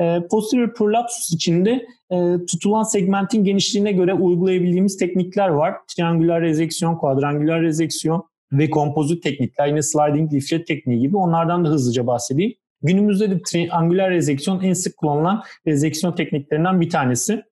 E, 0.00 0.26
posterior 0.30 0.74
prolapsus 0.74 1.32
içinde 1.32 1.86
e, 2.10 2.16
tutulan 2.50 2.82
segmentin 2.82 3.44
genişliğine 3.44 3.92
göre 3.92 4.14
uygulayabildiğimiz 4.14 4.96
teknikler 4.96 5.48
var. 5.48 5.74
Triangüler 5.88 6.40
rezeksiyon, 6.40 6.96
kuadrangüler 6.96 7.62
rezeksiyon 7.62 8.24
ve 8.52 8.70
kompozit 8.70 9.22
teknikler. 9.22 9.66
Yine 9.66 9.82
sliding 9.82 10.34
leaflet 10.34 10.66
tekniği 10.66 11.00
gibi 11.00 11.16
onlardan 11.16 11.64
da 11.64 11.68
hızlıca 11.68 12.06
bahsedeyim. 12.06 12.52
Günümüzde 12.82 13.30
de 13.30 13.42
triangüler 13.42 14.10
rezeksiyon 14.10 14.62
en 14.62 14.72
sık 14.72 14.96
kullanılan 14.96 15.42
rezeksiyon 15.66 16.12
tekniklerinden 16.12 16.80
bir 16.80 16.90
tanesi. 16.90 17.42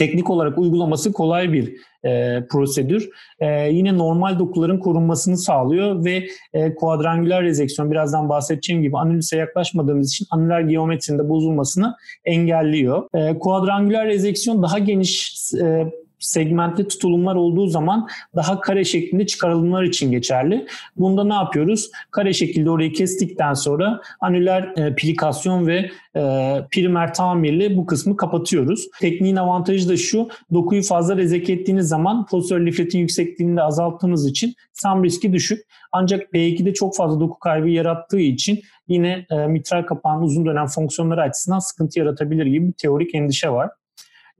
Teknik 0.00 0.30
olarak 0.30 0.58
uygulaması 0.58 1.12
kolay 1.12 1.52
bir 1.52 1.76
e, 2.04 2.42
prosedür. 2.50 3.10
E, 3.40 3.72
yine 3.72 3.98
normal 3.98 4.38
dokuların 4.38 4.78
korunmasını 4.78 5.38
sağlıyor 5.38 6.04
ve 6.04 6.26
e, 6.52 6.74
kuadrangüler 6.74 7.42
rezeksiyon 7.42 7.90
birazdan 7.90 8.28
bahsedeceğim 8.28 8.82
gibi 8.82 8.98
anülüse 8.98 9.36
yaklaşmadığımız 9.36 10.08
için 10.08 10.26
anüler 10.30 10.60
geometrinde 10.60 11.28
bozulmasını 11.28 11.94
engelliyor. 12.24 13.08
E, 13.14 13.38
kuadrangüler 13.38 14.06
rezeksiyon 14.06 14.62
daha 14.62 14.78
geniş 14.78 15.34
e, 15.62 15.92
segmentli 16.20 16.88
tutulumlar 16.88 17.34
olduğu 17.34 17.66
zaman 17.66 18.08
daha 18.36 18.60
kare 18.60 18.84
şeklinde 18.84 19.26
çıkarılımlar 19.26 19.82
için 19.82 20.10
geçerli. 20.10 20.66
Bunda 20.96 21.24
ne 21.24 21.34
yapıyoruz? 21.34 21.90
Kare 22.10 22.32
şekilde 22.32 22.70
orayı 22.70 22.92
kestikten 22.92 23.54
sonra 23.54 24.00
anüler 24.20 24.72
e, 24.76 24.94
plikasyon 24.94 25.66
ve 25.66 25.90
e, 26.16 26.20
primer 26.70 27.14
tamirle 27.14 27.76
bu 27.76 27.86
kısmı 27.86 28.16
kapatıyoruz. 28.16 28.88
Tekniğin 29.00 29.36
avantajı 29.36 29.88
da 29.88 29.96
şu, 29.96 30.28
dokuyu 30.54 30.82
fazla 30.82 31.16
rezek 31.16 31.50
ettiğiniz 31.50 31.88
zaman 31.88 32.26
posterior 32.26 32.66
lifletin 32.66 32.98
yüksekliğini 32.98 33.56
de 33.56 33.62
azalttığınız 33.62 34.26
için 34.26 34.54
sam 34.72 35.04
riski 35.04 35.32
düşük. 35.32 35.66
Ancak 35.92 36.32
P2'de 36.32 36.74
çok 36.74 36.96
fazla 36.96 37.20
doku 37.20 37.38
kaybı 37.38 37.68
yarattığı 37.68 38.20
için 38.20 38.60
yine 38.88 39.26
e, 39.30 39.46
mitral 39.46 39.82
kapağın 39.82 40.22
uzun 40.22 40.46
dönem 40.46 40.66
fonksiyonları 40.66 41.22
açısından 41.22 41.58
sıkıntı 41.58 41.98
yaratabilir 41.98 42.46
gibi 42.46 42.68
bir 42.68 42.72
teorik 42.72 43.14
endişe 43.14 43.50
var. 43.50 43.70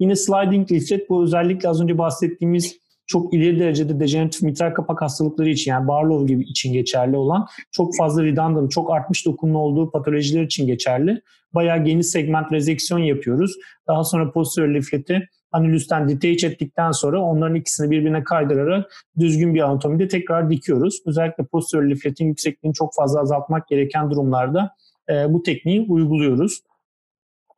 Yine 0.00 0.16
sliding 0.16 0.72
leaflet 0.72 1.10
bu 1.10 1.24
özellikle 1.24 1.68
az 1.68 1.82
önce 1.82 1.98
bahsettiğimiz 1.98 2.76
çok 3.06 3.34
ileri 3.34 3.60
derecede 3.60 4.00
dejeneratif 4.00 4.42
mitral 4.42 4.74
kapak 4.74 5.02
hastalıkları 5.02 5.48
için 5.48 5.70
yani 5.70 5.88
Barlow 5.88 6.26
gibi 6.26 6.44
için 6.44 6.72
geçerli 6.72 7.16
olan 7.16 7.46
çok 7.72 7.96
fazla 7.96 8.24
redundant, 8.24 8.70
çok 8.70 8.92
artmış 8.92 9.26
dokunun 9.26 9.54
olduğu 9.54 9.90
patolojiler 9.90 10.42
için 10.42 10.66
geçerli. 10.66 11.20
Bayağı 11.54 11.84
geniş 11.84 12.06
segment 12.06 12.52
rezeksiyon 12.52 13.00
yapıyoruz. 13.00 13.52
Daha 13.88 14.04
sonra 14.04 14.30
posterior 14.30 14.68
leafleti 14.68 15.28
anülüsten 15.52 16.08
detach 16.08 16.44
ettikten 16.44 16.90
sonra 16.90 17.22
onların 17.22 17.54
ikisini 17.54 17.90
birbirine 17.90 18.24
kaydırarak 18.24 18.92
düzgün 19.18 19.54
bir 19.54 19.60
anatomide 19.60 20.08
tekrar 20.08 20.50
dikiyoruz. 20.50 20.98
Özellikle 21.06 21.44
posterior 21.44 21.84
leafletin 21.84 22.26
yüksekliğini 22.26 22.74
çok 22.74 22.94
fazla 22.94 23.20
azaltmak 23.20 23.68
gereken 23.68 24.10
durumlarda 24.10 24.70
e, 25.10 25.32
bu 25.32 25.42
tekniği 25.42 25.80
uyguluyoruz. 25.88 26.60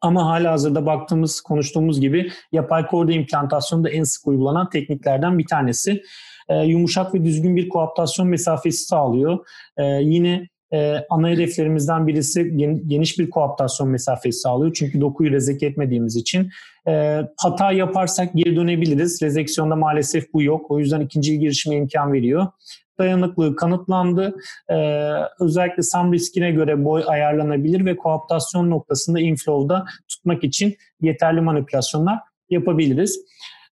Ama 0.02 0.26
hala 0.26 0.52
hazırda 0.52 0.86
baktığımız, 0.86 1.40
konuştuğumuz 1.40 2.00
gibi 2.00 2.30
yapay 2.52 2.86
korda 2.86 3.12
implantasyonu 3.12 3.84
da 3.84 3.90
en 3.90 4.02
sık 4.02 4.26
uygulanan 4.26 4.70
tekniklerden 4.70 5.38
bir 5.38 5.46
tanesi. 5.46 6.02
E, 6.48 6.56
yumuşak 6.56 7.14
ve 7.14 7.24
düzgün 7.24 7.56
bir 7.56 7.68
koaptasyon 7.68 8.28
mesafesi 8.28 8.84
sağlıyor. 8.84 9.38
E, 9.76 9.84
yine 9.84 10.48
e, 10.72 10.96
ana 11.10 11.28
hedeflerimizden 11.28 12.06
birisi 12.06 12.56
geniş 12.86 13.18
bir 13.18 13.30
koaptasyon 13.30 13.88
mesafesi 13.88 14.38
sağlıyor. 14.38 14.72
Çünkü 14.74 15.00
dokuyu 15.00 15.30
rezek 15.30 15.62
etmediğimiz 15.62 16.16
için. 16.16 16.50
E, 16.88 17.20
hata 17.36 17.72
yaparsak 17.72 18.34
geri 18.34 18.56
dönebiliriz. 18.56 19.22
Rezeksiyonda 19.22 19.76
maalesef 19.76 20.32
bu 20.32 20.42
yok. 20.42 20.70
O 20.70 20.78
yüzden 20.78 21.00
ikinci 21.00 21.38
girişime 21.38 21.76
imkan 21.76 22.12
veriyor 22.12 22.46
dayanıklığı 23.02 23.56
kanıtlandı. 23.56 24.36
Ee, 24.70 24.74
özellikle 25.40 25.82
SAM 25.82 26.12
riskine 26.12 26.50
göre 26.50 26.84
boy 26.84 27.02
ayarlanabilir 27.06 27.84
ve 27.84 27.96
koaptasyon 27.96 28.70
noktasında 28.70 29.20
inflow'da 29.20 29.84
tutmak 30.08 30.44
için 30.44 30.76
yeterli 31.00 31.40
manipülasyonlar 31.40 32.18
yapabiliriz. 32.50 33.20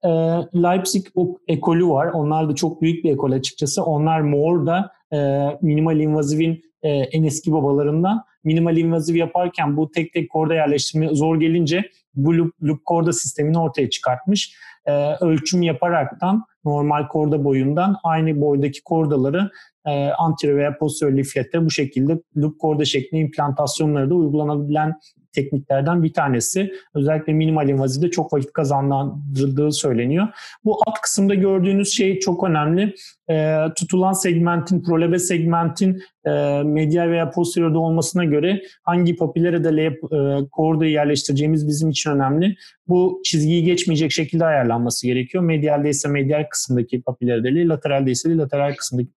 Ee, 0.04 0.08
Leipzig 0.54 1.06
ekolü 1.48 1.86
var. 1.86 2.06
Onlar 2.06 2.48
da 2.48 2.54
çok 2.54 2.82
büyük 2.82 3.04
bir 3.04 3.12
ekol 3.12 3.32
açıkçası. 3.32 3.84
Onlar 3.84 4.20
Moore'da 4.20 4.90
e, 5.12 5.48
minimal 5.62 6.00
invazivin 6.00 6.62
e, 6.82 6.88
en 6.88 7.22
eski 7.22 7.52
babalarından. 7.52 8.24
Minimal 8.44 8.76
invaziv 8.76 9.14
yaparken 9.14 9.76
bu 9.76 9.90
tek 9.90 10.12
tek 10.12 10.30
korda 10.30 10.54
yerleştirme 10.54 11.08
zor 11.14 11.40
gelince 11.40 11.90
bu 12.14 12.38
loop, 12.38 12.52
loop 12.62 12.84
korda 12.84 13.12
sistemini 13.12 13.58
ortaya 13.58 13.90
çıkartmış. 13.90 14.54
E, 14.86 14.92
ölçüm 15.20 15.62
yaparaktan 15.62 16.44
normal 16.68 17.08
korda 17.08 17.44
boyundan 17.44 17.96
aynı 18.04 18.40
boydaki 18.40 18.82
kordaları 18.84 19.50
e, 19.86 20.08
anterior 20.10 20.56
veya 20.56 20.78
posterior 20.78 21.16
liflette 21.16 21.64
bu 21.64 21.70
şekilde 21.70 22.22
loop 22.36 22.58
korda 22.58 22.84
şeklinde 22.84 23.22
implantasyonları 23.22 24.10
da 24.10 24.14
uygulanabilen 24.14 24.94
tekniklerden 25.42 26.02
bir 26.02 26.12
tanesi. 26.12 26.72
Özellikle 26.94 27.32
minimal 27.32 27.68
invazide 27.68 28.10
çok 28.10 28.32
vakit 28.32 28.52
kazandırdığı 28.52 29.72
söyleniyor. 29.72 30.28
Bu 30.64 30.78
alt 30.86 31.00
kısımda 31.00 31.34
gördüğünüz 31.34 31.92
şey 31.92 32.18
çok 32.18 32.44
önemli. 32.44 32.94
E, 33.30 33.58
tutulan 33.76 34.12
segmentin, 34.12 34.82
prolebe 34.82 35.18
segmentin 35.18 36.02
e, 36.26 36.62
medial 36.62 37.08
veya 37.08 37.30
posteriorda 37.30 37.78
olmasına 37.78 38.24
göre 38.24 38.62
hangi 38.82 39.16
papillere 39.16 39.64
de 39.64 39.68
e, 39.86 40.48
kordayı 40.52 40.92
yerleştireceğimiz 40.92 41.68
bizim 41.68 41.90
için 41.90 42.10
önemli. 42.10 42.56
Bu 42.88 43.20
çizgiyi 43.24 43.64
geçmeyecek 43.64 44.12
şekilde 44.12 44.44
ayarlanması 44.44 45.06
gerekiyor. 45.06 45.44
Medialde 45.44 45.88
ise 45.88 46.08
medial 46.08 46.44
kısımdaki 46.50 47.02
papiller 47.02 47.38
adeliği, 47.38 47.68
lateralde 47.68 48.10
ise 48.10 48.36
lateral 48.36 48.74
kısımdaki 48.74 49.10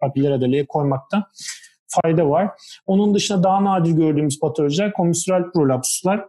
papiller 0.00 0.30
adeliğe 0.30 0.66
koymakta 0.66 1.26
fayda 1.90 2.30
var. 2.30 2.50
Onun 2.86 3.14
dışında 3.14 3.42
daha 3.42 3.64
nadir 3.64 3.90
gördüğümüz 3.90 4.40
patolojiler 4.40 4.92
komistral 4.92 5.52
prolapsuslar. 5.52 6.24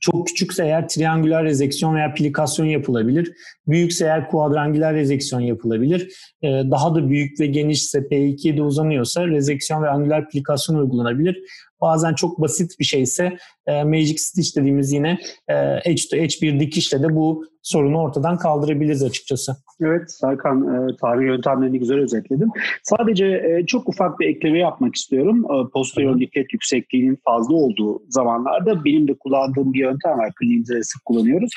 Çok 0.00 0.26
küçükse 0.26 0.64
eğer 0.64 0.88
triangüler 0.88 1.44
rezeksiyon 1.44 1.94
veya 1.94 2.14
plikasyon 2.14 2.66
yapılabilir. 2.66 3.32
Büyükse 3.66 4.04
eğer 4.04 4.28
kuadrangüler 4.28 4.94
rezeksiyon 4.94 5.40
yapılabilir. 5.40 6.12
Ee, 6.42 6.48
daha 6.48 6.94
da 6.94 7.08
büyük 7.08 7.40
ve 7.40 7.46
genişse 7.46 7.98
P2'de 7.98 8.62
uzanıyorsa 8.62 9.26
rezeksiyon 9.26 9.82
ve 9.82 9.88
angüler 9.88 10.28
plikasyon 10.28 10.76
uygulanabilir. 10.76 11.38
Bazen 11.80 12.14
çok 12.14 12.40
basit 12.40 12.78
bir 12.80 12.84
şeyse 12.84 13.36
e, 13.66 13.84
Magic 13.84 14.18
Stitch 14.18 14.56
dediğimiz 14.56 14.92
yine 14.92 15.18
e, 15.48 15.54
edge 15.84 16.02
to 16.10 16.16
edge 16.16 16.34
bir 16.42 16.60
dikişle 16.60 17.02
de 17.02 17.16
bu 17.16 17.44
sorunu 17.62 17.98
ortadan 18.00 18.38
kaldırabiliriz 18.38 19.02
açıkçası. 19.02 19.56
Evet 19.80 20.12
Serkan 20.12 20.88
e, 20.88 20.96
tarih 20.96 21.26
yöntemlerini 21.26 21.78
güzel 21.78 21.98
özetledim. 21.98 22.48
Sadece 22.82 23.26
e, 23.26 23.66
çok 23.66 23.88
ufak 23.88 24.20
bir 24.20 24.26
ekleme 24.26 24.58
yapmak 24.58 24.94
istiyorum. 24.94 25.44
E, 25.44 25.70
posterior 25.72 26.20
dikkat 26.20 26.52
yüksekliğinin 26.52 27.18
fazla 27.24 27.54
olduğu 27.54 28.02
zamanlarda 28.08 28.84
benim 28.84 29.08
de 29.08 29.14
kullandığım 29.14 29.72
bir 29.72 29.78
yöntem 29.78 30.18
var. 30.18 30.32
Kliniğimizde 30.40 30.82
sık 30.82 31.04
kullanıyoruz. 31.04 31.50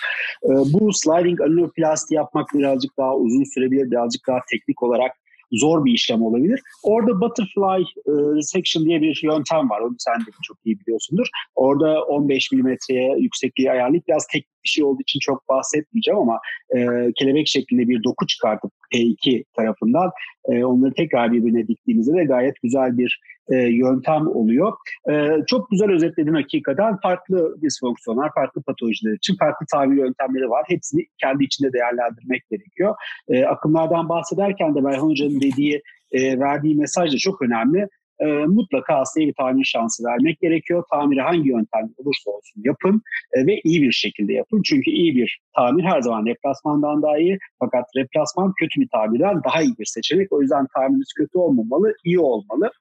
E, 0.43 0.49
bu 0.49 0.93
sliding 0.93 1.41
annuloplasti 1.41 2.15
yapmak 2.15 2.47
birazcık 2.53 2.97
daha 2.97 3.15
uzun 3.15 3.43
sürebilir, 3.43 3.91
birazcık 3.91 4.21
daha 4.27 4.39
teknik 4.51 4.83
olarak 4.83 5.11
zor 5.51 5.85
bir 5.85 5.91
işlem 5.91 6.21
olabilir. 6.21 6.61
Orada 6.83 7.21
butterfly 7.21 7.81
e, 7.81 8.11
resection 8.37 8.85
diye 8.85 9.01
bir 9.01 9.21
yöntem 9.23 9.69
var. 9.69 9.81
Onu 9.81 9.95
sen 9.99 10.19
de 10.19 10.31
çok 10.43 10.57
iyi 10.65 10.79
biliyorsundur. 10.79 11.27
Orada 11.55 12.03
15 12.03 12.51
milimetreye 12.51 13.15
yüksekliği 13.17 13.71
ayarlayıp 13.71 14.07
biraz 14.07 14.27
teknik 14.27 14.60
bir 14.63 14.69
şey 14.69 14.83
olduğu 14.83 15.01
için 15.01 15.19
çok 15.19 15.49
bahsetmeyeceğim 15.49 16.19
ama 16.19 16.39
e, 16.75 17.11
kelebek 17.15 17.47
şeklinde 17.47 17.87
bir 17.87 18.03
doku 18.03 18.27
çıkartıp 18.27 18.71
P2 18.93 19.43
tarafından 19.55 20.11
e, 20.45 20.63
onları 20.63 20.93
tekrar 20.93 21.31
birbirine 21.31 21.67
diktiğinizde 21.67 22.13
de 22.13 22.23
gayet 22.23 22.61
güzel 22.63 22.97
bir 22.97 23.19
e, 23.49 23.55
yöntem 23.55 24.27
oluyor. 24.27 24.73
E, 25.11 25.29
çok 25.47 25.71
güzel 25.71 25.91
özetledin 25.91 26.33
hakikaten. 26.33 26.97
Farklı 27.03 27.61
disfonksiyonlar, 27.61 28.33
farklı 28.33 28.61
patolojiler 28.61 29.13
için 29.13 29.35
farklı 29.35 29.65
tabir 29.71 29.97
yöntemleri 29.97 30.49
var. 30.49 30.65
Hepsini 30.67 31.05
kendi 31.17 31.43
içinde 31.43 31.73
değerlendirmek 31.73 32.49
gerekiyor. 32.49 32.95
E, 33.27 33.45
akımlardan 33.45 34.09
bahsederken 34.09 34.75
de 34.75 34.83
Berhan 34.83 35.09
Hoca'nın 35.09 35.41
dediği, 35.41 35.81
e, 36.11 36.39
verdiği 36.39 36.75
mesaj 36.75 37.13
da 37.13 37.17
çok 37.17 37.41
önemli 37.41 37.87
e, 38.21 38.25
mutlaka 38.25 38.99
hastaya 38.99 39.27
bir 39.27 39.33
tamir 39.33 39.65
şansı 39.65 40.03
vermek 40.03 40.39
gerekiyor. 40.39 40.83
Tamiri 40.91 41.21
hangi 41.21 41.49
yöntem 41.49 41.89
olursa 41.97 42.31
olsun 42.31 42.61
yapın 42.65 43.01
e, 43.33 43.45
ve 43.47 43.61
iyi 43.63 43.81
bir 43.81 43.91
şekilde 43.91 44.33
yapın. 44.33 44.61
Çünkü 44.65 44.91
iyi 44.91 45.15
bir 45.15 45.41
tamir 45.55 45.83
her 45.83 46.01
zaman 46.01 46.25
replasmandan 46.25 47.01
daha 47.01 47.17
iyi. 47.17 47.37
Fakat 47.59 47.85
replasman 47.97 48.53
kötü 48.59 48.81
bir 48.81 48.87
tamirden 48.87 49.41
daha 49.43 49.61
iyi 49.61 49.73
bir 49.79 49.85
seçenek. 49.85 50.31
O 50.31 50.41
yüzden 50.41 50.67
tamiriniz 50.75 51.13
kötü 51.17 51.37
olmamalı, 51.37 51.93
iyi 52.05 52.19
olmalı. 52.19 52.71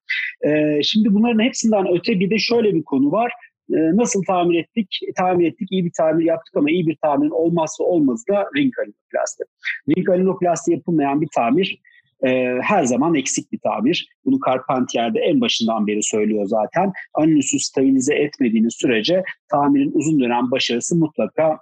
E, 0.46 0.82
şimdi 0.82 1.14
bunların 1.14 1.44
hepsinden 1.44 1.86
öte 1.92 2.20
bir 2.20 2.30
de 2.30 2.38
şöyle 2.38 2.74
bir 2.74 2.82
konu 2.82 3.12
var 3.12 3.32
e, 3.70 3.96
nasıl 3.96 4.22
tamir 4.24 4.58
ettik? 4.58 5.00
Tamir 5.16 5.48
ettik, 5.48 5.68
iyi 5.72 5.84
bir 5.84 5.92
tamir 5.96 6.24
yaptık 6.24 6.56
ama 6.56 6.70
iyi 6.70 6.86
bir 6.86 6.96
tamirin 7.02 7.30
olmazsa 7.30 7.84
olmazı 7.84 8.26
da 8.28 8.46
ring 8.56 8.72
alinoplasti. 8.78 9.44
Ring 9.88 10.10
alinoplasti 10.10 10.72
yapılmayan 10.72 11.20
bir 11.20 11.28
tamir 11.34 11.80
e, 12.26 12.58
her 12.62 12.84
zaman 12.84 13.14
eksik 13.14 13.52
bir 13.52 13.58
tabir. 13.58 14.08
Bunu 14.24 14.38
Carpentier'de 14.46 15.18
en 15.20 15.40
başından 15.40 15.86
beri 15.86 16.02
söylüyor 16.02 16.46
zaten. 16.46 16.92
Anüsü 17.14 17.58
stabilize 17.58 18.14
etmediğiniz 18.14 18.74
sürece 18.74 19.22
tamirin 19.50 19.92
uzun 19.94 20.20
dönem 20.20 20.50
başarısı 20.50 20.96
mutlaka 20.96 21.58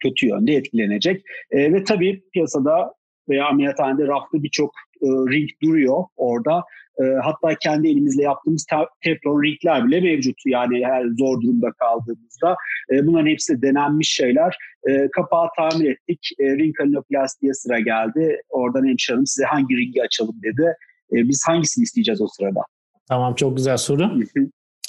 kötü 0.00 0.26
yönde 0.26 0.52
etkilenecek. 0.52 1.22
E, 1.50 1.72
ve 1.72 1.84
tabii 1.84 2.22
piyasada 2.32 2.94
veya 3.28 3.46
ameliyathanede 3.46 4.06
rafta 4.06 4.42
birçok 4.42 4.70
e, 5.02 5.06
ring 5.06 5.50
duruyor 5.62 6.04
orada. 6.16 6.64
E, 7.00 7.04
hatta 7.22 7.54
kendi 7.54 7.88
elimizle 7.88 8.22
yaptığımız 8.22 8.66
teflon 9.04 9.42
ringler 9.42 9.86
bile 9.86 10.00
mevcut. 10.00 10.36
Yani 10.46 10.86
her 10.86 11.04
zor 11.18 11.40
durumda 11.40 11.72
kaldığımızda. 11.72 12.56
E, 12.92 13.06
bunların 13.06 13.26
hepsi 13.26 13.62
denenmiş 13.62 14.10
şeyler. 14.10 14.56
E, 14.88 15.10
kapağı 15.10 15.48
tamir 15.56 15.90
ettik. 15.90 16.28
E, 16.38 16.44
ring 16.44 16.76
kalinoplastiye 16.76 17.54
sıra 17.54 17.80
geldi. 17.80 18.40
Oradan 18.48 18.86
hemşire 18.86 19.16
size 19.24 19.44
hangi 19.44 19.76
ringi 19.76 20.02
açalım 20.02 20.36
dedi. 20.42 20.74
E, 21.12 21.16
biz 21.28 21.42
hangisini 21.46 21.82
isteyeceğiz 21.82 22.20
o 22.20 22.26
sırada? 22.26 22.60
Tamam 23.08 23.34
çok 23.34 23.56
güzel 23.56 23.76
soru. 23.76 24.10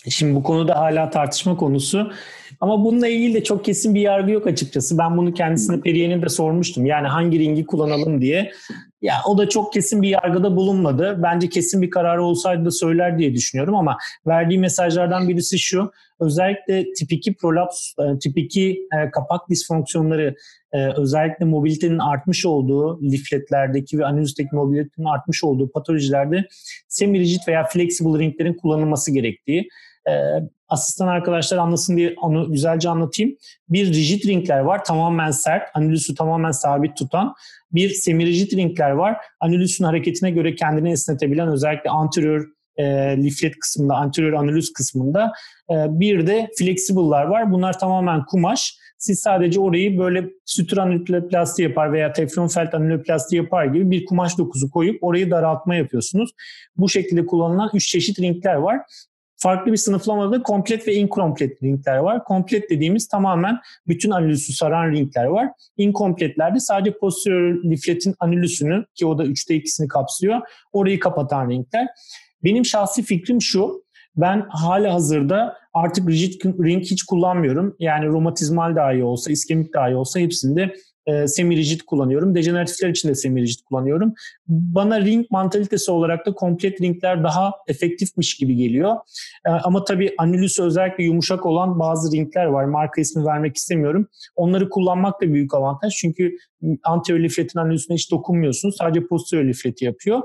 Şimdi 0.09 0.35
bu 0.35 0.43
konuda 0.43 0.79
hala 0.79 1.09
tartışma 1.09 1.57
konusu. 1.57 2.11
Ama 2.59 2.85
bununla 2.85 3.07
ilgili 3.07 3.33
de 3.33 3.43
çok 3.43 3.65
kesin 3.65 3.95
bir 3.95 4.01
yargı 4.01 4.31
yok 4.31 4.47
açıkçası. 4.47 4.97
Ben 4.97 5.17
bunu 5.17 5.33
kendisine 5.33 5.81
Periye'nin 5.81 6.21
de 6.21 6.29
sormuştum. 6.29 6.85
Yani 6.85 7.07
hangi 7.07 7.39
ringi 7.39 7.65
kullanalım 7.65 8.21
diye. 8.21 8.51
Ya 9.01 9.13
o 9.27 9.37
da 9.37 9.49
çok 9.49 9.73
kesin 9.73 10.01
bir 10.01 10.09
yargıda 10.09 10.55
bulunmadı. 10.55 11.19
Bence 11.23 11.49
kesin 11.49 11.81
bir 11.81 11.89
kararı 11.89 12.23
olsaydı 12.23 12.65
da 12.65 12.71
söyler 12.71 13.19
diye 13.19 13.33
düşünüyorum 13.33 13.75
ama 13.75 13.97
verdiği 14.27 14.59
mesajlardan 14.59 15.29
birisi 15.29 15.59
şu. 15.59 15.91
Özellikle 16.19 16.93
tip 16.93 17.11
2 17.11 17.33
prolaps, 17.33 17.93
e, 17.99 18.19
tip 18.19 18.37
2 18.37 18.61
e, 18.71 19.11
kapak 19.11 19.49
disfonksiyonları 19.49 20.35
e, 20.71 20.87
özellikle 20.97 21.45
mobilitenin 21.45 21.99
artmış 21.99 22.45
olduğu 22.45 23.01
lifletlerdeki 23.01 23.99
ve 23.99 24.05
anüsteki 24.05 24.55
mobilitenin 24.55 25.07
artmış 25.07 25.43
olduğu 25.43 25.71
patolojilerde 25.71 26.47
semi-rigid 26.87 27.47
veya 27.47 27.63
flexible 27.63 28.19
ringlerin 28.19 28.53
kullanılması 28.53 29.13
gerektiği 29.13 29.69
asistan 30.69 31.07
arkadaşlar 31.07 31.57
anlasın 31.57 31.97
diye 31.97 32.15
onu 32.21 32.51
güzelce 32.51 32.89
anlatayım. 32.89 33.37
Bir 33.69 33.87
rigid 33.87 34.27
ringler 34.27 34.59
var 34.59 34.85
tamamen 34.85 35.31
sert, 35.31 35.63
anülüsü 35.73 36.15
tamamen 36.15 36.51
sabit 36.51 36.97
tutan. 36.97 37.33
Bir 37.71 37.89
semi-rigid 37.89 38.57
ringler 38.57 38.91
var. 38.91 39.17
Anülüsün 39.39 39.85
hareketine 39.85 40.31
göre 40.31 40.55
kendini 40.55 40.91
esnetebilen 40.91 41.47
özellikle 41.47 41.89
anterior 41.89 42.45
e, 42.77 42.83
liflet 43.17 43.59
kısmında, 43.59 43.95
anterior 43.95 44.33
anülüs 44.33 44.73
kısmında. 44.73 45.31
E, 45.71 45.75
bir 45.89 46.27
de 46.27 46.49
flexible'lar 46.59 47.23
var. 47.23 47.51
Bunlar 47.51 47.79
tamamen 47.79 48.25
kumaş. 48.25 48.77
Siz 48.97 49.19
sadece 49.19 49.59
orayı 49.59 49.99
böyle 49.99 50.29
sütür 50.45 50.77
anüloplasti 50.77 51.63
yapar 51.63 51.93
veya 51.93 52.13
teflon 52.13 52.47
felt 52.47 52.73
anüloplasti 52.73 53.35
yapar 53.35 53.65
gibi 53.65 53.91
bir 53.91 54.05
kumaş 54.05 54.37
dokusu 54.37 54.71
koyup 54.71 55.03
orayı 55.03 55.31
daraltma 55.31 55.75
yapıyorsunuz. 55.75 56.31
Bu 56.77 56.89
şekilde 56.89 57.25
kullanılan 57.25 57.69
üç 57.73 57.87
çeşit 57.87 58.19
ringler 58.19 58.55
var 58.55 58.81
farklı 59.37 59.71
bir 59.71 59.77
sınıflamada 59.77 60.43
komplet 60.43 60.87
ve 60.87 60.93
inkomplet 60.93 61.63
ringler 61.63 61.97
var. 61.97 62.23
Komplet 62.23 62.69
dediğimiz 62.69 63.07
tamamen 63.07 63.59
bütün 63.87 64.11
anülüsü 64.11 64.53
saran 64.53 64.91
ringler 64.91 65.25
var. 65.25 65.49
Inkompletlerde 65.77 66.59
sadece 66.59 66.97
posterior 66.97 67.63
lifletin 67.63 68.15
anülüsünü 68.19 68.85
ki 68.95 69.05
o 69.05 69.17
da 69.17 69.25
3'te 69.25 69.57
2'sini 69.57 69.87
kapsıyor. 69.87 70.41
Orayı 70.73 70.99
kapatan 70.99 71.49
ringler. 71.49 71.87
Benim 72.43 72.65
şahsi 72.65 73.03
fikrim 73.03 73.41
şu. 73.41 73.87
Ben 74.15 74.45
hala 74.49 74.93
hazırda 74.93 75.57
artık 75.73 76.09
rigid 76.09 76.41
ring 76.43 76.83
hiç 76.83 77.03
kullanmıyorum. 77.03 77.75
Yani 77.79 78.05
romatizmal 78.05 78.75
dahi 78.75 79.03
olsa, 79.03 79.31
iskemik 79.31 79.73
dahi 79.73 79.95
olsa 79.95 80.19
hepsinde 80.19 80.75
e, 81.07 81.27
semi-rigid 81.27 81.81
kullanıyorum. 81.81 82.35
Dejeneratifler 82.35 82.89
için 82.89 83.09
de 83.09 83.15
semi-rigid 83.15 83.63
kullanıyorum. 83.65 84.13
Bana 84.47 85.01
ring 85.01 85.25
mantalitesi 85.31 85.91
olarak 85.91 86.25
da 86.25 86.33
komplet 86.33 86.81
ringler 86.81 87.23
daha 87.23 87.51
efektifmiş 87.67 88.35
gibi 88.35 88.55
geliyor. 88.55 88.95
E, 89.45 89.49
ama 89.49 89.83
tabii 89.83 90.15
anülüsü 90.17 90.63
özellikle 90.63 91.03
yumuşak 91.03 91.45
olan 91.45 91.79
bazı 91.79 92.17
ringler 92.17 92.45
var. 92.45 92.65
Marka 92.65 93.01
ismi 93.01 93.25
vermek 93.25 93.57
istemiyorum. 93.57 94.07
Onları 94.35 94.69
kullanmak 94.69 95.21
da 95.21 95.33
büyük 95.33 95.53
avantaj. 95.53 95.93
Çünkü 95.93 96.37
anterior 96.83 97.19
lifletin 97.19 97.59
anülüsüne 97.59 97.95
hiç 97.95 98.11
dokunmuyorsunuz. 98.11 98.75
Sadece 98.77 99.07
posterior 99.07 99.45
lifleti 99.45 99.85
yapıyor. 99.85 100.21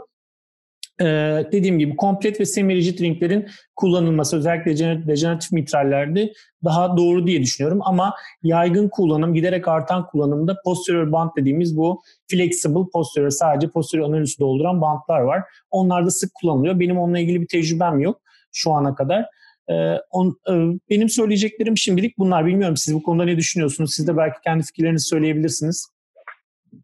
Ee, 1.01 1.05
dediğim 1.53 1.79
gibi 1.79 1.97
komplet 1.97 2.41
ve 2.41 2.45
semi-rigid 2.45 3.01
ringlerin 3.01 3.49
kullanılması 3.77 4.37
özellikle 4.37 5.07
dejeneratif 5.07 5.53
mitrallerde 5.53 6.33
daha 6.65 6.97
doğru 6.97 7.27
diye 7.27 7.41
düşünüyorum. 7.43 7.81
Ama 7.83 8.15
yaygın 8.43 8.89
kullanım, 8.89 9.35
giderek 9.35 9.69
artan 9.69 10.07
kullanımda 10.07 10.57
posterior 10.65 11.13
band 11.13 11.31
dediğimiz 11.37 11.77
bu 11.77 12.03
flexible 12.31 12.91
posterior 12.93 13.31
sadece 13.31 13.69
posterior 13.69 14.09
anülüsü 14.09 14.39
dolduran 14.39 14.81
bantlar 14.81 15.21
var. 15.21 15.43
Onlar 15.71 16.07
da 16.07 16.11
sık 16.11 16.35
kullanılıyor. 16.35 16.81
Benim 16.81 16.99
onunla 16.99 17.19
ilgili 17.19 17.41
bir 17.41 17.49
tecrübem 17.49 18.01
yok 18.01 18.21
şu 18.53 18.73
ana 18.73 18.95
kadar. 18.95 19.27
Ee, 19.69 19.75
e, 19.75 20.53
benim 20.91 21.09
söyleyeceklerim 21.09 21.77
şimdilik 21.77 22.19
bunlar. 22.19 22.47
Bilmiyorum 22.47 22.77
siz 22.77 22.95
bu 22.95 23.03
konuda 23.03 23.25
ne 23.25 23.37
düşünüyorsunuz? 23.37 23.95
Siz 23.95 24.09
de 24.09 24.17
belki 24.17 24.41
kendi 24.45 24.63
fikirlerinizi 24.63 25.07
söyleyebilirsiniz. 25.07 25.89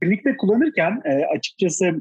Birlikte 0.02 0.36
kullanırken 0.36 1.02
e, 1.04 1.24
açıkçası 1.36 1.94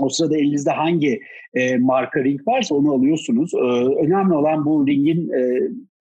o 0.00 0.08
sırada 0.08 0.36
elinizde 0.36 0.70
hangi 0.70 1.20
e, 1.54 1.76
marka 1.76 2.24
ring 2.24 2.40
varsa 2.46 2.74
onu 2.74 2.92
alıyorsunuz. 2.92 3.54
E, 3.54 3.58
önemli 4.04 4.34
olan 4.34 4.64
bu 4.64 4.86
ringin 4.86 5.30
e, 5.30 5.60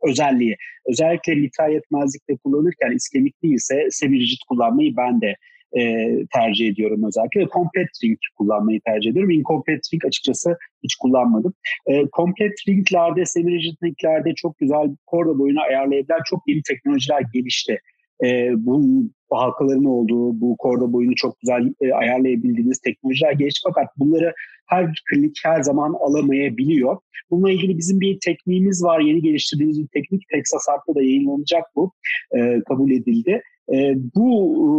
özelliği. 0.09 0.57
Özellikle 0.85 1.35
mitral 1.35 1.71
yetmezlikte 1.71 2.37
kullanırken 2.37 2.91
iskemik 2.91 3.43
değilse 3.43 3.87
semiricit 3.89 4.39
kullanmayı 4.49 4.97
ben 4.97 5.21
de 5.21 5.35
e, 5.77 6.07
tercih 6.33 6.67
ediyorum 6.67 7.03
özellikle. 7.07 7.47
Komplet 7.47 7.87
ring 8.03 8.17
kullanmayı 8.37 8.79
tercih 8.85 9.11
ediyorum. 9.11 9.31
Inkomplet 9.31 9.93
ring 9.93 10.05
açıkçası 10.05 10.57
hiç 10.83 10.95
kullanmadım. 10.95 11.53
E, 11.87 12.05
komplet 12.11 12.53
ringlerde, 12.67 13.25
semiricit 13.25 13.83
ringlerde 13.83 14.33
çok 14.35 14.57
güzel 14.59 14.95
korda 15.05 15.39
boyunu 15.39 15.61
ayarlayabilen 15.61 16.19
çok 16.25 16.39
yeni 16.47 16.61
teknolojiler 16.61 17.21
gelişti. 17.33 17.79
E, 18.23 18.49
bu 18.57 19.03
halkaların 19.31 19.85
olduğu, 19.85 20.41
bu 20.41 20.57
korda 20.57 20.93
boyunu 20.93 21.15
çok 21.15 21.39
güzel 21.39 21.73
e, 21.81 21.93
ayarlayabildiğiniz 21.93 22.79
teknolojiler 22.79 23.31
gelişti 23.31 23.59
fakat 23.63 23.87
bunları 23.97 24.33
her 24.67 25.03
klinik 25.09 25.39
her 25.43 25.61
zaman 25.61 25.93
alamayabiliyor. 25.99 26.97
Bununla 27.31 27.51
ilgili 27.51 27.77
bizim 27.77 27.99
bir 27.99 28.17
tekniğimiz 28.25 28.83
var, 28.83 28.99
yeni 28.99 29.21
geliştirdiğimiz 29.21 29.79
bir 29.79 29.87
teknik. 29.87 30.29
Texas 30.29 30.69
Art'ta 30.69 30.95
da 30.95 31.01
yayınlanacak 31.03 31.63
bu, 31.75 31.91
e, 32.37 32.61
kabul 32.67 32.91
edildi. 32.91 33.41
E, 33.73 33.95
bu 34.15 34.29
e, 34.59 34.69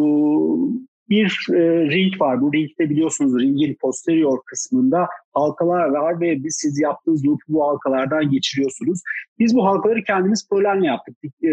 bir 1.08 1.46
e, 1.50 1.60
ring 1.90 2.20
var. 2.20 2.40
Bu 2.40 2.52
ringde 2.52 2.90
biliyorsunuz 2.90 3.42
ringin 3.42 3.76
posterior 3.80 4.38
kısmında 4.46 5.06
halkalar 5.32 5.88
var 5.88 6.20
ve 6.20 6.44
biz 6.44 6.56
siz 6.60 6.80
yaptığınız 6.80 7.26
loop 7.26 7.40
bu 7.48 7.64
halkalardan 7.68 8.30
geçiriyorsunuz. 8.30 9.00
Biz 9.38 9.54
bu 9.54 9.64
halkaları 9.64 10.04
kendimiz 10.04 10.48
polenle 10.48 10.86
yaptık. 10.86 11.16
E, 11.24 11.48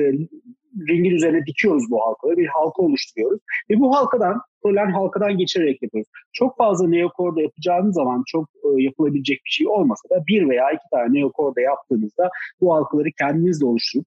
ringin 0.89 1.15
üzerine 1.15 1.45
dikiyoruz 1.45 1.83
bu 1.89 2.01
halkaları. 2.01 2.37
Bir 2.37 2.47
halka 2.47 2.81
oluşturuyoruz. 2.81 3.39
Ve 3.69 3.79
bu 3.79 3.95
halkadan, 3.95 4.41
polen 4.61 4.91
halkadan 4.91 5.37
geçirerek 5.37 5.81
yapıyoruz. 5.83 6.09
Çok 6.33 6.57
fazla 6.57 6.87
neokorda 6.87 7.41
yapacağınız 7.41 7.95
zaman 7.95 8.23
çok 8.27 8.49
e, 8.63 8.83
yapılabilecek 8.83 9.41
bir 9.45 9.51
şey 9.51 9.67
olmasa 9.67 10.09
da 10.09 10.23
bir 10.27 10.49
veya 10.49 10.71
iki 10.71 10.85
tane 10.91 11.19
neokorda 11.19 11.61
yaptığınızda 11.61 12.29
bu 12.61 12.73
halkaları 12.73 13.09
kendiniz 13.19 13.61
de 13.61 13.65
oluşturup 13.65 14.05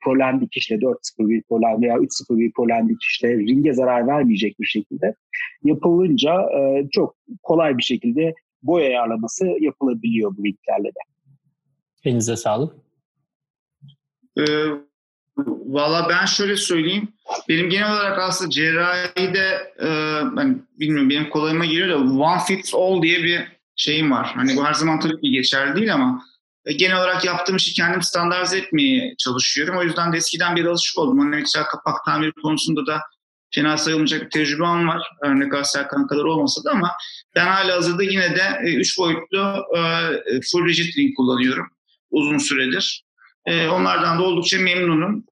prolen 0.00 0.40
dikişle 0.40 0.76
4.01 0.76 1.42
prolen 1.48 1.82
veya 1.82 1.96
3.01 1.96 2.52
prolen 2.52 2.88
dikişle 2.88 3.28
ringe 3.28 3.72
zarar 3.72 4.06
vermeyecek 4.06 4.60
bir 4.60 4.66
şekilde 4.66 5.14
yapılınca 5.64 6.32
e, 6.32 6.88
çok 6.90 7.16
kolay 7.42 7.78
bir 7.78 7.82
şekilde 7.82 8.34
boy 8.62 8.86
ayarlaması 8.86 9.46
yapılabiliyor 9.60 10.36
bu 10.36 10.44
ringlerle 10.44 10.88
de. 10.88 11.00
Elinize 12.04 12.36
sağlık. 12.36 12.74
Ee, 14.38 14.44
Valla 15.46 16.08
ben 16.08 16.24
şöyle 16.24 16.56
söyleyeyim. 16.56 17.08
Benim 17.48 17.70
genel 17.70 17.92
olarak 17.92 18.18
aslında 18.18 18.50
cerrahide 18.50 19.72
e, 19.80 19.88
ben 20.36 20.62
bilmiyorum 20.80 21.10
benim 21.10 21.30
kolayıma 21.30 21.64
giriyor 21.64 21.88
da 21.88 21.96
one 21.96 22.40
fits 22.46 22.74
all 22.74 23.02
diye 23.02 23.22
bir 23.22 23.58
şeyim 23.76 24.10
var. 24.10 24.32
Hani 24.34 24.56
bu 24.56 24.64
her 24.64 24.74
zaman 24.74 25.00
tabii 25.00 25.20
ki 25.20 25.30
geçerli 25.30 25.76
değil 25.76 25.94
ama 25.94 26.24
e, 26.68 26.72
genel 26.72 26.98
olarak 26.98 27.24
yaptığım 27.24 27.56
işi 27.56 27.74
kendim 27.74 28.02
standartize 28.02 28.58
etmeye 28.58 29.14
çalışıyorum. 29.18 29.78
O 29.78 29.82
yüzden 29.82 30.12
de 30.12 30.16
eskiden 30.16 30.56
bir 30.56 30.64
alışık 30.64 30.98
oldum. 30.98 31.30
Mesela 31.30 31.66
kapak 31.66 32.04
tamiri 32.04 32.32
konusunda 32.32 32.86
da 32.86 33.00
fena 33.54 33.78
sayılmayacak 33.78 34.22
bir 34.22 34.30
tecrübem 34.30 34.88
var. 34.88 35.02
Ne 35.24 35.48
kadar 35.48 35.64
Serkan 35.64 36.06
kadar 36.06 36.24
olmasa 36.24 36.64
da 36.64 36.70
ama 36.70 36.92
ben 37.34 37.46
hala 37.46 37.76
hazırda 37.76 38.02
yine 38.02 38.36
de 38.36 38.60
3 38.64 38.98
e, 38.98 39.02
boyutlu 39.02 39.64
e, 39.76 39.80
full 40.52 40.66
rigid 40.68 40.96
ring 40.96 41.16
kullanıyorum 41.16 41.66
uzun 42.10 42.38
süredir. 42.38 43.04
Onlardan 43.48 44.18
da 44.18 44.22
oldukça 44.22 44.58
memnunum. 44.58 45.24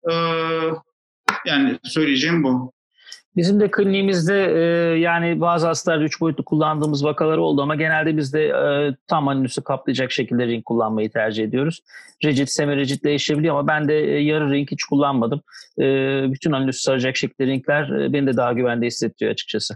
Yani 1.47 1.79
söyleyeceğim 1.85 2.43
bu. 2.43 2.73
Bizim 3.37 3.61
de 3.61 3.71
kliniğimizde 3.71 4.53
e, 4.55 4.99
yani 4.99 5.41
bazı 5.41 5.67
hastalar 5.67 6.01
üç 6.01 6.21
boyutlu 6.21 6.45
kullandığımız 6.45 7.05
vakalar 7.05 7.39
oldu 7.39 7.63
ama 7.63 7.75
genelde 7.75 8.17
biz 8.17 8.33
de 8.33 8.47
e, 8.47 8.97
tam 9.07 9.29
anüsü 9.29 9.65
kaplayacak 9.65 10.13
şekilde 10.13 10.47
ring 10.47 10.65
kullanmayı 10.65 11.11
tercih 11.11 11.45
ediyoruz. 11.45 11.81
Rigid, 12.25 12.49
semi-rigid 12.49 13.03
değişebiliyor 13.05 13.55
ama 13.55 13.69
ben 13.69 13.89
de 13.89 13.99
e, 13.99 14.19
yarı 14.23 14.51
ring 14.51 14.71
hiç 14.71 14.85
kullanmadım. 14.85 15.43
E, 15.79 15.83
bütün 16.33 16.53
anüsü 16.53 16.81
saracak 16.81 17.17
şekilde 17.17 17.47
ringler 17.47 18.01
e, 18.01 18.13
beni 18.13 18.27
de 18.27 18.37
daha 18.37 18.53
güvende 18.53 18.87
hissettiriyor 18.87 19.33
açıkçası. 19.33 19.75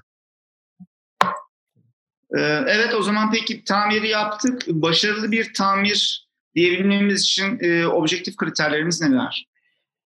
E, 2.37 2.41
evet 2.67 2.95
o 2.95 3.03
zaman 3.03 3.31
peki 3.33 3.65
tamiri 3.65 4.09
yaptık. 4.09 4.63
Başarılı 4.69 5.33
bir 5.33 5.55
tamir 5.55 6.29
diyebilmemiz 6.55 7.23
için 7.23 7.59
e, 7.61 7.87
objektif 7.87 8.37
kriterlerimiz 8.37 9.01
neler? 9.01 9.50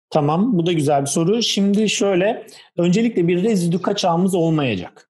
Tamam, 0.09 0.57
bu 0.57 0.65
da 0.65 0.73
güzel 0.73 1.01
bir 1.01 1.07
soru. 1.07 1.43
Şimdi 1.43 1.89
şöyle, 1.89 2.47
öncelikle 2.77 3.27
bir 3.27 3.43
rezidü 3.43 3.81
kaçağımız 3.81 4.35
olmayacak. 4.35 5.09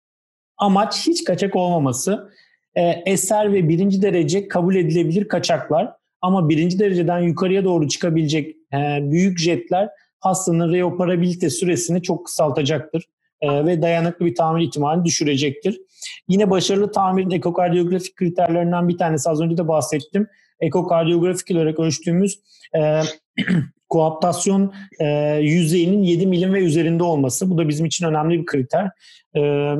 Amaç 0.57 1.07
hiç 1.07 1.23
kaçak 1.23 1.55
olmaması. 1.55 2.29
E, 2.75 2.81
eser 3.05 3.53
ve 3.53 3.69
birinci 3.69 4.01
derece 4.01 4.47
kabul 4.47 4.75
edilebilir 4.75 5.27
kaçaklar 5.27 5.91
ama 6.21 6.49
birinci 6.49 6.79
dereceden 6.79 7.19
yukarıya 7.19 7.63
doğru 7.63 7.87
çıkabilecek 7.87 8.55
e, 8.73 8.77
büyük 9.11 9.39
jetler 9.39 9.89
hastanın 10.19 10.73
reoperabilite 10.73 11.49
süresini 11.49 12.01
çok 12.01 12.25
kısaltacaktır. 12.25 13.05
e, 13.41 13.65
ve 13.65 13.81
dayanıklı 13.81 14.25
bir 14.25 14.35
tamir 14.35 14.63
ihtimalini 14.63 15.05
düşürecektir. 15.05 15.81
Yine 16.27 16.49
başarılı 16.49 16.91
tamirin 16.91 17.31
ekokardiyografik 17.31 18.15
kriterlerinden 18.15 18.89
bir 18.89 18.97
tanesi 18.97 19.29
az 19.29 19.41
önce 19.41 19.57
de 19.57 19.67
bahsettim. 19.67 20.27
Ekokardiyografik 20.59 21.51
olarak 21.51 21.79
ölçtüğümüz 21.79 22.39
e, 22.75 23.01
koaptasyon 23.89 24.73
e, 24.99 25.05
yüzeyinin 25.41 26.03
7 26.03 26.27
milim 26.27 26.53
ve 26.53 26.59
üzerinde 26.59 27.03
olması. 27.03 27.49
Bu 27.49 27.57
da 27.57 27.69
bizim 27.69 27.85
için 27.85 28.05
önemli 28.05 28.39
bir 28.39 28.45
kriter. 28.45 28.89
E, 29.35 29.73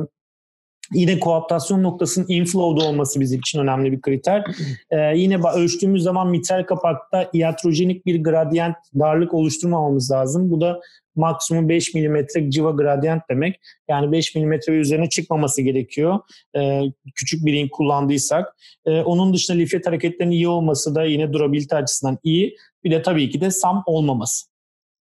Yine 0.92 1.20
koaptasyon 1.20 1.82
noktasının 1.82 2.26
inflow'da 2.28 2.86
olması 2.86 3.20
bizim 3.20 3.38
için 3.38 3.58
önemli 3.58 3.92
bir 3.92 4.00
kriter. 4.00 4.44
Ee, 4.90 4.96
yine 5.16 5.38
ölçtüğümüz 5.54 6.02
zaman 6.02 6.28
mitral 6.30 6.64
kapakta 6.64 7.30
iatrojenik 7.32 8.06
bir 8.06 8.22
gradient 8.22 8.76
darlık 8.98 9.34
oluşturmamamız 9.34 10.10
lazım. 10.10 10.50
Bu 10.50 10.60
da 10.60 10.80
maksimum 11.16 11.68
5 11.68 11.94
mm 11.94 12.16
civa 12.48 12.70
gradient 12.70 13.22
demek. 13.30 13.60
Yani 13.88 14.12
5 14.12 14.34
mm 14.34 14.52
ve 14.68 14.76
üzerine 14.76 15.08
çıkmaması 15.08 15.62
gerekiyor. 15.62 16.20
Ee, 16.56 16.82
küçük 17.14 17.46
bir 17.46 17.52
ring 17.52 17.70
kullandıysak. 17.70 18.56
Ee, 18.86 19.00
onun 19.00 19.34
dışında 19.34 19.58
lifet 19.58 19.86
hareketlerinin 19.86 20.34
iyi 20.34 20.48
olması 20.48 20.94
da 20.94 21.04
yine 21.04 21.32
durabilite 21.32 21.76
açısından 21.76 22.18
iyi. 22.22 22.56
Bir 22.84 22.90
de 22.90 23.02
tabii 23.02 23.30
ki 23.30 23.40
de 23.40 23.50
SAM 23.50 23.82
olmaması 23.86 24.49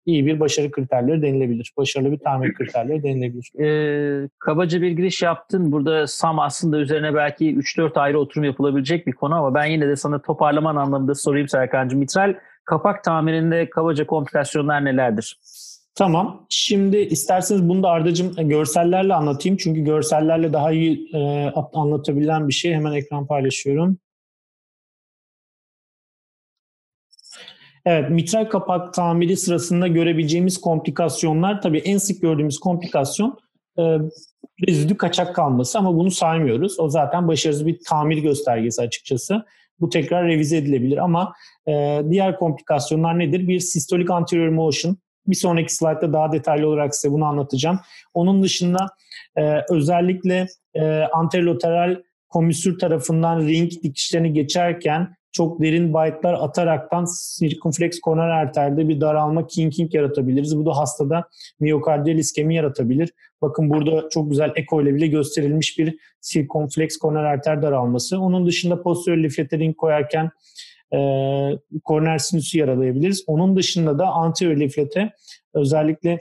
iyi 0.07 0.25
bir 0.25 0.39
başarı 0.39 0.71
kriterleri 0.71 1.21
denilebilir. 1.21 1.73
Başarılı 1.77 2.11
bir 2.11 2.19
tamir 2.19 2.53
kriterleri 2.53 3.03
denilebilir. 3.03 3.51
Ee, 3.59 4.29
kabaca 4.39 4.81
bir 4.81 4.91
giriş 4.91 5.21
yaptın. 5.21 5.71
Burada 5.71 6.07
SAM 6.07 6.39
aslında 6.39 6.77
üzerine 6.77 7.15
belki 7.15 7.55
3-4 7.55 7.99
ayrı 7.99 8.19
oturum 8.19 8.43
yapılabilecek 8.43 9.07
bir 9.07 9.11
konu 9.11 9.35
ama 9.35 9.53
ben 9.53 9.65
yine 9.65 9.87
de 9.87 9.95
sana 9.95 10.21
toparlaman 10.21 10.75
anlamında 10.75 11.15
sorayım 11.15 11.47
Serkan'cığım. 11.47 11.99
Mitral 11.99 12.35
kapak 12.65 13.03
tamirinde 13.03 13.69
kabaca 13.69 14.07
komplikasyonlar 14.07 14.85
nelerdir? 14.85 15.37
Tamam. 15.95 16.45
Şimdi 16.49 16.97
isterseniz 16.97 17.69
bunu 17.69 17.83
da 17.83 17.89
Arda'cığım 17.89 18.33
e, 18.37 18.43
görsellerle 18.43 19.13
anlatayım. 19.13 19.57
Çünkü 19.57 19.81
görsellerle 19.81 20.53
daha 20.53 20.71
iyi 20.71 21.09
e, 21.15 21.51
anlatabilen 21.73 22.47
bir 22.47 22.53
şey. 22.53 22.73
Hemen 22.73 22.93
ekran 22.93 23.27
paylaşıyorum. 23.27 23.97
Evet, 27.89 28.09
mitral 28.09 28.45
kapak 28.45 28.93
tamiri 28.93 29.37
sırasında 29.37 29.87
görebileceğimiz 29.87 30.61
komplikasyonlar 30.61 31.61
tabii 31.61 31.77
en 31.77 31.97
sık 31.97 32.21
gördüğümüz 32.21 32.59
komplikasyon 32.59 33.39
e, 33.79 33.83
rezidü 34.67 34.97
kaçak 34.97 35.35
kalması 35.35 35.79
ama 35.79 35.95
bunu 35.95 36.11
saymıyoruz. 36.11 36.79
O 36.79 36.89
zaten 36.89 37.27
başarısız 37.27 37.67
bir 37.67 37.79
tamir 37.85 38.17
göstergesi 38.17 38.81
açıkçası. 38.81 39.45
Bu 39.79 39.89
tekrar 39.89 40.27
revize 40.27 40.57
edilebilir 40.57 40.97
ama 40.97 41.33
e, 41.67 42.01
diğer 42.09 42.39
komplikasyonlar 42.39 43.19
nedir? 43.19 43.47
Bir 43.47 43.59
sistolik 43.59 44.11
anterior 44.11 44.49
motion. 44.49 44.97
Bir 45.27 45.35
sonraki 45.35 45.75
slaytta 45.75 46.13
daha 46.13 46.31
detaylı 46.31 46.67
olarak 46.67 46.95
size 46.95 47.13
bunu 47.13 47.25
anlatacağım. 47.25 47.79
Onun 48.13 48.43
dışında 48.43 48.87
e, 49.37 49.61
özellikle 49.69 50.47
e, 50.73 51.01
anterolateral 51.13 52.01
komüsür 52.29 52.79
tarafından 52.79 53.47
ring 53.47 53.71
dikişlerini 53.83 54.33
geçerken 54.33 55.16
çok 55.31 55.61
derin 55.61 55.93
byte'lar 55.93 56.33
ataraktan 56.33 57.05
circumflex 57.39 57.99
koroner 57.99 58.29
arterde 58.29 58.87
bir 58.87 59.01
daralma 59.01 59.47
kinking 59.47 59.95
yaratabiliriz. 59.95 60.57
Bu 60.57 60.65
da 60.65 60.77
hastada 60.77 61.29
miyokardiyal 61.59 62.17
iskemi 62.17 62.55
yaratabilir. 62.55 63.13
Bakın 63.41 63.69
burada 63.69 64.09
çok 64.09 64.29
güzel 64.29 64.51
eko 64.55 64.81
ile 64.81 64.95
bile 64.95 65.07
gösterilmiş 65.07 65.79
bir 65.79 65.97
circumflex 66.21 66.97
koroner 66.97 67.23
arter 67.23 67.61
daralması. 67.61 68.19
Onun 68.19 68.45
dışında 68.45 68.81
posterior 68.81 69.23
lifletering 69.23 69.75
koyarken 69.75 70.29
e, 70.93 70.99
koroner 71.83 72.17
sinüsü 72.17 72.59
yaralayabiliriz. 72.59 73.23
Onun 73.27 73.55
dışında 73.55 73.99
da 73.99 74.07
anterior 74.07 74.57
liflete 74.57 75.11
özellikle 75.53 76.19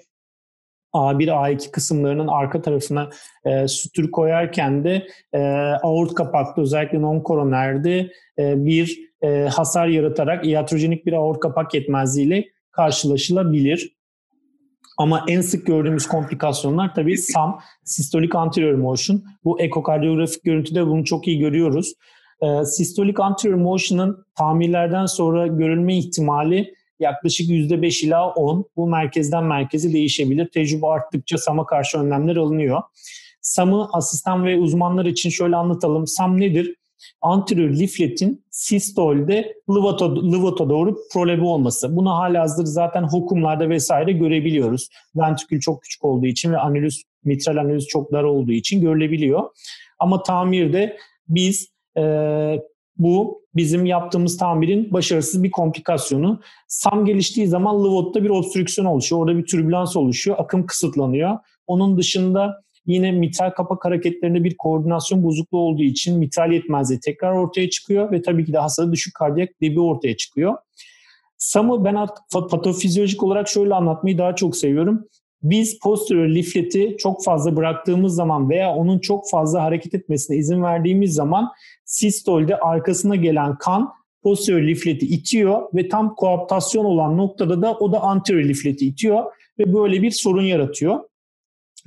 A1, 0.97 1.29
A2 1.29 1.71
kısımlarının 1.71 2.29
arka 2.29 2.63
tarafına 2.63 3.11
e, 3.45 3.69
sütür 3.69 4.11
koyarken 4.11 4.85
de 4.85 5.07
e, 5.33 5.41
aort 5.83 6.15
kapaklı 6.15 6.63
özellikle 6.63 6.99
non-koronerde 6.99 8.11
e, 8.39 8.65
bir 8.65 8.99
e, 9.23 9.49
hasar 9.49 9.87
yaratarak 9.87 10.47
iatrojenik 10.47 11.07
bir 11.07 11.13
aort 11.13 11.41
kapak 11.41 11.75
yetmezliğiyle 11.75 12.45
karşılaşılabilir. 12.71 13.97
Ama 14.99 15.25
en 15.29 15.41
sık 15.41 15.67
gördüğümüz 15.67 16.07
komplikasyonlar 16.07 16.95
tabii 16.95 17.19
SAM, 17.33 17.61
sistolik 17.85 18.35
anterior 18.35 18.75
motion. 18.75 19.25
Bu 19.45 19.61
ekokardiyografik 19.61 20.45
görüntüde 20.45 20.87
bunu 20.87 21.05
çok 21.05 21.29
iyi 21.29 21.39
görüyoruz. 21.39 21.95
E, 22.43 22.65
sistolik 22.65 23.21
anterior 23.21 23.55
motion'ın 23.55 24.27
tamirlerden 24.39 25.07
sonra 25.07 25.47
görülme 25.47 25.97
ihtimali 25.97 26.76
yaklaşık 27.01 27.51
%5 27.51 28.07
ila 28.07 28.29
10. 28.29 28.65
Bu 28.77 28.89
merkezden 28.89 29.45
merkeze 29.45 29.93
değişebilir. 29.93 30.49
Tecrübe 30.49 30.87
arttıkça 30.87 31.39
SAM'a 31.39 31.67
karşı 31.67 31.99
önlemler 31.99 32.37
alınıyor. 32.37 32.83
SAM'ı 33.41 33.89
asistan 33.93 34.45
ve 34.45 34.59
uzmanlar 34.59 35.05
için 35.05 35.31
şöyle 35.31 35.57
anlatalım. 35.57 36.07
SAM 36.07 36.41
nedir? 36.41 36.77
Anterior 37.23 37.71
lifletin 37.71 38.45
sistolde 38.51 39.55
lıvata, 39.71 40.15
lıvata 40.15 40.71
doğru 40.71 40.97
prolebi 41.13 41.45
olması. 41.45 41.97
Bunu 41.97 42.11
hala 42.11 42.43
hazır 42.43 42.65
zaten 42.65 43.03
hokumlarda 43.03 43.69
vesaire 43.69 44.13
görebiliyoruz. 44.13 44.89
Ventrikül 45.17 45.61
çok 45.61 45.83
küçük 45.83 46.05
olduğu 46.05 46.27
için 46.27 46.53
ve 46.53 46.59
anülüs, 46.59 47.03
mitral 47.25 47.57
anülüs 47.57 47.87
çok 47.87 48.13
dar 48.13 48.23
olduğu 48.23 48.53
için 48.53 48.81
görülebiliyor. 48.81 49.51
Ama 49.99 50.23
tamirde 50.23 50.97
biz 51.29 51.69
e, 51.99 52.03
bu 52.99 53.43
bizim 53.57 53.87
yaptığımız 53.87 54.37
tamirin 54.37 54.93
başarısız 54.93 55.43
bir 55.43 55.51
komplikasyonu. 55.51 56.41
SAM 56.69 57.05
geliştiği 57.05 57.47
zaman 57.47 57.85
Lvott'ta 57.85 58.25
bir 58.25 58.31
obstrüksiyon 58.31 58.87
oluşuyor. 58.87 59.23
Orada 59.23 59.39
bir 59.39 59.47
türbülans 59.47 59.97
oluşuyor. 59.97 60.37
Akım 60.41 60.67
kısıtlanıyor. 60.67 61.39
Onun 61.67 61.99
dışında 61.99 62.63
yine 62.87 63.13
mitral 63.13 63.51
kapak 63.51 63.85
hareketlerinde 63.85 64.45
bir 64.45 64.57
koordinasyon 64.57 65.23
bozukluğu 65.23 65.59
olduğu 65.59 65.83
için 65.83 66.19
mitral 66.19 66.53
yetmezliği 66.53 67.01
tekrar 67.01 67.33
ortaya 67.33 67.71
çıkıyor 67.71 68.13
ve 68.13 68.23
tabii 68.23 68.45
ki 68.45 68.53
de 68.53 68.59
hastada 68.59 68.93
düşük 68.93 69.15
kardiyak 69.15 69.49
debi 69.63 69.81
ortaya 69.81 70.17
çıkıyor. 70.17 70.55
SAM'ı 71.39 71.85
ben 71.85 72.07
patofizyolojik 72.33 73.23
olarak 73.23 73.49
şöyle 73.49 73.75
anlatmayı 73.75 74.19
daha 74.19 74.35
çok 74.35 74.57
seviyorum. 74.57 75.05
Biz 75.51 75.79
posterior 75.79 76.29
lifleti 76.29 76.97
çok 76.99 77.25
fazla 77.25 77.57
bıraktığımız 77.57 78.15
zaman 78.15 78.51
veya 78.51 78.75
onun 78.75 78.99
çok 78.99 79.31
fazla 79.31 79.63
hareket 79.63 79.95
etmesine 79.95 80.37
izin 80.37 80.63
verdiğimiz 80.63 81.15
zaman 81.15 81.53
sistolde 81.85 82.57
arkasına 82.57 83.17
gelen 83.17 83.59
kan 83.59 83.93
posterior 84.23 84.63
lifleti 84.63 85.07
itiyor 85.07 85.63
ve 85.75 85.89
tam 85.89 86.15
koaptasyon 86.15 86.85
olan 86.85 87.19
noktada 87.19 87.63
da 87.63 87.75
o 87.75 87.93
da 87.93 88.01
anterior 88.01 88.45
lifleti 88.45 88.87
itiyor 88.87 89.25
ve 89.59 89.75
böyle 89.75 90.03
bir 90.03 90.11
sorun 90.11 90.43
yaratıyor. 90.43 91.01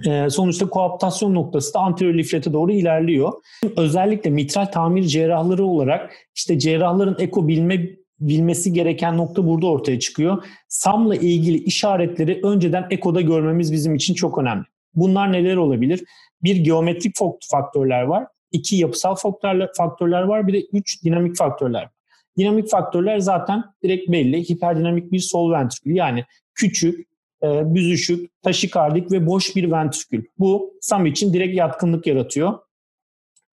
Ee, 0.07 0.29
sonuçta 0.29 0.69
koaptasyon 0.69 1.35
noktası 1.35 1.73
da 1.73 1.79
anterior 1.79 2.13
liflete 2.13 2.53
doğru 2.53 2.71
ilerliyor. 2.71 3.33
Özellikle 3.77 4.29
mitral 4.29 4.65
tamir 4.65 5.03
cerrahları 5.03 5.65
olarak 5.65 6.11
işte 6.35 6.59
cerrahların 6.59 7.15
eko 7.19 7.47
bilme 7.47 7.89
bilmesi 8.19 8.73
gereken 8.73 9.17
nokta 9.17 9.47
burada 9.47 9.67
ortaya 9.67 9.99
çıkıyor. 9.99 10.43
SAM'la 10.67 11.15
ilgili 11.15 11.57
işaretleri 11.57 12.39
önceden 12.43 12.87
ekoda 12.89 13.21
görmemiz 13.21 13.73
bizim 13.73 13.95
için 13.95 14.13
çok 14.13 14.37
önemli. 14.37 14.63
Bunlar 14.95 15.33
neler 15.33 15.55
olabilir? 15.55 16.03
Bir 16.43 16.55
geometrik 16.55 17.15
faktörler 17.51 18.03
var. 18.03 18.27
iki 18.51 18.75
yapısal 18.75 19.15
faktörler, 19.15 20.23
var. 20.23 20.47
Bir 20.47 20.53
de 20.53 20.65
üç 20.73 21.03
dinamik 21.03 21.37
faktörler 21.37 21.81
var. 21.81 21.89
Dinamik 22.37 22.69
faktörler 22.69 23.19
zaten 23.19 23.63
direkt 23.83 24.11
belli. 24.11 24.49
Hiperdinamik 24.49 25.11
bir 25.11 25.19
sol 25.19 25.51
ventrikül 25.51 25.95
yani 25.95 26.25
küçük, 26.53 27.07
e, 27.43 27.75
büzüşük, 27.75 28.41
taşikardik 28.41 29.11
ve 29.11 29.27
boş 29.27 29.55
bir 29.55 29.71
ventrikül. 29.71 30.25
Bu 30.39 30.73
SAM 30.81 31.05
için 31.05 31.33
direkt 31.33 31.55
yatkınlık 31.55 32.07
yaratıyor. 32.07 32.59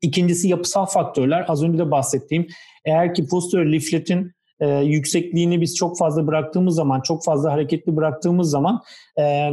İkincisi 0.02 0.48
yapısal 0.48 0.86
faktörler. 0.86 1.44
Az 1.48 1.62
önce 1.62 1.78
de 1.78 1.90
bahsettiğim 1.90 2.46
eğer 2.84 3.14
ki 3.14 3.26
posterior 3.26 3.66
lifletin 3.66 4.35
e, 4.60 4.68
yüksekliğini 4.68 5.60
biz 5.60 5.76
çok 5.76 5.98
fazla 5.98 6.26
bıraktığımız 6.26 6.74
zaman, 6.74 7.00
çok 7.00 7.24
fazla 7.24 7.52
hareketli 7.52 7.96
bıraktığımız 7.96 8.50
zaman 8.50 8.82
e, 9.18 9.50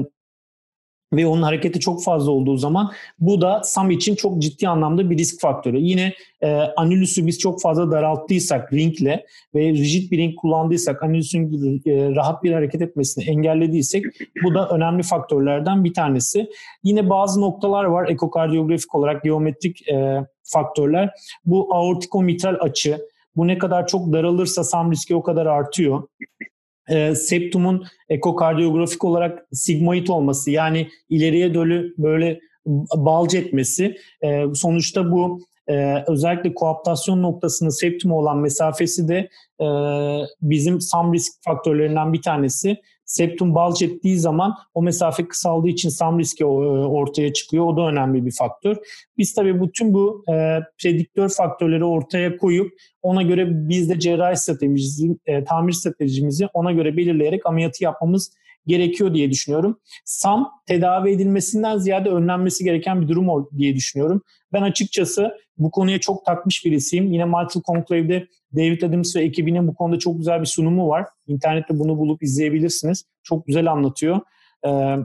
ve 1.13 1.27
onun 1.27 1.41
hareketi 1.41 1.79
çok 1.79 2.03
fazla 2.03 2.31
olduğu 2.31 2.57
zaman 2.57 2.91
bu 3.19 3.41
da 3.41 3.61
SAM 3.63 3.91
için 3.91 4.15
çok 4.15 4.41
ciddi 4.41 4.67
anlamda 4.67 5.09
bir 5.09 5.17
risk 5.17 5.41
faktörü. 5.41 5.79
Yine 5.79 6.13
e, 6.41 6.51
anülüsü 6.53 7.27
biz 7.27 7.39
çok 7.39 7.61
fazla 7.61 7.91
daralttıysak 7.91 8.73
ringle 8.73 9.25
ve 9.55 9.69
rigid 9.69 10.11
bir 10.11 10.17
ring 10.17 10.35
kullandıysak 10.35 11.03
anülüsün 11.03 11.51
e, 11.85 12.15
rahat 12.15 12.43
bir 12.43 12.53
hareket 12.53 12.81
etmesini 12.81 13.23
engellediysek 13.23 14.05
bu 14.43 14.55
da 14.55 14.69
önemli 14.69 15.03
faktörlerden 15.03 15.83
bir 15.83 15.93
tanesi. 15.93 16.49
Yine 16.83 17.09
bazı 17.09 17.41
noktalar 17.41 17.83
var 17.83 18.09
ekokardiyografik 18.09 18.95
olarak 18.95 19.23
geometrik 19.23 19.89
e, 19.89 20.25
faktörler. 20.43 21.09
Bu 21.45 21.75
aortikomitral 21.75 22.55
açı, 22.59 23.07
bu 23.35 23.47
ne 23.47 23.57
kadar 23.57 23.87
çok 23.87 24.13
daralırsa 24.13 24.63
SAM 24.63 24.91
riski 24.91 25.15
o 25.15 25.23
kadar 25.23 25.45
artıyor. 25.45 26.07
E, 26.89 27.15
septumun 27.15 27.85
ekokardiyografik 28.09 29.03
olarak 29.03 29.47
sigmoid 29.51 30.07
olması 30.07 30.51
yani 30.51 30.87
ileriye 31.09 31.53
dölü 31.53 31.93
böyle 31.97 32.39
balc 32.95 33.37
etmesi 33.37 33.97
e, 34.21 34.43
sonuçta 34.53 35.11
bu 35.11 35.39
e, 35.67 36.03
özellikle 36.07 36.53
koaptasyon 36.53 37.21
noktasının 37.21 37.69
septuma 37.69 38.15
olan 38.15 38.37
mesafesi 38.37 39.07
de 39.07 39.29
e, 39.61 39.67
bizim 40.41 40.81
SAM 40.81 41.13
risk 41.13 41.33
faktörlerinden 41.43 42.13
bir 42.13 42.21
tanesi. 42.21 42.77
Septum 43.13 43.55
bulge 43.55 43.85
ettiği 43.85 44.19
zaman 44.19 44.55
o 44.73 44.81
mesafe 44.81 45.27
kısaldığı 45.27 45.67
için 45.67 45.89
SAM 45.89 46.19
riski 46.19 46.43
e, 46.43 46.45
ortaya 46.45 47.33
çıkıyor. 47.33 47.65
O 47.65 47.77
da 47.77 47.81
önemli 47.81 48.25
bir 48.25 48.31
faktör. 48.31 48.77
Biz 49.17 49.33
tabii 49.33 49.61
bütün 49.61 49.93
bu 49.93 50.23
e, 50.29 50.59
prediktör 50.81 51.29
faktörleri 51.29 51.83
ortaya 51.83 52.37
koyup 52.37 52.71
ona 53.01 53.21
göre 53.21 53.47
biz 53.69 53.89
de 53.89 53.99
cerrahi 53.99 54.37
stratejimizi, 54.37 55.17
e, 55.25 55.43
tamir 55.43 55.73
stratejimizi 55.73 56.47
ona 56.53 56.71
göre 56.71 56.97
belirleyerek 56.97 57.45
ameliyatı 57.45 57.83
yapmamız 57.83 58.31
gerekiyor 58.67 59.13
diye 59.13 59.31
düşünüyorum. 59.31 59.79
SAM 60.05 60.51
tedavi 60.67 61.11
edilmesinden 61.11 61.77
ziyade 61.77 62.09
önlenmesi 62.09 62.63
gereken 62.63 63.01
bir 63.01 63.07
durum 63.07 63.47
diye 63.57 63.75
düşünüyorum. 63.75 64.21
Ben 64.53 64.61
açıkçası 64.61 65.31
bu 65.57 65.71
konuya 65.71 65.99
çok 65.99 66.25
takmış 66.25 66.65
birisiyim. 66.65 67.13
Yine 67.13 67.25
Marshall 67.25 67.61
Conclave'de 67.61 68.27
David 68.55 68.81
Adams 68.81 69.15
ve 69.15 69.21
ekibinin 69.21 69.67
bu 69.67 69.75
konuda 69.75 69.99
çok 69.99 70.17
güzel 70.17 70.41
bir 70.41 70.45
sunumu 70.45 70.87
var. 70.87 71.05
İnternette 71.27 71.79
bunu 71.79 71.97
bulup 71.97 72.23
izleyebilirsiniz. 72.23 73.05
Çok 73.23 73.47
güzel 73.47 73.71
anlatıyor. 73.71 74.19
Ee, 74.67 74.97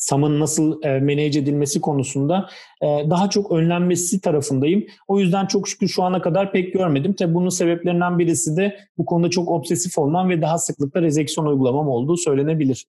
SAM'ın 0.00 0.40
nasıl 0.40 0.82
e, 0.82 1.00
manage 1.00 1.38
edilmesi 1.38 1.80
konusunda 1.80 2.48
e, 2.82 2.86
daha 2.86 3.30
çok 3.30 3.52
önlenmesi 3.52 4.20
tarafındayım. 4.20 4.86
O 5.08 5.20
yüzden 5.20 5.46
çok 5.46 5.68
şükür 5.68 5.88
şu 5.88 6.02
ana 6.02 6.22
kadar 6.22 6.52
pek 6.52 6.72
görmedim. 6.72 7.14
Tabii 7.18 7.34
bunun 7.34 7.48
sebeplerinden 7.48 8.18
birisi 8.18 8.56
de 8.56 8.76
bu 8.98 9.04
konuda 9.04 9.30
çok 9.30 9.50
obsesif 9.50 9.98
olmam 9.98 10.30
ve 10.30 10.42
daha 10.42 10.58
sıklıkla 10.58 11.02
rezeksiyon 11.02 11.46
uygulamam 11.46 11.88
olduğu 11.88 12.16
söylenebilir. 12.16 12.86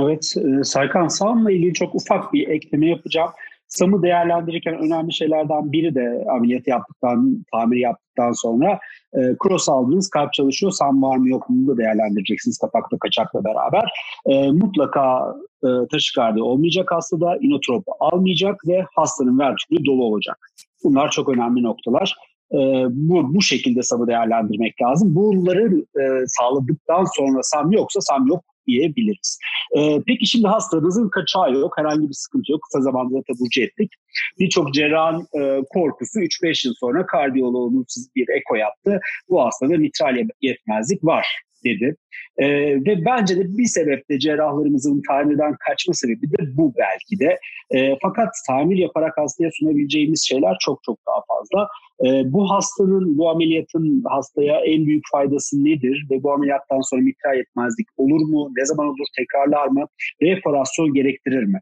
Evet, 0.00 0.34
e, 0.36 0.64
Serkan 0.64 1.08
SAM'la 1.08 1.52
ilgili 1.52 1.74
çok 1.74 1.94
ufak 1.94 2.32
bir 2.32 2.48
ekleme 2.48 2.86
yapacağım. 2.86 3.30
SAM'ı 3.78 4.02
değerlendirirken 4.02 4.78
önemli 4.78 5.12
şeylerden 5.12 5.72
biri 5.72 5.94
de 5.94 6.24
ameliyat 6.30 6.66
yaptıktan, 6.66 7.44
tamir 7.52 7.76
yaptıktan 7.76 8.32
sonra 8.32 8.78
e, 9.14 9.20
cross 9.42 9.68
aldınız, 9.68 10.10
kalp 10.10 10.32
çalışıyor, 10.32 10.72
SAM 10.72 11.02
var 11.02 11.16
mı 11.16 11.28
yok 11.28 11.50
mu 11.50 11.68
da 11.68 11.76
değerlendireceksiniz 11.76 12.58
kapakla 12.58 12.98
kaçakla 12.98 13.44
beraber. 13.44 13.92
E, 14.26 14.50
mutlaka 14.50 15.34
e, 15.64 15.68
taşikardi 15.90 16.42
olmayacak 16.42 16.92
hastada, 16.92 17.36
inotrop 17.40 17.84
almayacak 18.00 18.60
ve 18.68 18.84
hastanın 18.94 19.38
vertikülü 19.38 19.84
dolu 19.84 20.04
olacak. 20.04 20.38
Bunlar 20.84 21.10
çok 21.10 21.28
önemli 21.28 21.62
noktalar. 21.62 22.16
E, 22.52 22.58
bu, 22.90 23.34
bu 23.34 23.42
şekilde 23.42 23.82
SAM'ı 23.82 24.06
değerlendirmek 24.06 24.82
lazım. 24.82 25.14
Bunları 25.14 25.84
e, 26.00 26.26
sağladıktan 26.26 27.04
sonra 27.16 27.42
SAM 27.42 27.72
yoksa 27.72 28.00
SAM 28.00 28.26
yok 28.26 28.44
diyebiliriz. 28.66 29.38
Ee, 29.76 30.02
peki 30.06 30.26
şimdi 30.26 30.46
hastamızın 30.46 31.08
kaçağı 31.08 31.52
yok, 31.52 31.74
herhangi 31.78 32.08
bir 32.08 32.14
sıkıntı 32.14 32.52
yok. 32.52 32.60
Kısa 32.62 32.80
zamanda 32.80 33.14
da 33.18 33.22
taburcu 33.22 33.62
ettik. 33.62 33.92
Birçok 34.38 34.74
cerrahın 34.74 35.26
e, 35.40 35.62
korkusu 35.70 36.20
3-5 36.20 36.66
yıl 36.66 36.74
sonra 36.80 37.06
kardiyoloğumuz 37.06 38.06
bir 38.16 38.26
eko 38.28 38.54
yaptı. 38.54 39.00
Bu 39.28 39.44
hastada 39.44 39.76
mitral 39.78 40.16
yetmezlik 40.40 41.04
var 41.04 41.26
dedi. 41.64 41.96
E, 42.36 42.46
ve 42.86 43.04
bence 43.04 43.36
de 43.36 43.58
bir 43.58 43.66
sebep 43.66 44.08
de 44.10 44.18
cerrahlarımızın 44.18 45.02
tamirden 45.08 45.56
kaçma 45.68 45.94
sebebi 45.94 46.30
de 46.30 46.56
bu 46.56 46.72
belki 46.78 47.20
de. 47.20 47.38
E, 47.70 47.96
fakat 48.02 48.28
tamir 48.46 48.76
yaparak 48.76 49.18
hastaya 49.18 49.50
sunabileceğimiz 49.52 50.26
şeyler 50.28 50.56
çok 50.60 50.80
çok 50.84 50.98
daha 51.06 51.20
fazla. 51.28 51.68
E, 52.06 52.32
bu 52.32 52.50
hastanın, 52.50 53.18
bu 53.18 53.30
ameliyatın 53.30 54.02
hastaya 54.06 54.60
en 54.60 54.86
büyük 54.86 55.04
faydası 55.12 55.64
nedir? 55.64 56.06
Ve 56.10 56.22
bu 56.22 56.32
ameliyattan 56.32 56.80
sonra 56.80 57.02
mitral 57.02 57.36
yetmezlik 57.36 57.86
olur 57.96 58.20
mu? 58.20 58.50
Ne 58.56 58.64
zaman 58.66 58.86
olur? 58.86 59.06
Tekrarlar 59.18 59.66
mı? 59.66 59.86
Reparasyon 60.22 60.94
gerektirir 60.94 61.44
mi? 61.44 61.60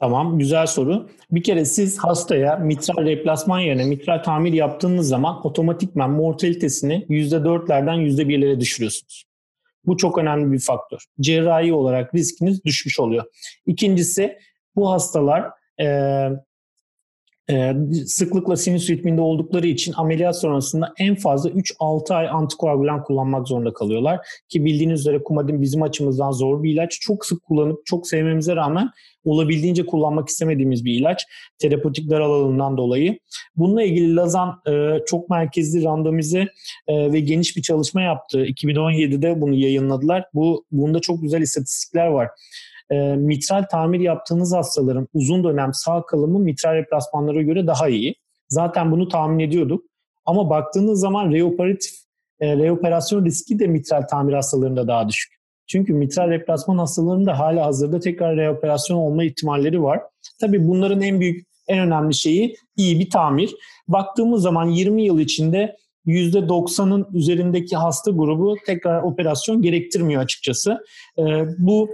Tamam, 0.00 0.38
güzel 0.38 0.66
soru. 0.66 1.08
Bir 1.30 1.42
kere 1.42 1.64
siz 1.64 1.98
hastaya 1.98 2.56
mitral 2.56 3.04
replasman 3.04 3.60
yerine 3.60 3.84
mitral 3.84 4.22
tamir 4.22 4.52
yaptığınız 4.52 5.08
zaman 5.08 5.46
otomatikman 5.46 6.10
mortalitesini 6.10 7.06
%4'lerden 7.08 7.96
%1'lere 7.96 8.60
düşürüyorsunuz. 8.60 9.24
Bu 9.86 9.96
çok 9.96 10.18
önemli 10.18 10.52
bir 10.52 10.58
faktör. 10.58 11.04
Cerrahi 11.20 11.72
olarak 11.72 12.14
riskiniz 12.14 12.64
düşmüş 12.64 13.00
oluyor. 13.00 13.24
İkincisi 13.66 14.38
bu 14.76 14.90
hastalar 14.90 15.50
e, 15.80 16.28
e, 17.50 17.74
sıklıkla 18.06 18.56
sinüs 18.56 18.90
ritminde 18.90 19.20
oldukları 19.20 19.66
için 19.66 19.92
ameliyat 19.96 20.40
sonrasında 20.40 20.92
en 20.98 21.14
fazla 21.14 21.50
3-6 21.50 22.14
ay 22.14 22.28
antikoagülan 22.28 23.04
kullanmak 23.04 23.48
zorunda 23.48 23.72
kalıyorlar. 23.72 24.26
Ki 24.48 24.64
bildiğiniz 24.64 25.00
üzere 25.00 25.22
kumadin 25.22 25.62
bizim 25.62 25.82
açımızdan 25.82 26.30
zor 26.30 26.62
bir 26.62 26.72
ilaç. 26.72 27.00
Çok 27.00 27.26
sık 27.26 27.42
kullanıp 27.42 27.86
çok 27.86 28.08
sevmemize 28.08 28.56
rağmen 28.56 28.90
olabildiğince 29.24 29.86
kullanmak 29.86 30.28
istemediğimiz 30.28 30.84
bir 30.84 30.94
ilaç. 30.94 31.24
Terapötik 31.58 32.10
dar 32.10 32.20
alanından 32.20 32.76
dolayı. 32.76 33.18
Bununla 33.56 33.82
ilgili 33.82 34.16
Lazan 34.16 34.60
e, 34.68 34.98
çok 35.06 35.30
merkezli 35.30 35.84
randomize 35.84 36.48
e, 36.88 37.12
ve 37.12 37.20
geniş 37.20 37.56
bir 37.56 37.62
çalışma 37.62 38.02
yaptı. 38.02 38.44
2017'de 38.44 39.40
bunu 39.40 39.54
yayınladılar. 39.54 40.24
Bu 40.34 40.64
Bunda 40.72 41.00
çok 41.00 41.22
güzel 41.22 41.42
istatistikler 41.42 42.06
var 42.06 42.28
e, 42.90 43.16
mitral 43.16 43.64
tamir 43.70 44.00
yaptığınız 44.00 44.54
hastaların 44.54 45.08
uzun 45.14 45.44
dönem 45.44 45.70
sağ 45.74 46.02
kalımı 46.02 46.38
mitral 46.38 46.74
replasmanlara 46.74 47.42
göre 47.42 47.66
daha 47.66 47.88
iyi. 47.88 48.14
Zaten 48.48 48.92
bunu 48.92 49.08
tahmin 49.08 49.38
ediyorduk. 49.38 49.84
Ama 50.26 50.50
baktığınız 50.50 51.00
zaman 51.00 51.32
reoperatif, 51.32 51.92
e, 52.40 52.56
reoperasyon 52.56 53.24
riski 53.24 53.58
de 53.58 53.66
mitral 53.66 54.02
tamir 54.02 54.32
hastalarında 54.32 54.88
daha 54.88 55.08
düşük. 55.08 55.38
Çünkü 55.66 55.92
mitral 55.92 56.30
replasman 56.30 56.78
hastalarında 56.78 57.38
hala 57.38 57.66
hazırda 57.66 58.00
tekrar 58.00 58.36
reoperasyon 58.36 58.98
olma 58.98 59.24
ihtimalleri 59.24 59.82
var. 59.82 60.00
Tabii 60.40 60.68
bunların 60.68 61.00
en 61.02 61.20
büyük, 61.20 61.46
en 61.68 61.78
önemli 61.78 62.14
şeyi 62.14 62.56
iyi 62.76 63.00
bir 63.00 63.10
tamir. 63.10 63.54
Baktığımız 63.88 64.42
zaman 64.42 64.66
20 64.66 65.02
yıl 65.02 65.18
içinde 65.18 65.76
%90'ın 66.06 67.06
üzerindeki 67.14 67.76
hasta 67.76 68.10
grubu 68.10 68.56
tekrar 68.66 69.02
operasyon 69.02 69.62
gerektirmiyor 69.62 70.22
açıkçası. 70.22 70.84
Ee, 71.18 71.44
bu 71.58 71.90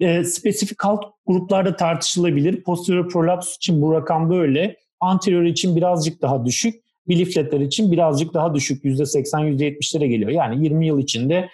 e, 0.00 0.24
spesifik 0.24 0.84
alt 0.84 1.04
gruplarda 1.26 1.76
tartışılabilir. 1.76 2.62
Posterior 2.62 3.08
prolaps 3.08 3.56
için 3.56 3.82
bu 3.82 3.92
rakam 3.92 4.30
böyle. 4.30 4.76
Anterior 5.00 5.42
için 5.42 5.76
birazcık 5.76 6.22
daha 6.22 6.44
düşük. 6.44 6.74
Bilifletler 7.08 7.60
için 7.60 7.92
birazcık 7.92 8.34
daha 8.34 8.54
düşük. 8.54 8.84
%80-%70'lere 8.84 10.06
geliyor. 10.06 10.30
Yani 10.30 10.64
20 10.64 10.86
yıl 10.86 10.98
içinde 10.98 11.48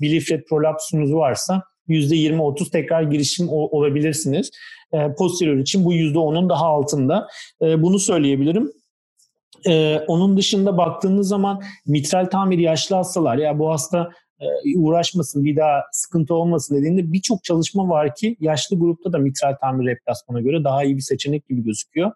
biliflet 0.00 0.48
prolapsunuz 0.48 1.14
varsa 1.14 1.62
%20-30 1.88 2.70
tekrar 2.70 3.02
girişim 3.02 3.48
olabilirsiniz. 3.50 4.50
E, 4.92 5.14
posterior 5.14 5.56
için 5.56 5.84
bu 5.84 5.94
%10'un 5.94 6.48
daha 6.48 6.66
altında. 6.66 7.28
E, 7.62 7.82
bunu 7.82 7.98
söyleyebilirim. 7.98 8.72
Ee, 9.66 10.00
onun 10.06 10.36
dışında 10.36 10.76
baktığınız 10.76 11.28
zaman 11.28 11.62
mitral 11.86 12.26
tamir 12.26 12.58
yaşlı 12.58 12.96
hastalar 12.96 13.36
ya 13.36 13.58
bu 13.58 13.70
hasta 13.70 14.10
uğraşmasın, 14.76 15.44
bir 15.44 15.56
daha 15.56 15.82
sıkıntı 15.92 16.34
olmasın 16.34 16.76
dediğinde 16.76 17.12
birçok 17.12 17.44
çalışma 17.44 17.88
var 17.88 18.14
ki 18.14 18.36
yaşlı 18.40 18.78
grupta 18.78 19.12
da 19.12 19.18
mitral 19.18 19.56
tamir 19.60 19.86
replasmana 19.86 20.40
göre 20.40 20.64
daha 20.64 20.84
iyi 20.84 20.96
bir 20.96 21.02
seçenek 21.02 21.48
gibi 21.48 21.64
gözüküyor. 21.64 22.12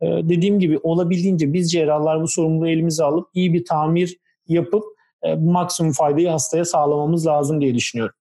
E, 0.00 0.06
dediğim 0.06 0.58
gibi 0.58 0.78
olabildiğince 0.82 1.52
biz 1.52 1.72
cerrahlar 1.72 2.22
bu 2.22 2.28
sorumluluğu 2.28 2.68
elimize 2.68 3.04
alıp 3.04 3.28
iyi 3.34 3.52
bir 3.52 3.64
tamir 3.64 4.18
yapıp 4.48 4.84
e, 5.22 5.34
maksimum 5.34 5.92
faydayı 5.92 6.28
hastaya 6.28 6.64
sağlamamız 6.64 7.26
lazım 7.26 7.60
diye 7.60 7.74
düşünüyorum. 7.74 8.14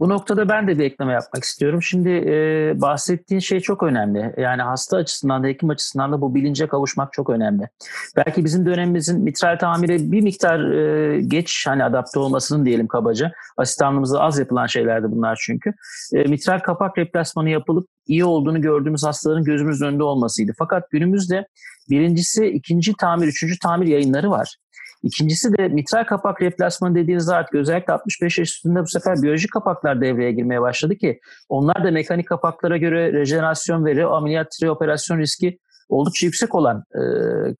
Bu 0.00 0.08
noktada 0.08 0.48
ben 0.48 0.68
de 0.68 0.78
bir 0.78 0.84
ekleme 0.84 1.12
yapmak 1.12 1.44
istiyorum. 1.44 1.82
Şimdi 1.82 2.08
e, 2.08 2.72
bahsettiğin 2.80 3.40
şey 3.40 3.60
çok 3.60 3.82
önemli. 3.82 4.34
Yani 4.36 4.62
hasta 4.62 4.96
açısından 4.96 5.44
da 5.44 5.46
hekim 5.46 5.70
açısından 5.70 6.12
da 6.12 6.20
bu 6.20 6.34
bilince 6.34 6.66
kavuşmak 6.66 7.12
çok 7.12 7.30
önemli. 7.30 7.68
Belki 8.16 8.44
bizim 8.44 8.66
dönemimizin 8.66 9.20
mitral 9.20 9.58
tamire 9.58 10.12
bir 10.12 10.20
miktar 10.20 10.70
e, 10.70 11.20
geç 11.20 11.66
hani 11.66 11.84
adapte 11.84 12.18
olmasının 12.18 12.66
diyelim 12.66 12.86
kabaca. 12.86 13.32
Asistanlığımızda 13.56 14.20
az 14.20 14.38
yapılan 14.38 14.66
şeylerdi 14.66 15.06
bunlar 15.10 15.38
çünkü. 15.42 15.72
E, 16.14 16.22
mitral 16.22 16.58
kapak 16.58 16.98
replasmanı 16.98 17.50
yapılıp 17.50 17.88
iyi 18.06 18.24
olduğunu 18.24 18.60
gördüğümüz 18.60 19.04
hastaların 19.04 19.44
gözümüzün 19.44 19.86
önünde 19.86 20.02
olmasıydı. 20.02 20.52
Fakat 20.58 20.90
günümüzde 20.90 21.46
birincisi, 21.90 22.46
ikinci 22.46 22.94
tamir, 23.00 23.26
üçüncü 23.26 23.58
tamir 23.58 23.86
yayınları 23.86 24.30
var. 24.30 24.56
İkincisi 25.02 25.58
de 25.58 25.68
mitral 25.68 26.04
kapak 26.04 26.42
replasmanı 26.42 26.94
dediğiniz 26.94 27.28
artık 27.28 27.54
özellikle 27.54 27.92
65 27.92 28.38
yaş 28.38 28.48
üstünde 28.48 28.82
bu 28.82 28.86
sefer 28.86 29.22
biyolojik 29.22 29.52
kapaklar 29.52 30.00
devreye 30.00 30.32
girmeye 30.32 30.60
başladı 30.60 30.96
ki 30.96 31.20
onlar 31.48 31.84
da 31.84 31.90
mekanik 31.90 32.28
kapaklara 32.28 32.76
göre 32.76 33.12
rejenerasyon 33.12 33.84
ve 33.84 34.06
ameliyat 34.06 34.48
reoperasyon 34.62 35.18
riski 35.18 35.58
oldukça 35.88 36.26
yüksek 36.26 36.54
olan 36.54 36.84
e, 36.94 37.02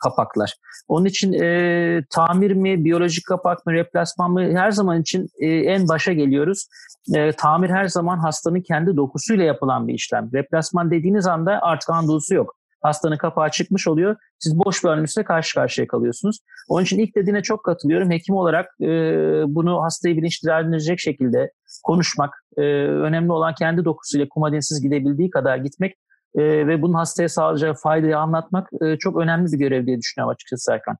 kapaklar. 0.04 0.54
Onun 0.88 1.04
için 1.04 1.32
e, 1.32 2.04
tamir 2.10 2.50
mi, 2.50 2.84
biyolojik 2.84 3.26
kapak 3.26 3.66
mı, 3.66 3.72
replasman 3.72 4.30
mı 4.30 4.40
her 4.40 4.70
zaman 4.70 5.00
için 5.00 5.28
e, 5.38 5.46
en 5.46 5.88
başa 5.88 6.12
geliyoruz. 6.12 6.66
E, 7.14 7.32
tamir 7.32 7.70
her 7.70 7.86
zaman 7.86 8.18
hastanın 8.18 8.60
kendi 8.60 8.96
dokusuyla 8.96 9.44
yapılan 9.44 9.88
bir 9.88 9.94
işlem. 9.94 10.30
Replasman 10.34 10.90
dediğiniz 10.90 11.26
anda 11.26 11.58
artık 11.62 11.90
andusu 11.90 12.34
yok 12.34 12.59
hastanın 12.82 13.16
kapağı 13.16 13.50
çıkmış 13.50 13.88
oluyor. 13.88 14.16
Siz 14.38 14.58
boş 14.58 14.84
bir 14.84 14.88
önümüzle 14.88 15.24
karşı 15.24 15.54
karşıya 15.54 15.86
kalıyorsunuz. 15.86 16.38
Onun 16.68 16.82
için 16.82 16.98
ilk 16.98 17.16
dediğine 17.16 17.42
çok 17.42 17.64
katılıyorum. 17.64 18.10
Hekim 18.10 18.34
olarak 18.34 18.66
e, 18.80 18.86
bunu 19.46 19.82
hastayı 19.82 20.16
bilinçlendirecek 20.16 21.00
şekilde 21.00 21.52
konuşmak, 21.82 22.44
e, 22.56 22.62
önemli 22.84 23.32
olan 23.32 23.54
kendi 23.54 23.84
dokusuyla 23.84 24.28
kumadinsiz 24.28 24.82
gidebildiği 24.82 25.30
kadar 25.30 25.56
gitmek 25.56 25.96
e, 26.34 26.42
ve 26.42 26.82
bunun 26.82 26.94
hastaya 26.94 27.28
sağlayacağı 27.28 27.74
faydayı 27.74 28.18
anlatmak 28.18 28.70
e, 28.82 28.96
çok 28.98 29.16
önemli 29.16 29.52
bir 29.52 29.58
görev 29.58 29.86
diye 29.86 29.98
düşünüyorum 29.98 30.34
açıkçası 30.34 30.64
Serkan. 30.64 30.96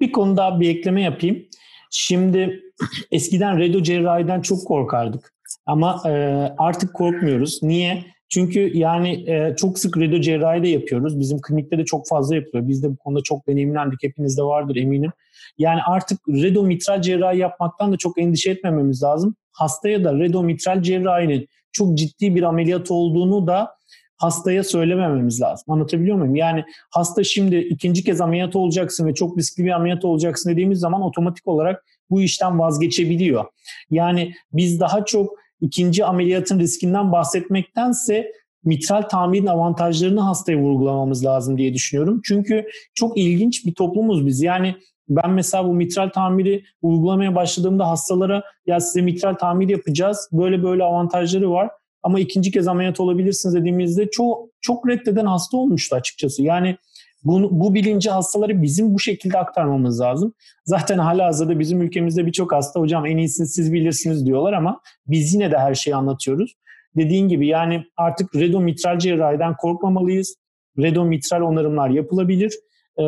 Bir 0.00 0.12
konu 0.12 0.36
daha 0.36 0.60
bir 0.60 0.68
ekleme 0.68 1.02
yapayım. 1.02 1.44
Şimdi 1.90 2.60
eskiden 3.10 3.58
redo 3.58 3.82
cerrahiden 3.82 4.40
çok 4.40 4.66
korkardık. 4.66 5.34
Ama 5.66 6.02
e, 6.06 6.10
artık 6.58 6.94
korkmuyoruz. 6.94 7.62
Niye? 7.62 8.13
Çünkü 8.28 8.76
yani 8.78 9.30
e, 9.30 9.54
çok 9.56 9.78
sık 9.78 9.98
redo 9.98 10.20
cerrahi 10.20 10.62
de 10.62 10.68
yapıyoruz. 10.68 11.20
Bizim 11.20 11.40
klinikte 11.40 11.78
de 11.78 11.84
çok 11.84 12.08
fazla 12.08 12.34
yapılıyor. 12.34 12.68
Biz 12.68 12.82
de 12.82 12.90
bu 12.90 12.96
konuda 12.96 13.22
çok 13.22 13.48
deneyimlendik. 13.48 14.02
Hepinizde 14.02 14.42
vardır 14.42 14.76
eminim. 14.76 15.12
Yani 15.58 15.80
artık 15.86 16.28
redo 16.28 16.62
mitral 16.62 17.02
cerrahi 17.02 17.38
yapmaktan 17.38 17.92
da 17.92 17.96
çok 17.96 18.18
endişe 18.18 18.50
etmememiz 18.50 19.02
lazım. 19.02 19.36
Hastaya 19.52 20.04
da 20.04 20.18
redo 20.18 20.42
mitral 20.42 20.82
cerrahinin 20.82 21.48
çok 21.72 21.98
ciddi 21.98 22.34
bir 22.34 22.42
ameliyat 22.42 22.90
olduğunu 22.90 23.46
da 23.46 23.74
hastaya 24.16 24.64
söylemememiz 24.64 25.40
lazım. 25.40 25.64
Anlatabiliyor 25.68 26.16
muyum? 26.16 26.34
Yani 26.34 26.64
hasta 26.90 27.24
şimdi 27.24 27.56
ikinci 27.56 28.04
kez 28.04 28.20
ameliyat 28.20 28.56
olacaksın 28.56 29.06
ve 29.06 29.14
çok 29.14 29.38
riskli 29.38 29.64
bir 29.64 29.70
ameliyat 29.70 30.04
olacaksın 30.04 30.50
dediğimiz 30.50 30.78
zaman 30.78 31.02
otomatik 31.02 31.48
olarak 31.48 31.84
bu 32.10 32.22
işten 32.22 32.58
vazgeçebiliyor. 32.58 33.44
Yani 33.90 34.34
biz 34.52 34.80
daha 34.80 35.04
çok 35.04 35.43
ikinci 35.60 36.04
ameliyatın 36.04 36.58
riskinden 36.58 37.12
bahsetmektense 37.12 38.32
mitral 38.64 39.02
tamirin 39.02 39.46
avantajlarını 39.46 40.20
hastaya 40.20 40.58
vurgulamamız 40.58 41.24
lazım 41.24 41.58
diye 41.58 41.74
düşünüyorum. 41.74 42.20
Çünkü 42.24 42.66
çok 42.94 43.18
ilginç 43.18 43.66
bir 43.66 43.74
toplumuz 43.74 44.26
biz. 44.26 44.42
Yani 44.42 44.74
ben 45.08 45.30
mesela 45.30 45.64
bu 45.64 45.74
mitral 45.74 46.08
tamiri 46.08 46.64
uygulamaya 46.82 47.34
başladığımda 47.34 47.88
hastalara 47.88 48.42
ya 48.66 48.80
size 48.80 49.00
mitral 49.02 49.34
tamir 49.34 49.68
yapacağız. 49.68 50.28
Böyle 50.32 50.62
böyle 50.62 50.84
avantajları 50.84 51.50
var 51.50 51.70
ama 52.02 52.20
ikinci 52.20 52.50
kez 52.50 52.68
ameliyat 52.68 53.00
olabilirsiniz 53.00 53.54
dediğimizde 53.54 54.10
çok 54.10 54.48
çok 54.60 54.88
reddeden 54.88 55.26
hasta 55.26 55.56
olmuştu 55.56 55.96
açıkçası. 55.96 56.42
Yani 56.42 56.76
bu, 57.24 57.48
bu 57.60 57.74
bilinci 57.74 58.10
hastaları 58.10 58.62
bizim 58.62 58.94
bu 58.94 58.98
şekilde 58.98 59.38
aktarmamız 59.38 60.00
lazım. 60.00 60.34
Zaten 60.64 60.98
hala 60.98 61.26
hazırda 61.26 61.58
bizim 61.58 61.82
ülkemizde 61.82 62.26
birçok 62.26 62.52
hasta 62.52 62.80
hocam 62.80 63.06
en 63.06 63.16
iyisini 63.16 63.46
siz 63.46 63.72
bilirsiniz 63.72 64.26
diyorlar 64.26 64.52
ama 64.52 64.80
biz 65.06 65.34
yine 65.34 65.50
de 65.50 65.58
her 65.58 65.74
şeyi 65.74 65.96
anlatıyoruz. 65.96 66.54
Dediğin 66.96 67.28
gibi 67.28 67.46
yani 67.46 67.84
artık 67.96 68.34
redomitral 68.34 68.98
cerrahiden 68.98 69.56
korkmamalıyız. 69.56 70.36
Redomitral 70.78 71.40
onarımlar 71.40 71.88
yapılabilir. 71.88 72.52
Ee, 72.98 73.02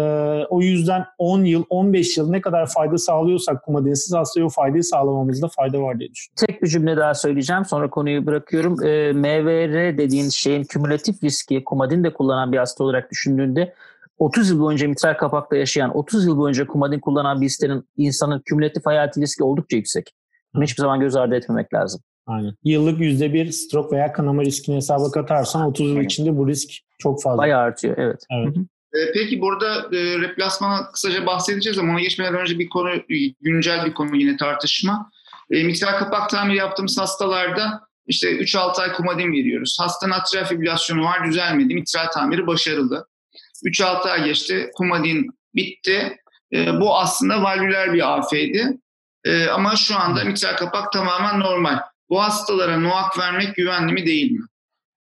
o 0.51 0.61
yüzden 0.61 1.05
10 1.19 1.45
yıl, 1.45 1.65
15 1.71 2.17
yıl 2.17 2.31
ne 2.31 2.41
kadar 2.41 2.67
fayda 2.67 2.99
sağlıyorsak 2.99 3.65
kumadinsiz 3.65 4.15
hastaya 4.15 4.47
o 4.47 4.49
faydayı 4.49 4.85
sağlamamızda 4.85 5.49
fayda 5.49 5.83
var 5.83 5.99
diye 5.99 6.11
düşünüyorum. 6.11 6.47
Tek 6.47 6.63
bir 6.63 6.69
cümle 6.69 6.97
daha 6.97 7.15
söyleyeceğim 7.15 7.65
sonra 7.65 7.91
konuyu 7.91 8.27
bırakıyorum. 8.27 8.85
Ee, 8.85 9.13
MVR 9.13 9.99
dediğin 9.99 10.29
şeyin 10.29 10.65
kümülatif 10.65 11.23
riski 11.25 11.65
kumadin 11.65 12.05
de 12.05 12.13
kullanan 12.13 12.53
bir 12.53 12.59
hasta 12.59 12.85
olarak 12.85 13.11
düşündüğünde 13.11 13.75
30 14.19 14.51
yıl 14.51 14.61
boyunca 14.61 14.89
mitral 14.89 15.15
kapakta 15.15 15.57
yaşayan, 15.57 15.97
30 15.97 16.27
yıl 16.27 16.37
boyunca 16.37 16.67
kumadin 16.67 17.01
kullanan 17.01 17.41
bir 17.41 17.47
istenin 17.47 17.89
insanın 17.97 18.43
kümülatif 18.45 18.87
hayati 18.87 19.21
riski 19.21 19.45
oldukça 19.45 19.77
yüksek. 19.77 20.13
Bunu 20.55 20.65
hiçbir 20.65 20.81
zaman 20.81 21.01
göz 21.01 21.17
ardı 21.17 21.35
etmemek 21.35 21.75
lazım. 21.75 22.01
Aynen. 22.27 22.55
Yıllık 22.65 23.01
%1 23.01 23.53
stroke 23.53 23.97
veya 23.97 24.13
kanama 24.13 24.43
riskini 24.43 24.77
hesaba 24.77 25.11
katarsan 25.11 25.67
30 25.67 25.91
yıl 25.91 26.01
içinde 26.01 26.37
bu 26.37 26.49
risk 26.49 26.71
çok 26.99 27.23
fazla. 27.23 27.39
Bayağı 27.39 27.61
artıyor, 27.61 27.95
evet. 27.99 28.27
evet. 28.31 28.57
Ee, 28.95 29.13
peki 29.15 29.41
burada 29.41 29.97
e, 29.97 30.19
replasmana 30.21 30.91
kısaca 30.93 31.27
bahsedeceğiz 31.27 31.79
ama 31.79 31.93
ona 31.93 32.01
geçmeden 32.01 32.35
önce 32.35 32.59
bir 32.59 32.69
konu, 32.69 32.91
güncel 33.41 33.87
bir 33.87 33.95
konu 33.95 34.17
yine 34.17 34.37
tartışma. 34.37 35.11
E, 35.51 35.63
mitral 35.63 35.99
kapak 35.99 36.31
tamiri 36.31 36.57
yaptığımız 36.57 36.99
hastalarda 36.99 37.87
işte 38.07 38.39
3-6 38.39 38.83
ay 38.83 38.93
kumadin 38.93 39.33
veriyoruz. 39.33 39.77
Hastanın 39.81 40.13
atrial 40.13 40.45
fibrilasyonu 40.45 41.05
var, 41.05 41.27
düzelmedi. 41.27 41.75
Mitral 41.75 42.11
tamiri 42.11 42.47
başarılı. 42.47 43.07
3-6 43.65 44.11
ay 44.11 44.25
geçti. 44.25 44.71
Kumadin 44.77 45.31
bitti. 45.55 46.17
E, 46.53 46.81
bu 46.81 46.97
aslında 46.97 47.43
valvüler 47.43 47.93
bir 47.93 48.17
afeydi. 48.19 48.79
E, 49.25 49.47
ama 49.47 49.77
şu 49.77 49.99
anda 49.99 50.25
mitral 50.25 50.57
kapak 50.57 50.93
tamamen 50.93 51.41
normal. 51.41 51.79
Bu 52.11 52.23
hastalara 52.23 52.79
NOAK 52.79 53.19
vermek 53.19 53.57
güvenli 53.57 53.93
mi 53.93 54.07
değil 54.07 54.33
mi? 54.33 54.41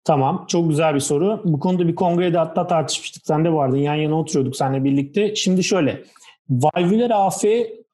Tamam. 0.04 0.46
Çok 0.48 0.68
güzel 0.68 0.94
bir 0.94 1.00
soru. 1.00 1.42
Bu 1.44 1.60
konuda 1.60 1.88
bir 1.88 1.94
kongrede 1.94 2.38
hatta 2.38 2.66
tartışmıştık. 2.66 3.26
Sen 3.26 3.44
de 3.44 3.52
vardın. 3.52 3.76
Yan 3.76 3.94
yana 3.94 4.18
oturuyorduk 4.18 4.56
seninle 4.56 4.84
birlikte. 4.84 5.34
Şimdi 5.34 5.64
şöyle. 5.64 6.04
Valvüler 6.50 7.10
AF 7.10 7.44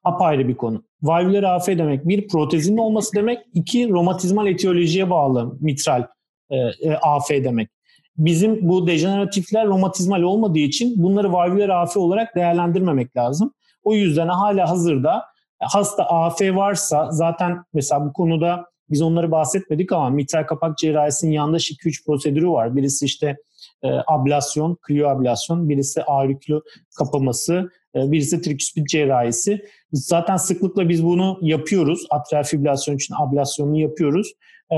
apayrı 0.03 0.47
bir 0.47 0.55
konu. 0.55 0.83
Valvüler 1.01 1.43
AF 1.43 1.67
demek 1.67 2.07
bir 2.07 2.27
protezin 2.27 2.77
olması 2.77 3.15
demek. 3.15 3.39
iki 3.53 3.89
romatizmal 3.89 4.47
etiyolojiye 4.47 5.09
bağlı 5.09 5.57
mitral 5.61 6.07
e, 6.49 6.55
e, 6.57 6.95
AF 7.01 7.29
demek 7.29 7.69
bizim 8.17 8.69
bu 8.69 8.87
dejeneratifler 8.87 9.67
romatizmal 9.67 10.21
olmadığı 10.21 10.59
için 10.59 11.03
bunları 11.03 11.33
valvüler 11.33 11.69
AF 11.69 11.97
olarak 11.97 12.35
değerlendirmemek 12.35 13.17
lazım. 13.17 13.53
O 13.83 13.93
yüzden 13.93 14.27
hala 14.27 14.69
hazırda 14.69 15.23
hasta 15.59 16.03
AF 16.03 16.41
varsa 16.41 17.11
zaten 17.11 17.63
mesela 17.73 18.05
bu 18.05 18.13
konuda 18.13 18.65
biz 18.89 19.01
onları 19.01 19.31
bahsetmedik 19.31 19.91
ama 19.91 20.09
mitral 20.09 20.43
kapak 20.43 20.77
cerrahisinin 20.77 21.31
yandaş 21.31 21.71
2-3 21.71 22.05
prosedürü 22.05 22.49
var. 22.49 22.75
Birisi 22.75 23.05
işte 23.05 23.37
e, 23.83 23.89
ablasyon, 24.07 24.75
kriyoablasyon, 24.81 25.69
birisi 25.69 26.03
aurikülo 26.03 26.61
kapaması, 26.97 27.69
e, 27.95 28.11
birisi 28.11 28.41
triküspit 28.41 28.87
cerrahisi. 28.87 29.65
Zaten 29.91 30.37
sıklıkla 30.37 30.89
biz 30.89 31.05
bunu 31.05 31.39
yapıyoruz. 31.41 32.05
Atrial 32.09 32.43
fibrilasyon 32.43 32.95
için 32.95 33.15
ablasyonunu 33.17 33.79
yapıyoruz. 33.79 34.33
E, 34.71 34.77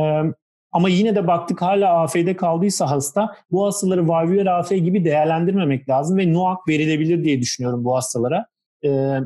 ama 0.72 0.89
yine 0.89 1.15
de 1.15 1.28
baktık 1.28 1.61
hala 1.61 1.93
AF'de 2.01 2.36
kaldıysa 2.36 2.91
hasta 2.91 3.36
bu 3.51 3.65
hastaları 3.65 4.07
valvüler 4.07 4.45
AF 4.45 4.70
gibi 4.70 5.05
değerlendirmemek 5.05 5.89
lazım 5.89 6.18
ve 6.18 6.34
NOAC 6.34 6.57
verilebilir 6.70 7.24
diye 7.24 7.41
düşünüyorum 7.41 7.84
bu 7.84 7.95
hastalara. 7.95 8.45
Ee, 8.86 9.20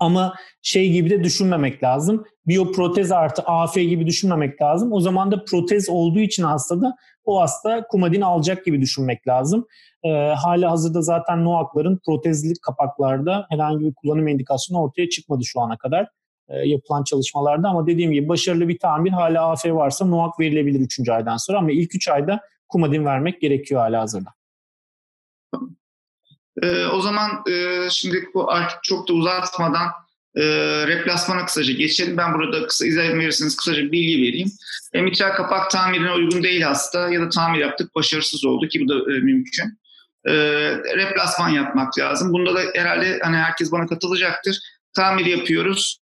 ama 0.00 0.34
şey 0.62 0.92
gibi 0.92 1.10
de 1.10 1.24
düşünmemek 1.24 1.82
lazım. 1.82 2.24
Biyoprotez 2.46 3.12
artı 3.12 3.42
AF 3.42 3.74
gibi 3.74 4.06
düşünmemek 4.06 4.62
lazım. 4.62 4.92
O 4.92 5.00
zaman 5.00 5.30
da 5.30 5.44
protez 5.44 5.88
olduğu 5.88 6.18
için 6.18 6.42
hastada 6.42 6.96
o 7.24 7.40
hasta 7.40 7.86
kumadin 7.86 8.20
alacak 8.20 8.64
gibi 8.64 8.80
düşünmek 8.80 9.28
lazım. 9.28 9.66
Ee, 10.04 10.08
hala 10.36 10.70
hazırda 10.70 11.02
zaten 11.02 11.44
NOAC'ların 11.44 12.00
protezli 12.06 12.52
kapaklarda 12.66 13.46
herhangi 13.50 13.84
bir 13.84 13.94
kullanım 13.94 14.28
indikasyonu 14.28 14.82
ortaya 14.82 15.08
çıkmadı 15.08 15.44
şu 15.44 15.60
ana 15.60 15.78
kadar. 15.78 16.08
E, 16.50 16.68
yapılan 16.68 17.04
çalışmalarda 17.04 17.68
ama 17.68 17.86
dediğim 17.86 18.12
gibi 18.12 18.28
başarılı 18.28 18.68
bir 18.68 18.78
tamir 18.78 19.10
hala 19.10 19.50
AF 19.50 19.64
varsa 19.66 20.04
NOAK 20.04 20.40
verilebilir 20.40 20.80
3. 20.80 21.08
aydan 21.08 21.36
sonra 21.36 21.58
ama 21.58 21.72
ilk 21.72 21.94
3 21.94 22.08
ayda 22.08 22.40
kumadin 22.68 23.04
vermek 23.04 23.40
gerekiyor 23.40 23.80
hala 23.80 24.00
hazırda. 24.00 24.30
Ee, 26.62 26.86
o 26.86 27.00
zaman 27.00 27.30
e, 27.50 27.86
şimdi 27.90 28.28
bu 28.34 28.50
artık 28.50 28.78
çok 28.82 29.08
da 29.08 29.12
uzatmadan 29.12 29.86
e, 30.36 30.42
replasmana 30.86 31.46
kısaca 31.46 31.72
geçelim. 31.72 32.16
Ben 32.16 32.34
burada 32.34 32.66
kısa 32.66 32.86
izah 32.86 33.02
verirseniz 33.02 33.56
kısaca 33.56 33.82
bir 33.82 33.92
bilgi 33.92 34.22
vereyim. 34.22 34.52
E, 34.92 35.02
mitral 35.02 35.34
kapak 35.34 35.70
tamirine 35.70 36.12
uygun 36.12 36.42
değil 36.42 36.62
hasta 36.62 37.08
ya 37.08 37.20
da 37.20 37.28
tamir 37.28 37.58
yaptık 37.58 37.94
başarısız 37.94 38.44
oldu 38.44 38.68
ki 38.68 38.80
bu 38.84 38.88
da 38.88 39.12
e, 39.14 39.18
mümkün. 39.18 39.78
E, 40.24 40.32
replasman 40.96 41.48
yapmak 41.48 41.98
lazım. 41.98 42.32
Bunda 42.32 42.54
da 42.54 42.60
herhalde 42.74 43.18
hani 43.22 43.36
herkes 43.36 43.72
bana 43.72 43.86
katılacaktır. 43.86 44.58
Tamir 44.92 45.26
yapıyoruz 45.26 46.00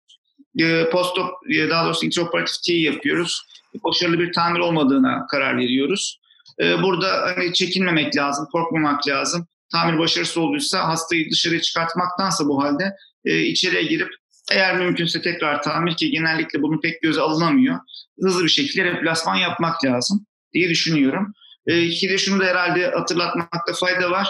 e, 0.58 0.90
postop 0.90 1.30
e, 1.50 1.70
daha 1.70 1.84
doğrusu 1.84 2.06
intraoperatif 2.06 2.62
T 2.66 2.72
yapıyoruz. 2.72 3.42
Başarılı 3.84 4.18
bir 4.18 4.32
tamir 4.32 4.60
olmadığına 4.60 5.26
karar 5.30 5.56
veriyoruz. 5.56 6.20
E, 6.62 6.82
burada 6.82 7.22
hani 7.22 7.52
çekinmemek 7.52 8.16
lazım, 8.16 8.46
korkmamak 8.52 9.08
lazım. 9.08 9.46
Tamir 9.72 9.98
başarısız 9.98 10.38
olduysa 10.38 10.88
hastayı 10.88 11.30
dışarıya 11.30 11.60
çıkartmaktansa 11.60 12.46
bu 12.46 12.62
halde 12.62 12.92
e, 13.24 13.40
içeriye 13.40 13.82
girip 13.82 14.08
eğer 14.52 14.76
mümkünse 14.76 15.22
tekrar 15.22 15.62
tamir 15.62 15.96
ki 15.96 16.10
genellikle 16.10 16.62
bunu 16.62 16.80
pek 16.80 17.02
göze 17.02 17.20
alınamıyor. 17.20 17.78
Hızlı 18.22 18.44
bir 18.44 18.48
şekilde 18.48 18.84
replasman 18.84 19.36
yapmak 19.36 19.84
lazım 19.84 20.26
diye 20.52 20.68
düşünüyorum. 20.68 21.32
E, 21.66 21.88
ki 21.88 22.08
de 22.08 22.18
şunu 22.18 22.40
da 22.40 22.44
herhalde 22.44 22.90
hatırlatmakta 22.90 23.72
fayda 23.72 24.10
var. 24.10 24.28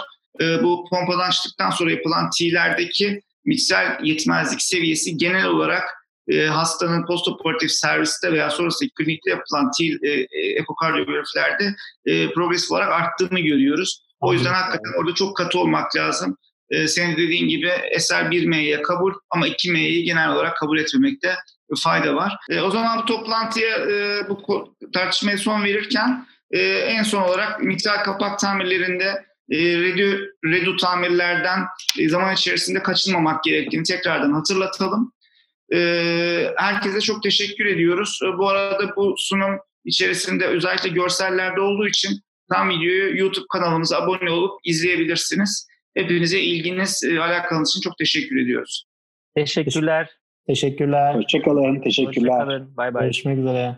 Bu 0.63 0.85
pompadan 0.89 1.29
çıktıktan 1.29 1.69
sonra 1.69 1.91
yapılan 1.91 2.29
T'lerdeki 2.29 3.21
mitsel 3.45 3.99
yetmezlik 4.03 4.61
seviyesi 4.61 5.17
genel 5.17 5.45
olarak 5.45 5.83
e, 6.27 6.45
hastanın 6.45 7.05
postoperatif 7.05 7.71
serviste 7.71 8.31
veya 8.31 8.49
sonrasında 8.49 8.89
klinikte 8.97 9.29
yapılan 9.29 9.71
til, 9.71 10.03
e, 10.03 10.09
e, 10.09 10.59
ekokardiyografilerde 10.59 11.75
e, 12.05 12.33
progresif 12.33 12.71
olarak 12.71 12.91
arttığını 12.91 13.39
görüyoruz. 13.39 14.01
O 14.19 14.33
yüzden 14.33 14.53
hakikaten 14.53 14.99
orada 14.99 15.13
çok 15.13 15.37
katı 15.37 15.59
olmak 15.59 15.95
lazım. 15.95 16.37
E, 16.69 16.87
senin 16.87 17.17
dediğin 17.17 17.47
gibi 17.47 17.71
eser 17.91 18.23
1M'ye 18.25 18.81
kabul 18.81 19.13
ama 19.29 19.47
2M'yi 19.47 20.03
genel 20.03 20.31
olarak 20.31 20.57
kabul 20.57 20.79
etmemekte 20.79 21.35
fayda 21.83 22.15
var. 22.15 22.37
E, 22.49 22.61
o 22.61 22.71
zaman 22.71 22.99
bu 23.01 23.05
toplantıya 23.05 23.77
e, 23.77 24.29
bu 24.29 24.67
tartışmaya 24.93 25.37
son 25.37 25.63
verirken 25.63 26.25
e, 26.51 26.59
en 26.61 27.03
son 27.03 27.21
olarak 27.21 27.63
mitral 27.63 28.03
kapak 28.03 28.39
tamirlerinde 28.39 29.25
e, 29.49 29.57
redu, 29.57 30.25
redu 30.45 30.77
tamirlerden 30.77 31.59
e, 31.99 32.09
zaman 32.09 32.33
içerisinde 32.33 32.83
kaçınmamak 32.83 33.43
gerektiğini 33.43 33.83
tekrardan 33.83 34.33
hatırlatalım. 34.33 35.11
Ee, 35.73 36.53
herkese 36.57 37.01
çok 37.01 37.23
teşekkür 37.23 37.65
ediyoruz. 37.65 38.19
Ee, 38.23 38.37
bu 38.37 38.49
arada 38.49 38.95
bu 38.95 39.15
sunum 39.17 39.59
içerisinde 39.85 40.45
özellikle 40.45 40.89
görsellerde 40.89 41.61
olduğu 41.61 41.87
için 41.87 42.21
Tam 42.49 42.69
videoyu 42.69 43.19
YouTube 43.19 43.45
kanalımıza 43.53 43.97
abone 43.97 44.31
olup 44.31 44.59
izleyebilirsiniz. 44.63 45.67
Hepinize 45.93 46.39
ilginiz, 46.39 47.03
e, 47.03 47.19
alakanız 47.19 47.69
için 47.69 47.81
çok 47.81 47.97
teşekkür 47.97 48.41
ediyoruz. 48.41 48.85
Teşekkürler. 49.35 50.09
Teşekkürler. 50.47 51.15
Hoşçakalın. 51.15 51.81
Teşekkürler. 51.81 52.31
Hoşçakalın. 52.31 52.77
Bay 52.77 52.93
bay. 52.93 53.03
Görüşmek 53.03 53.37
üzere. 53.37 53.75